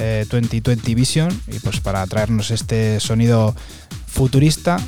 eh, 0.00 0.26
2020 0.28 0.96
Vision 0.96 1.42
y 1.46 1.60
pues 1.60 1.78
para 1.78 2.04
traernos 2.08 2.50
este 2.50 2.98
sonido 2.98 3.54
futurista 4.08 4.78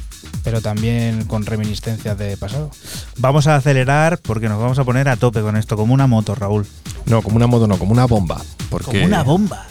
pero 0.46 0.60
también 0.60 1.24
con 1.24 1.44
reminiscencias 1.44 2.16
de 2.16 2.36
pasado. 2.36 2.70
Vamos 3.18 3.46
a 3.46 3.56
acelerar 3.56 4.18
porque 4.18 4.48
nos 4.48 4.60
vamos 4.60 4.78
a 4.78 4.84
poner 4.84 5.08
a 5.08 5.16
tope 5.16 5.40
con 5.40 5.56
esto, 5.56 5.76
como 5.76 5.94
una 5.94 6.06
moto, 6.06 6.34
Raúl. 6.34 6.66
No, 7.06 7.22
como 7.22 7.36
una 7.36 7.46
moto, 7.46 7.66
no, 7.66 7.78
como 7.78 7.92
una 7.92 8.04
bomba. 8.06 8.40
Porque, 8.68 8.86
Como 8.86 9.04
una 9.04 9.22
bomba. 9.22 9.64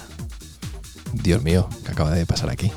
Dios 1.14 1.42
mío, 1.44 1.70
¿qué 1.86 1.92
acaba 1.92 2.12
de 2.12 2.26
pasar 2.26 2.50
aquí? 2.50 2.72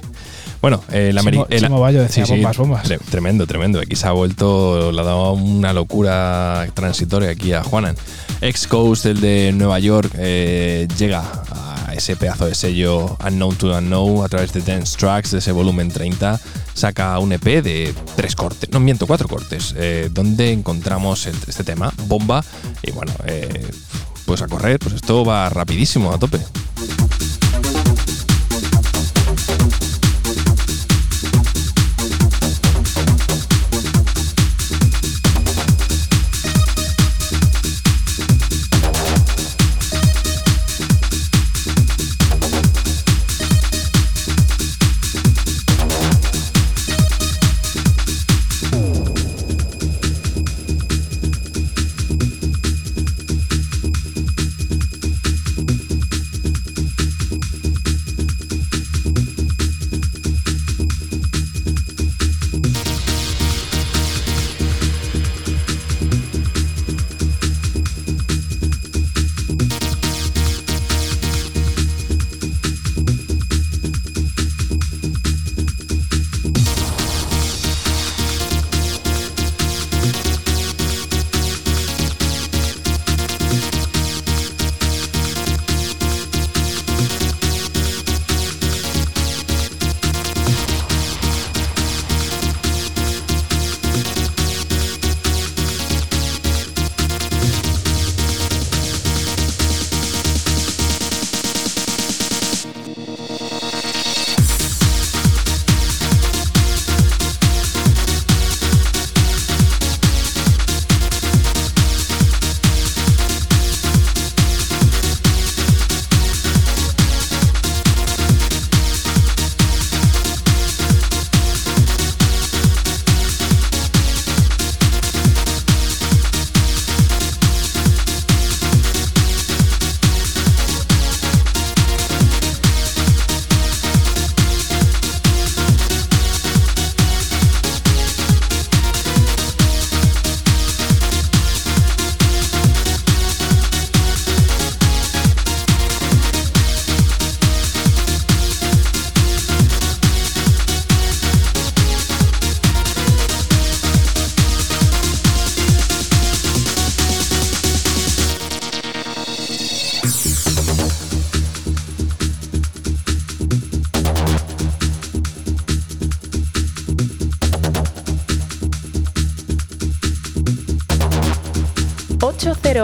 Bueno, 0.60 0.82
el 0.90 1.16
Chimo- 1.16 1.20
americano. 1.46 1.80
Bayo 1.80 2.02
decía 2.02 2.24
bombas, 2.26 2.56
bombas. 2.56 2.88
tremendo, 3.10 3.46
tremendo. 3.46 3.80
Aquí 3.80 3.94
se 3.96 4.06
ha 4.08 4.12
vuelto, 4.12 4.90
le 4.92 5.00
ha 5.00 5.04
dado 5.04 5.32
una 5.32 5.72
locura 5.72 6.66
transitoria 6.74 7.30
aquí 7.30 7.52
a 7.52 7.62
Juanan. 7.62 7.96
Ex-Coast, 8.40 9.06
el 9.06 9.20
de 9.20 9.52
Nueva 9.54 9.78
York, 9.78 10.10
eh, 10.16 10.86
llega 10.98 11.22
a 11.52 11.94
ese 11.94 12.16
pedazo 12.16 12.46
de 12.46 12.54
sello 12.54 13.16
Unknown 13.24 13.56
to 13.56 13.76
Unknown 13.76 14.24
a 14.24 14.28
través 14.28 14.52
de 14.52 14.60
Dance 14.60 14.96
Tracks, 14.98 15.30
de 15.30 15.38
ese 15.38 15.52
volumen 15.52 15.90
30. 15.90 16.40
Saca 16.78 17.18
un 17.18 17.32
EP 17.32 17.60
de 17.60 17.92
tres 18.14 18.36
cortes, 18.36 18.70
no 18.70 18.78
miento, 18.78 19.08
cuatro 19.08 19.26
cortes, 19.26 19.74
eh, 19.76 20.10
donde 20.12 20.52
encontramos 20.52 21.26
este 21.26 21.64
tema, 21.64 21.92
Bomba. 22.06 22.44
Y 22.84 22.92
bueno, 22.92 23.12
eh, 23.26 23.66
pues 24.24 24.42
a 24.42 24.46
correr, 24.46 24.78
pues 24.78 24.94
esto 24.94 25.24
va 25.24 25.48
rapidísimo, 25.50 26.12
a 26.12 26.18
tope. 26.18 26.38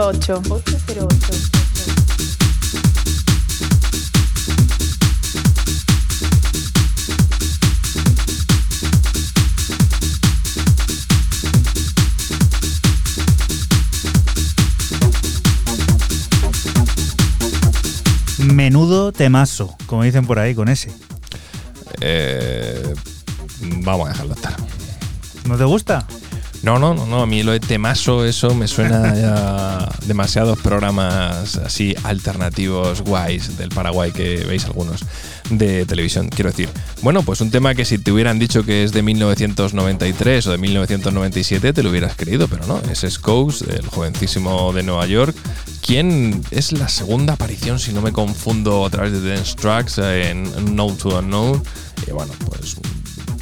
Ocho 0.07 0.43
cero 0.87 1.09
ocho. 1.11 1.33
Menudo 18.39 19.11
temazo, 19.13 19.75
como 19.87 20.03
dicen 20.03 20.27
por 20.27 20.39
ahí, 20.39 20.55
con 20.55 20.69
ese. 20.69 20.93
Eh, 22.01 22.95
vamos 23.61 24.09
a 24.09 24.13
dejarlo 24.13 24.35
estar. 24.35 24.55
¿No 25.47 25.57
te 25.57 25.65
gusta? 25.65 26.07
No, 26.63 26.79
no, 26.79 26.95
no, 26.95 27.05
no, 27.07 27.23
a 27.23 27.27
mí 27.27 27.43
lo 27.43 27.53
de 27.53 27.61
temazo, 27.61 28.25
eso 28.25 28.55
me 28.55 28.67
suena 28.69 29.15
ya 29.15 29.89
demasiados 30.07 30.59
programas 30.59 31.57
así 31.57 31.95
alternativos 32.05 33.03
guays 33.03 33.57
del 33.57 33.71
Paraguay 33.71 34.13
que 34.13 34.45
veis 34.47 34.65
algunos 34.65 35.05
de 35.51 35.87
televisión, 35.87 36.29
quiero 36.29 36.51
decir. 36.51 36.69
Bueno, 37.03 37.23
pues 37.23 37.41
un 37.41 37.51
tema 37.51 37.75
que 37.75 37.85
si 37.85 37.99
te 37.99 38.13
hubieran 38.13 38.39
dicho 38.39 38.65
que 38.65 38.85
es 38.85 38.93
de 38.93 39.03
1993 39.03 40.47
o 40.47 40.53
de 40.53 40.59
1997 40.59 41.73
te 41.73 41.83
lo 41.83 41.91
hubieras 41.91 42.17
creído, 42.17 42.49
pero 42.49 42.67
no, 42.67 42.81
es 42.91 43.05
Scopes, 43.09 43.63
el 43.63 43.87
jovencísimo 43.87 44.73
de 44.73 44.83
Nueva 44.83 45.07
York, 45.07 45.37
quien 45.81 46.43
es 46.51 46.73
la 46.73 46.89
segunda 46.89 47.35
aparición, 47.35 47.79
si 47.79 47.93
no 47.93 48.01
me 48.01 48.13
confundo, 48.13 48.87
a 48.87 48.91
través 48.91 49.13
de 49.13 49.35
Dance 49.35 49.55
Tracks 49.55 49.99
en 49.99 50.47
Unknown 50.57 50.97
to 50.97 51.19
Unknown. 51.19 51.63
Y 52.07 52.11
bueno, 52.13 52.33
pues 52.47 52.77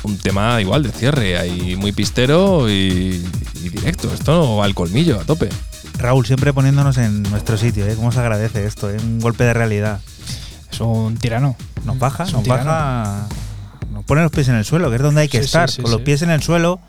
un 0.03 0.19
tema 0.19 0.61
igual 0.61 0.83
de 0.83 0.91
cierre, 0.91 1.39
ahí 1.39 1.77
muy 1.77 1.93
pistero 1.93 2.69
y, 2.69 3.25
y 3.63 3.69
directo. 3.69 4.13
Esto 4.13 4.57
va 4.57 4.65
al 4.65 4.75
colmillo, 4.75 5.21
a 5.21 5.25
tope. 5.25 5.49
Raúl, 6.03 6.27
siempre 6.27 6.53
poniéndonos 6.53 6.99
en 6.99 7.23
nuestro 7.25 7.57
sitio, 7.57 7.87
¿eh? 7.87 7.95
¿Cómo 7.95 8.11
se 8.11 8.19
agradece 8.21 8.67
esto? 8.67 8.91
¿eh? 8.91 8.97
Un 9.03 9.21
golpe 9.21 9.45
de 9.45 9.55
realidad. 9.55 10.01
Es 10.71 10.81
un 10.81 11.17
tirano. 11.17 11.57
Nos 11.85 11.99
baja, 11.99 12.25
nos 12.25 12.43
tirano. 12.43 12.65
baja. 12.71 13.29
Nos 13.93 14.05
pone 14.05 14.23
los 14.23 14.33
pies 14.33 14.49
en 14.49 14.57
el 14.57 14.65
suelo, 14.65 14.91
que 14.91 14.97
es 14.97 15.03
donde 15.03 15.21
hay 15.21 15.29
que 15.29 15.39
Sí, 15.39 15.45
estar, 15.45 15.71
sí, 15.71 15.81
con 15.81 15.91
los 15.93 16.01
pies 16.01 16.23
en 16.23 16.31
el 16.31 16.43
suelo 16.43 16.81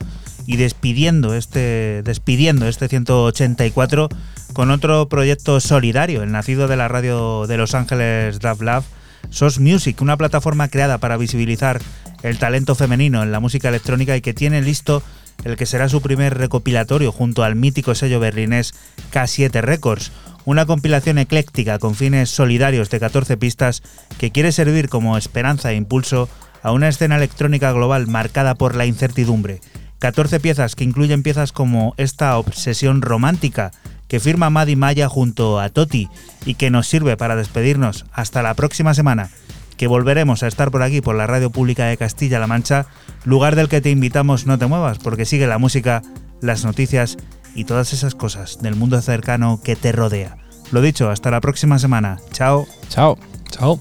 y 0.48 0.58
despidiendo 0.58 1.36
este, 1.36 2.02
despidiendo 2.04 2.68
este 2.68 2.88
184 2.88 4.10
con 4.54 4.72
otro 4.72 5.08
proyecto 5.10 5.60
solidario, 5.60 6.24
el 6.24 6.32
nacido 6.32 6.68
de 6.68 6.76
la 6.76 6.88
radio 6.88 7.46
de 7.48 7.58
Los 7.58 7.76
Ángeles 7.76 8.40
Draft 8.40 8.62
Lab, 8.62 8.84
SOS 9.30 9.60
Music, 9.60 10.02
una 10.02 10.18
plataforma 10.18 10.68
creada 10.70 10.98
para 10.98 11.18
visibilizar 11.18 11.82
el 12.24 12.40
talento 12.40 12.74
femenino 12.74 13.22
en 13.22 13.32
la 13.32 13.40
música 13.40 13.70
electrónica 13.70 14.16
y 14.18 14.22
que 14.22 14.34
tiene 14.34 14.62
listo 14.62 15.04
el 15.44 15.56
que 15.56 15.66
será 15.66 15.90
su 15.90 16.02
primer 16.02 16.38
recopilatorio 16.38 17.12
junto 17.12 17.44
al 17.44 17.56
mítico 17.56 17.96
sello 17.96 18.20
berlinés 18.20 18.74
K7 19.12 19.62
Records, 19.62 20.12
una 20.46 20.66
compilación 20.66 21.18
ecléctica 21.18 21.80
con 21.80 21.96
fines 21.96 22.30
solidarios 22.30 22.90
de 22.90 23.00
14 23.00 23.38
pistas 23.38 23.84
que 24.18 24.32
quiere 24.32 24.52
servir 24.52 24.90
como 24.90 25.18
esperanza 25.18 25.72
e 25.72 25.76
impulso 25.76 26.30
a 26.62 26.72
una 26.72 26.88
escena 26.88 27.18
electrónica 27.18 27.72
global 27.72 28.08
marcada 28.08 28.56
por 28.56 28.76
la 28.76 28.86
incertidumbre. 28.86 29.62
14 30.00 30.40
piezas 30.40 30.76
que 30.76 30.84
incluyen 30.84 31.24
piezas 31.24 31.52
como 31.52 31.94
esta 31.98 32.38
obsesión 32.38 33.02
romántica 33.02 33.72
que 34.08 34.20
firma 34.20 34.50
Maddy 34.50 34.76
Maya 34.76 35.08
junto 35.08 35.60
a 35.60 35.70
Toti 35.70 36.10
y 36.46 36.56
que 36.56 36.70
nos 36.70 36.88
sirve 36.88 37.18
para 37.18 37.36
despedirnos 37.36 38.06
hasta 38.12 38.44
la 38.44 38.54
próxima 38.54 38.94
semana, 38.94 39.30
que 39.78 39.88
volveremos 39.88 40.44
a 40.44 40.48
estar 40.48 40.72
por 40.72 40.84
aquí 40.84 41.02
por 41.02 41.16
la 41.16 41.28
Radio 41.28 41.50
Pública 41.50 41.86
de 41.86 41.98
Castilla-La 41.98 42.48
Mancha, 42.48 42.86
lugar 43.26 43.56
del 43.56 43.70
que 43.70 43.82
te 43.82 43.90
invitamos 43.90 44.46
no 44.46 44.58
te 44.58 44.68
muevas 44.68 45.00
porque 45.00 45.26
sigue 45.26 45.48
la 45.48 45.58
música, 45.58 46.02
las 46.42 46.66
noticias 46.66 47.18
y 47.56 47.66
todas 47.66 47.94
esas 47.94 48.16
cosas 48.16 48.60
del 48.62 48.76
mundo 48.76 49.02
cercano 49.02 49.62
que 49.64 49.76
te 49.76 49.92
rodea. 49.92 50.38
Lo 50.72 50.82
dicho, 50.82 51.10
hasta 51.10 51.32
la 51.32 51.42
próxima 51.42 51.78
semana. 51.80 52.20
Chao. 52.32 52.66
Chao. 52.90 53.18
Chao. 53.50 53.80